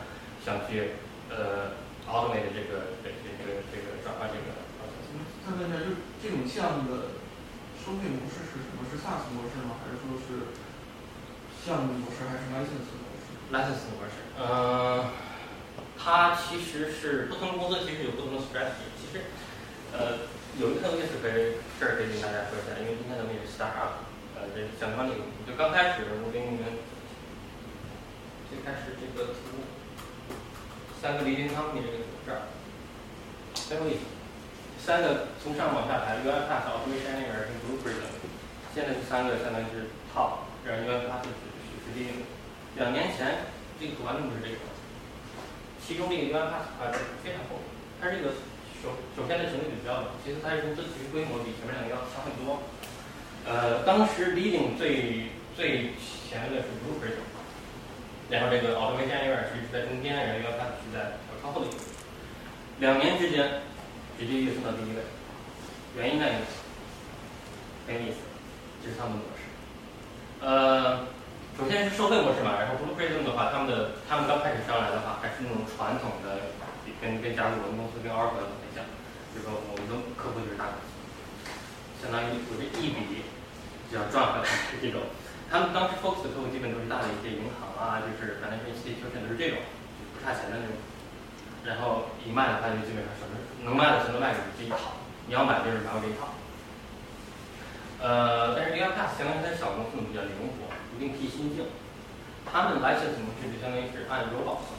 [0.47, 0.94] 想去
[1.31, 1.78] 呃
[2.11, 4.52] automate 这个这这这个这个转换这个。
[5.47, 7.16] 再问一下，就这种项目的
[7.81, 8.85] 收费模式是什么？
[8.90, 9.81] 是 SaaS 模式吗？
[9.81, 10.51] 还是说是？
[11.61, 15.12] 项目模式还是 license 模式？license 模式，呃，
[15.98, 18.89] 它其实是不同的公司其实有不同的 strategy。
[18.97, 19.28] 其实，
[19.93, 20.24] 呃，
[20.57, 24.09] 有一个意思可以这儿可以跟大家说一下，因为今天咱们也是 start up，
[24.40, 26.81] 呃，这相关的一个，就刚开始我给你们
[28.48, 29.61] 最开始这个图，
[31.01, 32.44] 三个离心汤你这个图这儿，
[33.56, 33.97] 最后一
[34.77, 38.05] 三个从上往下排，UiPath、Operation Anywhere 跟 Blueprint，
[38.77, 40.44] 现在这三个相当于是 top。
[40.60, 42.28] 然后 UiPath 是是实际应用。
[42.77, 43.48] 两年前
[43.81, 44.60] 这个图完全不是这个，
[45.81, 47.64] 其中这个 UiPath 啊是非常厚，
[47.97, 48.36] 它这个
[48.85, 52.60] 首首先它成绩比较高，其次它是公司其实规模比前面两个要小很多。
[53.48, 55.97] 呃，当时 leading 最最
[56.28, 57.24] 前的是 Blue Prism，
[58.31, 61.77] 然后这个 Automation Anywhere 是在中间，然后 UiPath 是在靠后的一个。
[62.78, 63.61] 两年之间
[64.16, 65.02] 直接跃升到第一位，
[65.98, 66.35] 原因在于
[67.86, 68.23] 很有意思，
[68.82, 69.43] 这是他们的模式。
[70.40, 71.05] 呃，
[71.59, 76.55] 首先是收费模式嘛，然后 Blue Prism 的话，他们的他们刚开始上来的话，还是那种传统的，
[77.02, 78.86] 跟跟加入我们公司跟 Oracle 很像，
[79.35, 80.89] 就是说我们的客户就是大公司，
[82.01, 83.27] 相当于我这一笔
[83.90, 85.02] 就要赚回来，是这种。
[85.51, 89.59] 他们当时 focus 的客户基本都是大的一些银行啊，就是反正 institution 都是这种，
[90.14, 90.78] 不差钱的那种。
[91.66, 93.35] 然后一卖的话，就基本上什么
[93.66, 96.39] 能卖的全都卖给你这一套，你要买就是买我这一套。
[98.01, 101.66] 呃，但是 UiPath 相当于它小公司比较灵活，不定期新进。
[102.51, 104.72] 他们 license 模式就相当于是按 robot 算，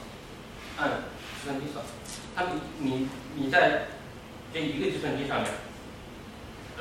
[0.78, 0.90] 按
[1.38, 1.84] 计算机算。
[2.34, 3.86] 他们你你在
[4.52, 5.52] 这一个计算机上面，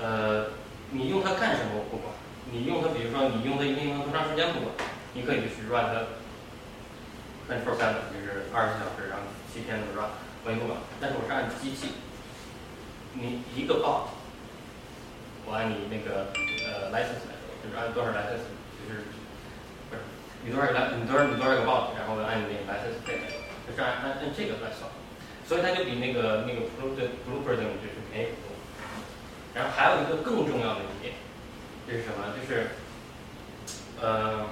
[0.02, 0.48] 呃，
[0.90, 2.10] 你用它干什么我不管，
[2.52, 4.76] 你用它，比如说你用它一天用多长时间不管，
[5.14, 6.04] 你可以去 run 它
[7.48, 10.12] twenty four seven，就是二十四小时，然后七天都 run，
[10.44, 10.78] 我也不管。
[11.00, 11.96] 但是我是按机器，
[13.16, 14.12] 你一个 bot，
[15.48, 16.32] 我按你那个
[16.68, 18.52] 呃 license 来说，就是按多少 license，
[18.84, 19.08] 就是
[19.88, 20.04] 不是
[20.44, 23.32] 你多少来你多少你多少个 bot，然后按你那个 license 费来，
[23.64, 24.92] 就是按按按这个来算。
[25.48, 28.56] 所以它就比那个那个 Blue 的 Blue Prism 就是便宜很多。
[29.56, 31.16] 然后还有一个更重要的一点，
[31.98, 32.34] 是什么？
[32.36, 32.72] 就是
[34.02, 34.50] 呃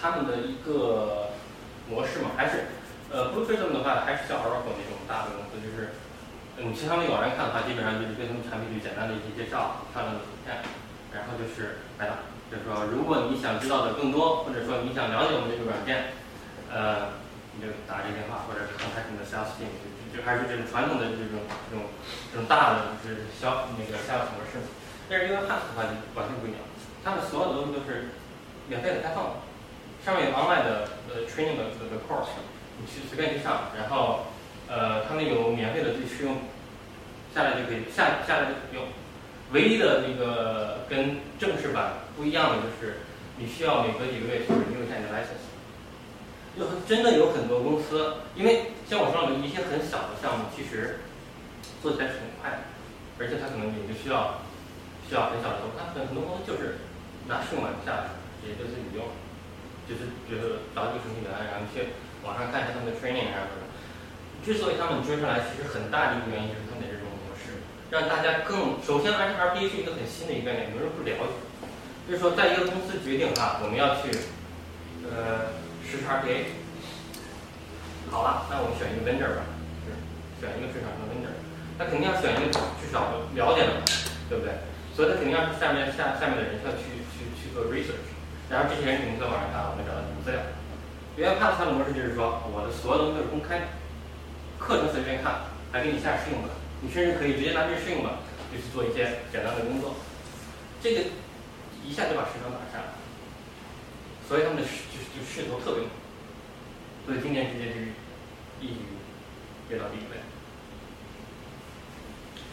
[0.00, 1.30] 他们的一个
[1.88, 2.66] 模式嘛，还是
[3.10, 5.94] 呃 Blue Prism 的话，还是像 Oracle 那种大的公司，就是
[6.56, 10.58] 你去他们网站看的话，基本上就是对他们产品就简单的一些介绍，漂亮的图片，
[11.14, 12.28] 然后就是白打。
[12.52, 16.12] 就是说，如果你想知道的更多，或者说你想了解我们这个软件，
[16.68, 17.16] 呃，
[17.56, 21.88] 你就打这个电话，或者是 contact 你的 sales team，就就还是这种传统的这种这种
[22.28, 24.60] 这种大的就是销那个销售模式。
[25.12, 26.58] 但是 UiPath 的话就完全不一样，
[27.04, 28.16] 他们所有的东西都是
[28.66, 29.44] 免费的、开放，
[30.02, 32.32] 上面有 online 的呃 training 的的 course，
[32.80, 34.32] 你去随便去上，然后
[34.68, 36.48] 呃他们有免费的去试用，
[37.34, 38.84] 下来就可以下下来就可以用。
[39.52, 43.04] 唯一的那个跟正式版不一样的就是，
[43.36, 45.44] 你需要每隔几个月去 renew 一下你的 license。
[46.56, 51.00] 有真的有很多公司，因为像我说的一些很小的项目，其实
[51.82, 52.58] 做起来是很快的，
[53.20, 54.40] 而且它可能也就需要
[55.12, 56.80] 需要很小的时候，他很很多公司就是
[57.28, 58.16] 拿试用版下来，
[58.48, 59.04] 也就自己用，
[59.84, 61.92] 就是觉得找几个程序员，然后去
[62.24, 63.76] 网上看一下他们的 training 啊什么的。
[64.40, 67.60] 之所以他们追上来，其实很大的一个原因就是他们的这种模式。
[67.92, 71.36] 让大家更首先，R R B A 是一个很新的一个概念，有人不了解。
[72.08, 74.08] 就是说，在一个公司决定哈，我们要去
[75.04, 75.52] 呃
[75.84, 76.56] 实施 R B A，
[78.08, 79.44] 好了，那我们选一个 vendor 吧，
[80.40, 81.36] 选一个市场上的 vendor，
[81.76, 82.48] 他肯定要选一个
[82.80, 83.76] 至少了解的，
[84.32, 84.56] 对不对？
[84.94, 88.12] 所以他肯定要下面下下面的人要去去去做 research，
[88.50, 90.40] 然后这些人肯定在网上看，我们找到什么资料。
[91.16, 93.66] 原来 Pass 它的模式就是说，我的所有东西都是公开的，
[94.58, 96.50] 课程随便看，还给你下试用版。
[96.80, 98.18] 你甚至可以直接拿这试用版
[98.50, 99.94] 就去做一些简单的工作，
[100.82, 101.14] 这个
[101.84, 102.96] 一下就把市场打下来，
[104.26, 105.92] 所以他们的势就就势头特别猛，
[107.06, 107.86] 所以今年直接就是
[108.60, 108.92] 一举
[109.70, 110.20] 跃到第一位。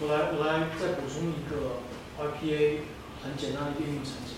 [0.02, 1.82] 我来我来再补充一个
[2.20, 2.84] RPA
[3.24, 4.36] 很简单的应用场景，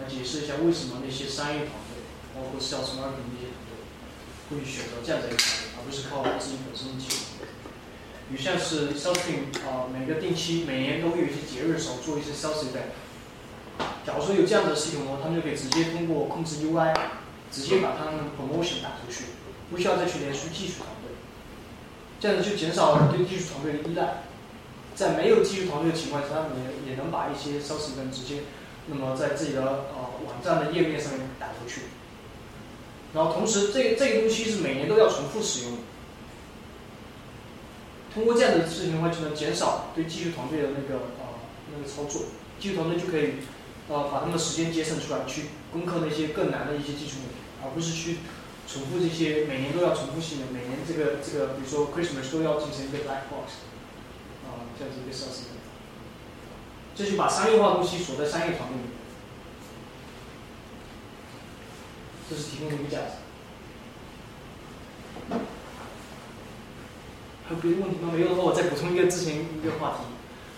[0.00, 2.00] 来解释一下为什么那些商业团队，
[2.34, 3.76] 包括 sales marketing 那些团队，
[4.48, 7.36] 会选择这样的一个团队，而不是靠自己本身的技术。
[8.28, 12.96] 比如像是 sales team 啊、每个定期每年都会有一些节日的时候做一些 sales event。
[14.06, 16.96] 假如说有这样的系统的话，他们就可以直接通过控制 UI，
[17.52, 19.36] 直接把他们的 promotion 打出去，
[19.70, 21.12] 不需要再去联系技术团队。
[22.18, 24.25] 这样子就减少了对技术团队的依赖。
[24.96, 28.40] 在没有技术团队的情况下，他们也也能把一些 sales event 直接，
[28.88, 29.94] 那么在自己的呃
[30.26, 31.82] 网站的页面上面打出去。
[33.14, 35.78] 然后同时，这这个东西是每年都要重复使用的。
[38.14, 41.36] 通过这样的事情的话，就能减少对技术团队的那个呃
[41.70, 42.22] 那个操作，
[42.58, 43.34] 技术团队就可以
[43.88, 48.16] 呃把他们的时间节省出来，去攻克那些更难的一些技术问题，而不是去
[48.66, 53.60] 重复这些每年都要重复性的，每年这个这个比如说 Christmas 都要进行一个 black box，
[54.52, 55.48] 啊、这样子一个测试
[56.94, 58.90] 这就把商业化东西锁在商业团队里面，
[62.30, 63.12] 这是提供的一个价值。
[67.48, 68.10] 还有别的问题吗？
[68.12, 70.04] 没有的话，我再补充一个之前一个话题，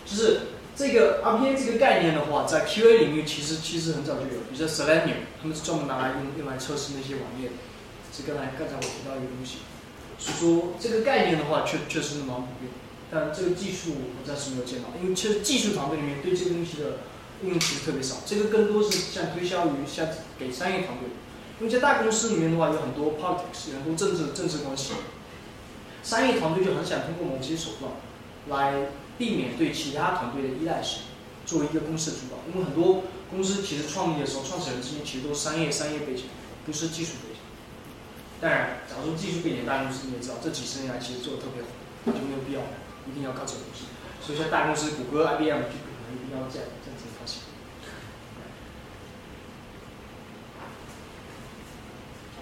[0.06, 0.42] 就是
[0.76, 7.54] 这个 RPA 这个概念的话，在 QA 领域其实其实很早就有，比如说 Selenium，他们是专门拿来用用来测试那些网页的，
[8.10, 9.58] 是刚才刚才我提到一个东西。
[10.18, 12.72] 所以说这个概念的话，确确实是蛮普遍，
[13.10, 16.98] 但这个技术我暂时没有见到，因为其实技术团队里面对这个东西的
[17.42, 20.08] 应用其实特别少，这个更多是像推销于像
[20.38, 21.08] 给商业团队，
[21.60, 24.92] 因为在大公司里面的话，有很多 politics，有很多政治政治关系，
[26.02, 27.92] 商业团队就很想通过某些手段
[28.48, 31.02] 来避免对其他团队的依赖性，
[31.46, 36.24] 作为一个公司的主导，因为很多公司其实创立的时候，创始人之间其实都是商业商业背景，
[36.66, 37.40] 不是技术背景。
[38.40, 42.60] 当然，假如说技术背景大公司，你也知道，这几十年来其实做的特别好，就没有必要
[43.08, 43.88] 一定要搞这个东西。
[44.20, 47.48] 所以像大公司，谷歌、IBM 就可能一定要这样这样子发行。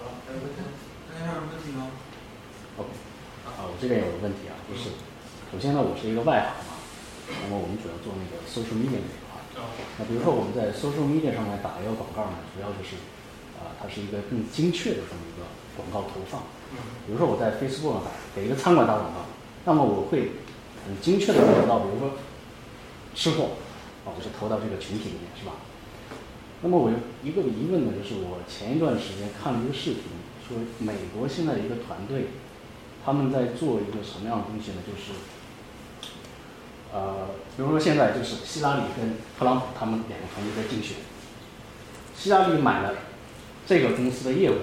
[0.03, 0.59] 好，还有问题？
[1.07, 1.87] 大家还有什么问题吗？
[2.75, 2.85] 哦
[3.47, 4.99] 啊，我这边有个问题啊，就是
[5.49, 6.75] 首先呢，我是一个外行嘛，
[7.41, 9.39] 那么我们主要做那个 social media 这一块。
[9.97, 12.99] 那比如说我们在 social media 上面打一个广告呢，主要就是
[13.57, 16.43] 啊、它是一个更精确的这么一个广告投放。
[17.07, 19.25] 比如说我在 Facebook 上打给一个餐馆打广告，
[19.65, 20.31] 那么我会
[20.87, 22.17] 很精确的投到，比如说
[23.13, 23.57] 吃货，
[24.05, 25.51] 啊，我就投到这个群体里面，是吧？
[26.61, 30.03] 那么我有一个疑问呢，就是我前一段时间看了一个视频，
[30.47, 32.29] 说美国现在一个团队，
[33.05, 34.77] 他们在做一个什么样的东西呢？
[34.87, 35.13] 就是，
[36.93, 40.97] 呃，比如说现在就是希拉里跟特朗普他们两个团队在竞选，
[42.15, 42.95] 希拉里买了
[43.67, 44.55] 这个公司的业务，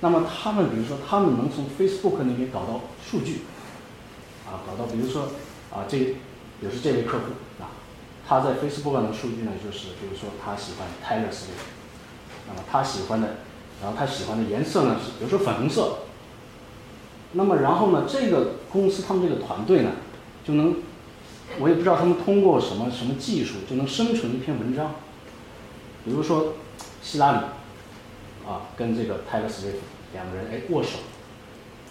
[0.00, 3.40] 那么他们比如说他们能从 Facebook 那边搞到数据，
[4.50, 5.28] 啊，搞到比如说
[5.70, 7.24] 啊这，比如说这位客户
[7.62, 7.70] 啊，
[8.26, 11.70] 他在 Facebook 上的数据呢，就是比如说他喜欢 Taylor Swift，
[12.48, 13.36] 那么他喜欢的，
[13.80, 15.98] 然后他喜欢的颜色呢是比如说粉红色，
[17.32, 19.92] 那么然后呢这个公司他们这个团队呢
[20.44, 20.76] 就能，
[21.60, 24.94] 我也不知道他们通过什么什么技术就能生成一篇文章，
[26.04, 26.54] 比如说
[27.02, 27.38] 希拉里
[28.48, 29.80] 啊跟这个 Taylor Swift
[30.12, 30.98] 两个人哎握手，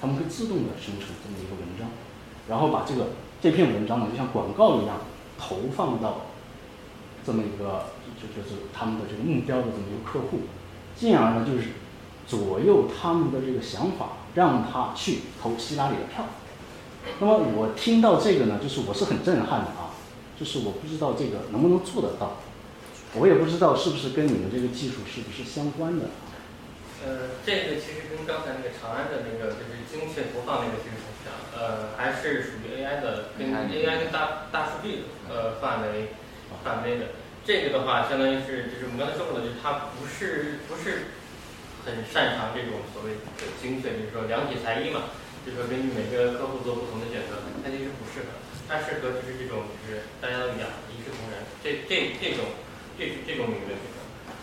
[0.02, 1.88] 他们会自动的生成这么一个文章，
[2.50, 3.10] 然后把这个
[3.42, 4.98] 这篇文章呢就像广告一样
[5.38, 6.22] 投放到
[7.26, 7.86] 这么一个
[8.20, 10.40] 就就是他们的这个目标的这么一个客户，
[10.96, 11.70] 进而呢就是
[12.28, 16.26] 左右他们的这个想法，让他去投希拉里的票。
[17.20, 19.96] 那么我听到这个呢，就是我是很震撼的啊，
[20.38, 22.38] 就是我不知道这个能不能做得到，
[23.16, 26.06] 我也不知道是不是跟你们这个技术是不是相关的。
[27.06, 36.12] 呃，这个其实跟刚才那个长安的那个就是精确投放那个其实很像，呃，还是属于 AI 的，跟 AI 跟大大数据呃范围
[36.64, 37.16] 范围的。
[37.48, 41.16] 这个的话，相当于是就是我们刚才说过的，就是它不是不是
[41.88, 45.10] 很擅长这种所谓的精确，就是说量体裁衣嘛，
[45.48, 52.54] 就是说根据每个客户做不同的选择，它其实不适合，它适合就是这种就是大家都一样，一视同仁，这这这种
[53.00, 53.98] 这这种领域的学生。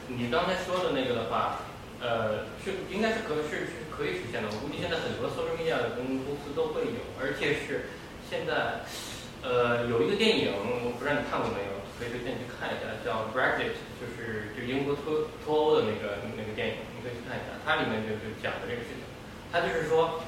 [0.09, 1.63] 你刚才说的那个的话，
[2.01, 4.49] 呃，是应该是可是是可以实现的。
[4.53, 7.89] 我估计现在很多 social media 的公公司都会有，而且是
[8.29, 8.85] 现在，
[9.41, 17.57] 呃，有一个电影，我不知道你看过没有，可以推荐你去看一下，叫 Brexit，就是就英国脱脱欧的那个那个电影，你可以去看一下。
[17.65, 19.03] 它里面就就讲的这个事情，
[19.51, 20.21] 它就是说，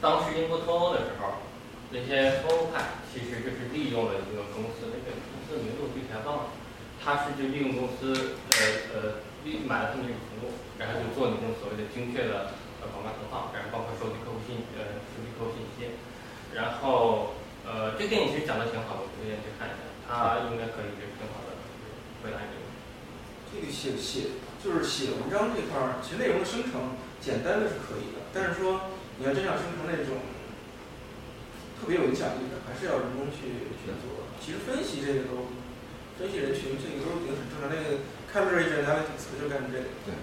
[0.00, 1.40] 当时英国脱欧的时候，
[1.88, 6.52] 那些脱欧派其实就是利用了一个公司，那个公司的名字我具体还忘了，
[7.02, 8.60] 他是就利用公司呃
[8.92, 8.98] 呃
[9.68, 15.94] 买了他们这个服务，然后就做那种所谓的精确的呃广告投放，然后包括收集客户信呃收集客户信息，
[16.54, 21.54] 然后呃这个电影其实讲的挺好的，我推荐去看一下，它应该可以就是挺好的
[22.22, 22.64] 回答你这个。
[23.46, 30.18] 这个写写就是写文章这块儿，其实内容的生成简单的是可以的，但是说你要真想生成那种
[31.80, 34.26] 特别有影响力的，还是要人工去去做。
[34.42, 35.48] 其实分析这个都，
[36.18, 37.70] 分析人群这个都已经很正常。
[37.70, 38.02] 那个
[38.32, 39.84] Cambridge Analytics 不就干这个？
[40.04, 40.14] 对。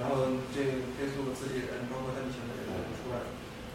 [0.00, 0.60] 然后这
[0.96, 3.20] Facebook 自己人，包括他以前的人出来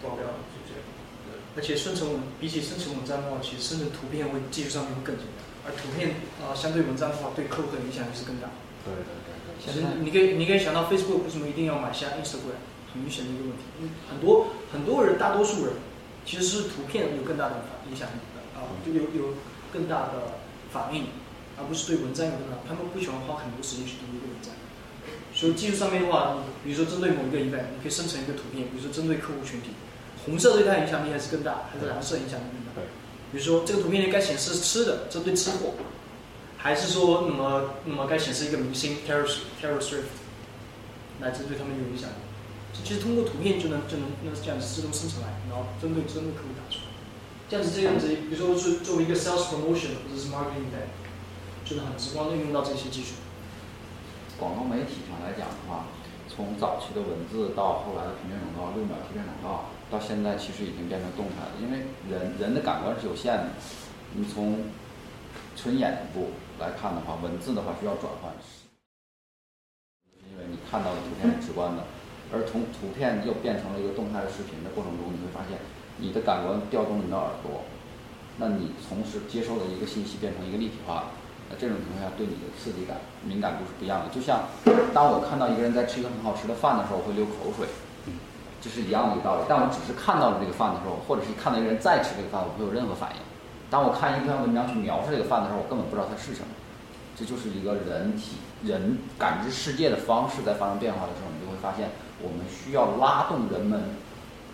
[0.02, 0.82] 爆料就这样。
[1.30, 8.50] 对而且生成文比起生成文章的话，其实生成图片会技术上面会更简单，而图片啊、相对文章的话，对客户的影响力是更大。
[8.82, 9.54] 对对对对。
[9.62, 12.58] 其实你可以你可以想到 Facebook 为什么一定要买下 Instagram，
[12.90, 13.64] 很明显的一个问题。
[13.78, 15.78] 因为很多很多人，大多数人
[16.26, 19.38] 其实是图片有更大的影响力的啊，就有有
[19.72, 20.42] 更大的
[20.74, 21.06] 反应，
[21.58, 22.58] 而不是对文章有更大。
[22.68, 24.54] 他们不喜欢花很多时间去读一个文章。
[25.34, 29.72] 所以技术上面的话，比如说针对某一个 event，你可以生成一个图片，比如说针对客户群体，
[30.26, 32.88] 红色对它影响力还是更大，还是蓝色影响力更大？
[33.32, 35.74] 比如说这个图片里该显示吃的，针对吃货，
[36.58, 39.28] 还是说那么那么该显示一个明星 Taylor
[39.62, 40.16] Taylor Swift，
[41.20, 42.16] 来针对他们有影响力？
[42.84, 46.92] 其实通过图片就能就能能这样子自动生成来，然后针对针对客户打出来。
[47.48, 50.88] 这样子这样子，比如说是作为一个 sales promotion 或者是 marketing 的，
[51.66, 53.16] 就是很直观的运用到这些技术。
[54.38, 55.88] 广告媒体上来讲的话，
[56.30, 61.58] 从早期的文字到后来的平面广告、六秒贴片广告，到现在其实已经变成动态了。
[61.60, 63.50] 因为人人的感官是有限的，
[64.14, 64.70] 你从
[65.56, 68.32] 纯眼部来看的话，文字的话需要转换，
[70.30, 71.84] 因为你看到的图片是直观的，
[72.32, 75.58] 而从图片又变成了一个动态的视频的过程中，你会发现
[75.98, 77.64] 你的感官调动你的耳朵，
[78.38, 81.12] 那你同时接受的一个信息变成一个立体化
[81.50, 81.54] 的。
[81.54, 84.10] 那这种情况下，对你的刺激感、敏感度是不一样的。
[84.10, 84.44] 就像
[84.94, 87.68] 当我看到一个人在吃一个很好吃的饭的时候，我会流口水，
[88.62, 89.46] 这是一样的一个道理。
[89.48, 93.22] 但我只是看到了这个饭的时候，或者是看到一个人在吃这个饭，我不会有任何反应。
[93.70, 96.48] 当我看一篇文章去描述这个饭的时候，我根本不知道它是什么。
[97.18, 101.88] 这就是一个人体人感知世界的方式在发生变化的时候，你就会发现，
[102.22, 103.82] 我们需要拉动人们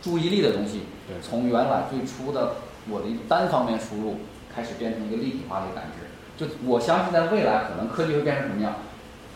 [0.01, 0.81] 注意力的东西，
[1.23, 2.53] 从原来最初的
[2.87, 4.17] 我的一单方面输入，
[4.53, 6.00] 开始变成一个立体化的感知。
[6.41, 8.81] 就我相信，在未来可能科技会变成什么样？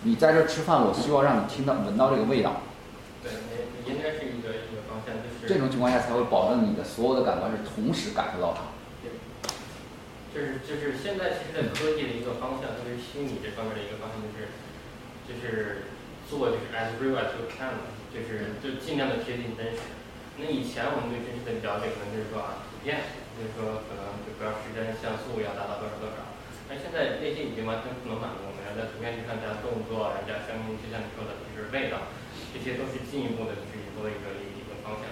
[0.02, 2.66] 你在这儿吃饭，我希望让你听到、闻到这个味道。
[3.22, 3.30] 对，
[3.86, 8.74] 应应该是一个一个方向，就是这种情况下才会保证你的所有的感官是同时感受到它。
[10.34, 14.50] 就是就是现在其实，在科技的一个方向，特别是虚拟这方面的一个方向，就是
[15.30, 15.88] 就是
[16.26, 19.94] 做就是 as real as you can，就是就尽量的贴近真实。
[20.42, 23.06] 那以前我们对真实的了解可能就是说啊，图片，
[23.38, 26.35] 就是说可能就多少时间像素要达到多少多少。
[26.68, 32.10] 但现在那些已经完全不能满足我们，要在图片去上加动作，然后加声音，就像你说的，就是味道，
[32.50, 35.06] 这些都是进一步的去做一个一个方向。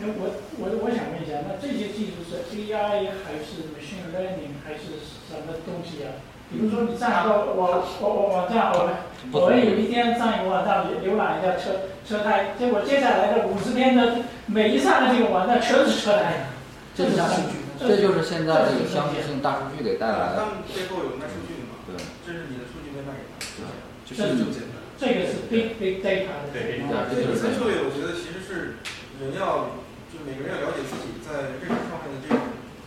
[0.00, 0.22] 哎，我
[0.58, 4.98] 我我想问一下，那这些技术是 AI 还是 machine learning 还是
[5.28, 6.18] 什么东西啊？
[6.50, 8.90] 比如说你上一个网我我网站，我
[9.32, 16.48] 我有一天上一个网站浏览一下车车胎，结果接下来的五十天的每一上的这个网站全是车胎，
[16.96, 17.61] 这是数据。
[17.82, 20.36] 这就是现在这个相对性大数据给带来的。
[20.38, 21.82] 他们背后有卖数据的嘛？
[21.86, 23.36] 对，这是你的数据被卖给他。
[23.58, 23.66] 对，
[24.06, 24.78] 就是这么简单。
[24.96, 26.54] 这个是 big big data 的。
[26.54, 26.80] 对，
[27.10, 28.78] 这个三策略，我觉得其实是
[29.20, 29.78] 人要。
[30.12, 32.36] 就每个人要了解自己在认知上面的这种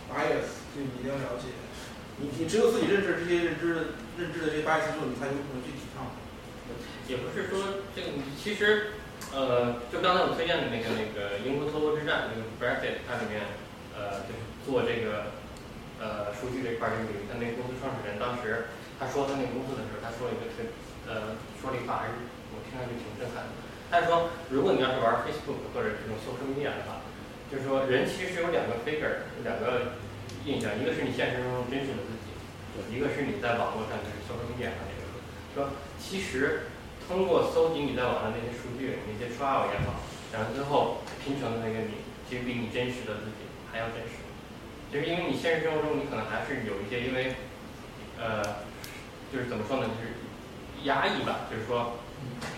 [0.06, 1.50] bias，就你一定要了解。
[2.22, 6.14] 你你只有自己认识这些认知认知的这些 bias 之后，你才有可能去抵抗。
[7.10, 8.94] 也不是说这个，其实
[9.34, 13.42] 呃，就刚才我推荐的那个那个《英国脱欧之战》那个 Brexit，它里面
[13.96, 15.32] 呃就是做这个
[15.98, 18.70] 呃数据这块儿这个领域，他那个公司创始人当时
[19.00, 20.62] 他说他那个公司的时候，他说了一个特
[21.08, 23.56] 呃说了一句话，还是我听上去挺震撼的。
[23.88, 27.00] 他说，如果你要是玩 Facebook 或者这种 social media 的话。
[27.46, 30.02] 就是说，人其实有两个 figure，两个
[30.42, 32.34] 印象，一个是你现实中真实的自己，
[32.90, 35.06] 一个是你在网络上就是 social media 上那个。
[35.54, 36.66] 说其实
[37.06, 40.02] 通过搜集你在网上那些数据，那些 trial 也好，
[40.34, 43.45] 然后最后拼成的那个你，其实比你真实的自己
[43.76, 44.24] 还要真实。
[44.88, 47.36] 就是因为你现实生活中你可能还是有一些因为，
[48.16, 48.64] 呃，
[49.28, 50.16] 就是怎么说呢，就是
[50.88, 52.00] 压抑吧，就是说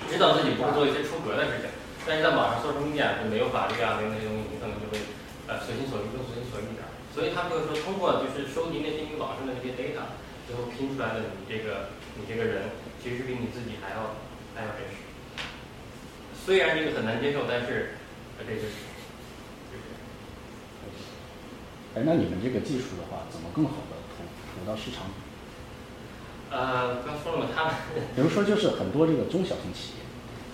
[0.06, 1.66] 知道自己不会做一些出格的事情。
[2.06, 5.02] 但是在网上搜什么点就没有法律啊，没有那些东西，你可能就会
[5.50, 6.86] 呃随心所欲，更随心所欲一点。
[7.10, 10.14] 所以他们会说，通过就是收集那些你网上的那些 data，
[10.46, 12.70] 最后拼出来的你这个你这个人，
[13.02, 14.14] 其实比你自己还要
[14.54, 15.02] 还要真实。
[16.38, 17.98] 虽然这个很难接受，但是
[18.38, 18.87] 这就是就是。
[21.94, 25.08] 哎，那你们这个技术的话，怎么更好的投投到市场？
[26.50, 27.74] 呃，刚说了嘛，他们
[28.16, 30.04] 比如说就是很多这个中小型企业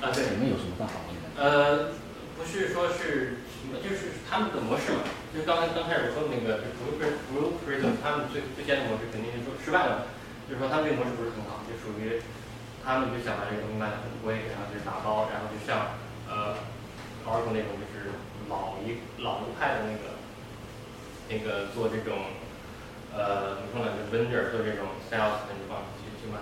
[0.02, 1.14] 啊，对，你们有什么办法吗？
[1.38, 1.94] 呃，
[2.38, 5.02] 不是说是什么，就是他们的模式嘛。
[5.34, 6.70] 就是刚才刚开始我说的那个，就
[7.02, 10.06] 是 Blue Prism，他们最最先的模式肯定是说失败了。
[10.46, 12.22] 就是说他们这个模式不是很好，就属于
[12.86, 15.98] 他们就想把这个东西卖的很贵，然后就是打包，然后就像
[16.30, 16.54] 呃
[17.26, 18.14] ，Oracle 那种就是
[18.46, 20.13] 老一老一派的那个
[21.28, 22.34] 那个做这种
[23.14, 26.40] 呃怎么说呢，就 vendor 做这种 sales 的地方去去买。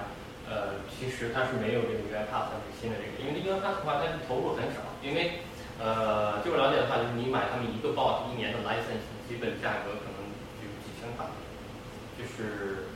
[0.49, 4.85] 呃，其实它是没有这个 UiPath 新的这个，因为 UiPath 的话，它投入很少。
[5.01, 5.41] 因为
[5.81, 10.19] 呃，据我了解的话，就是你买他们一个 bot 一年的 license，基本价格可能
[10.61, 11.25] 就几千块，
[12.21, 12.91] 就是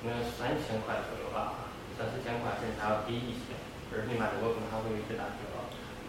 [0.00, 1.68] 可能三千块左右吧，
[1.98, 3.52] 三四千块甚至还要低一些。
[3.92, 5.55] 而你买的多，可能还会有一些打折。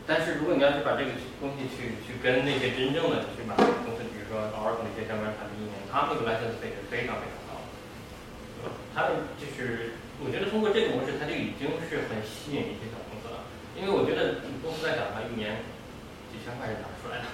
[0.07, 1.11] 但是如果你要是把这个
[1.43, 8.71] 东西去去跟那些真正的去买公司，比如说 Oracle 那些相关产品运营，他们那个 license 费是非常非常高的。
[8.95, 13.43] 他们就是我觉得通过这个模式，他就已经是很吸引一些小公司了，
[13.75, 15.59] 因为我觉得公司再想的话，一年
[16.31, 17.27] 几千块钱打出来了。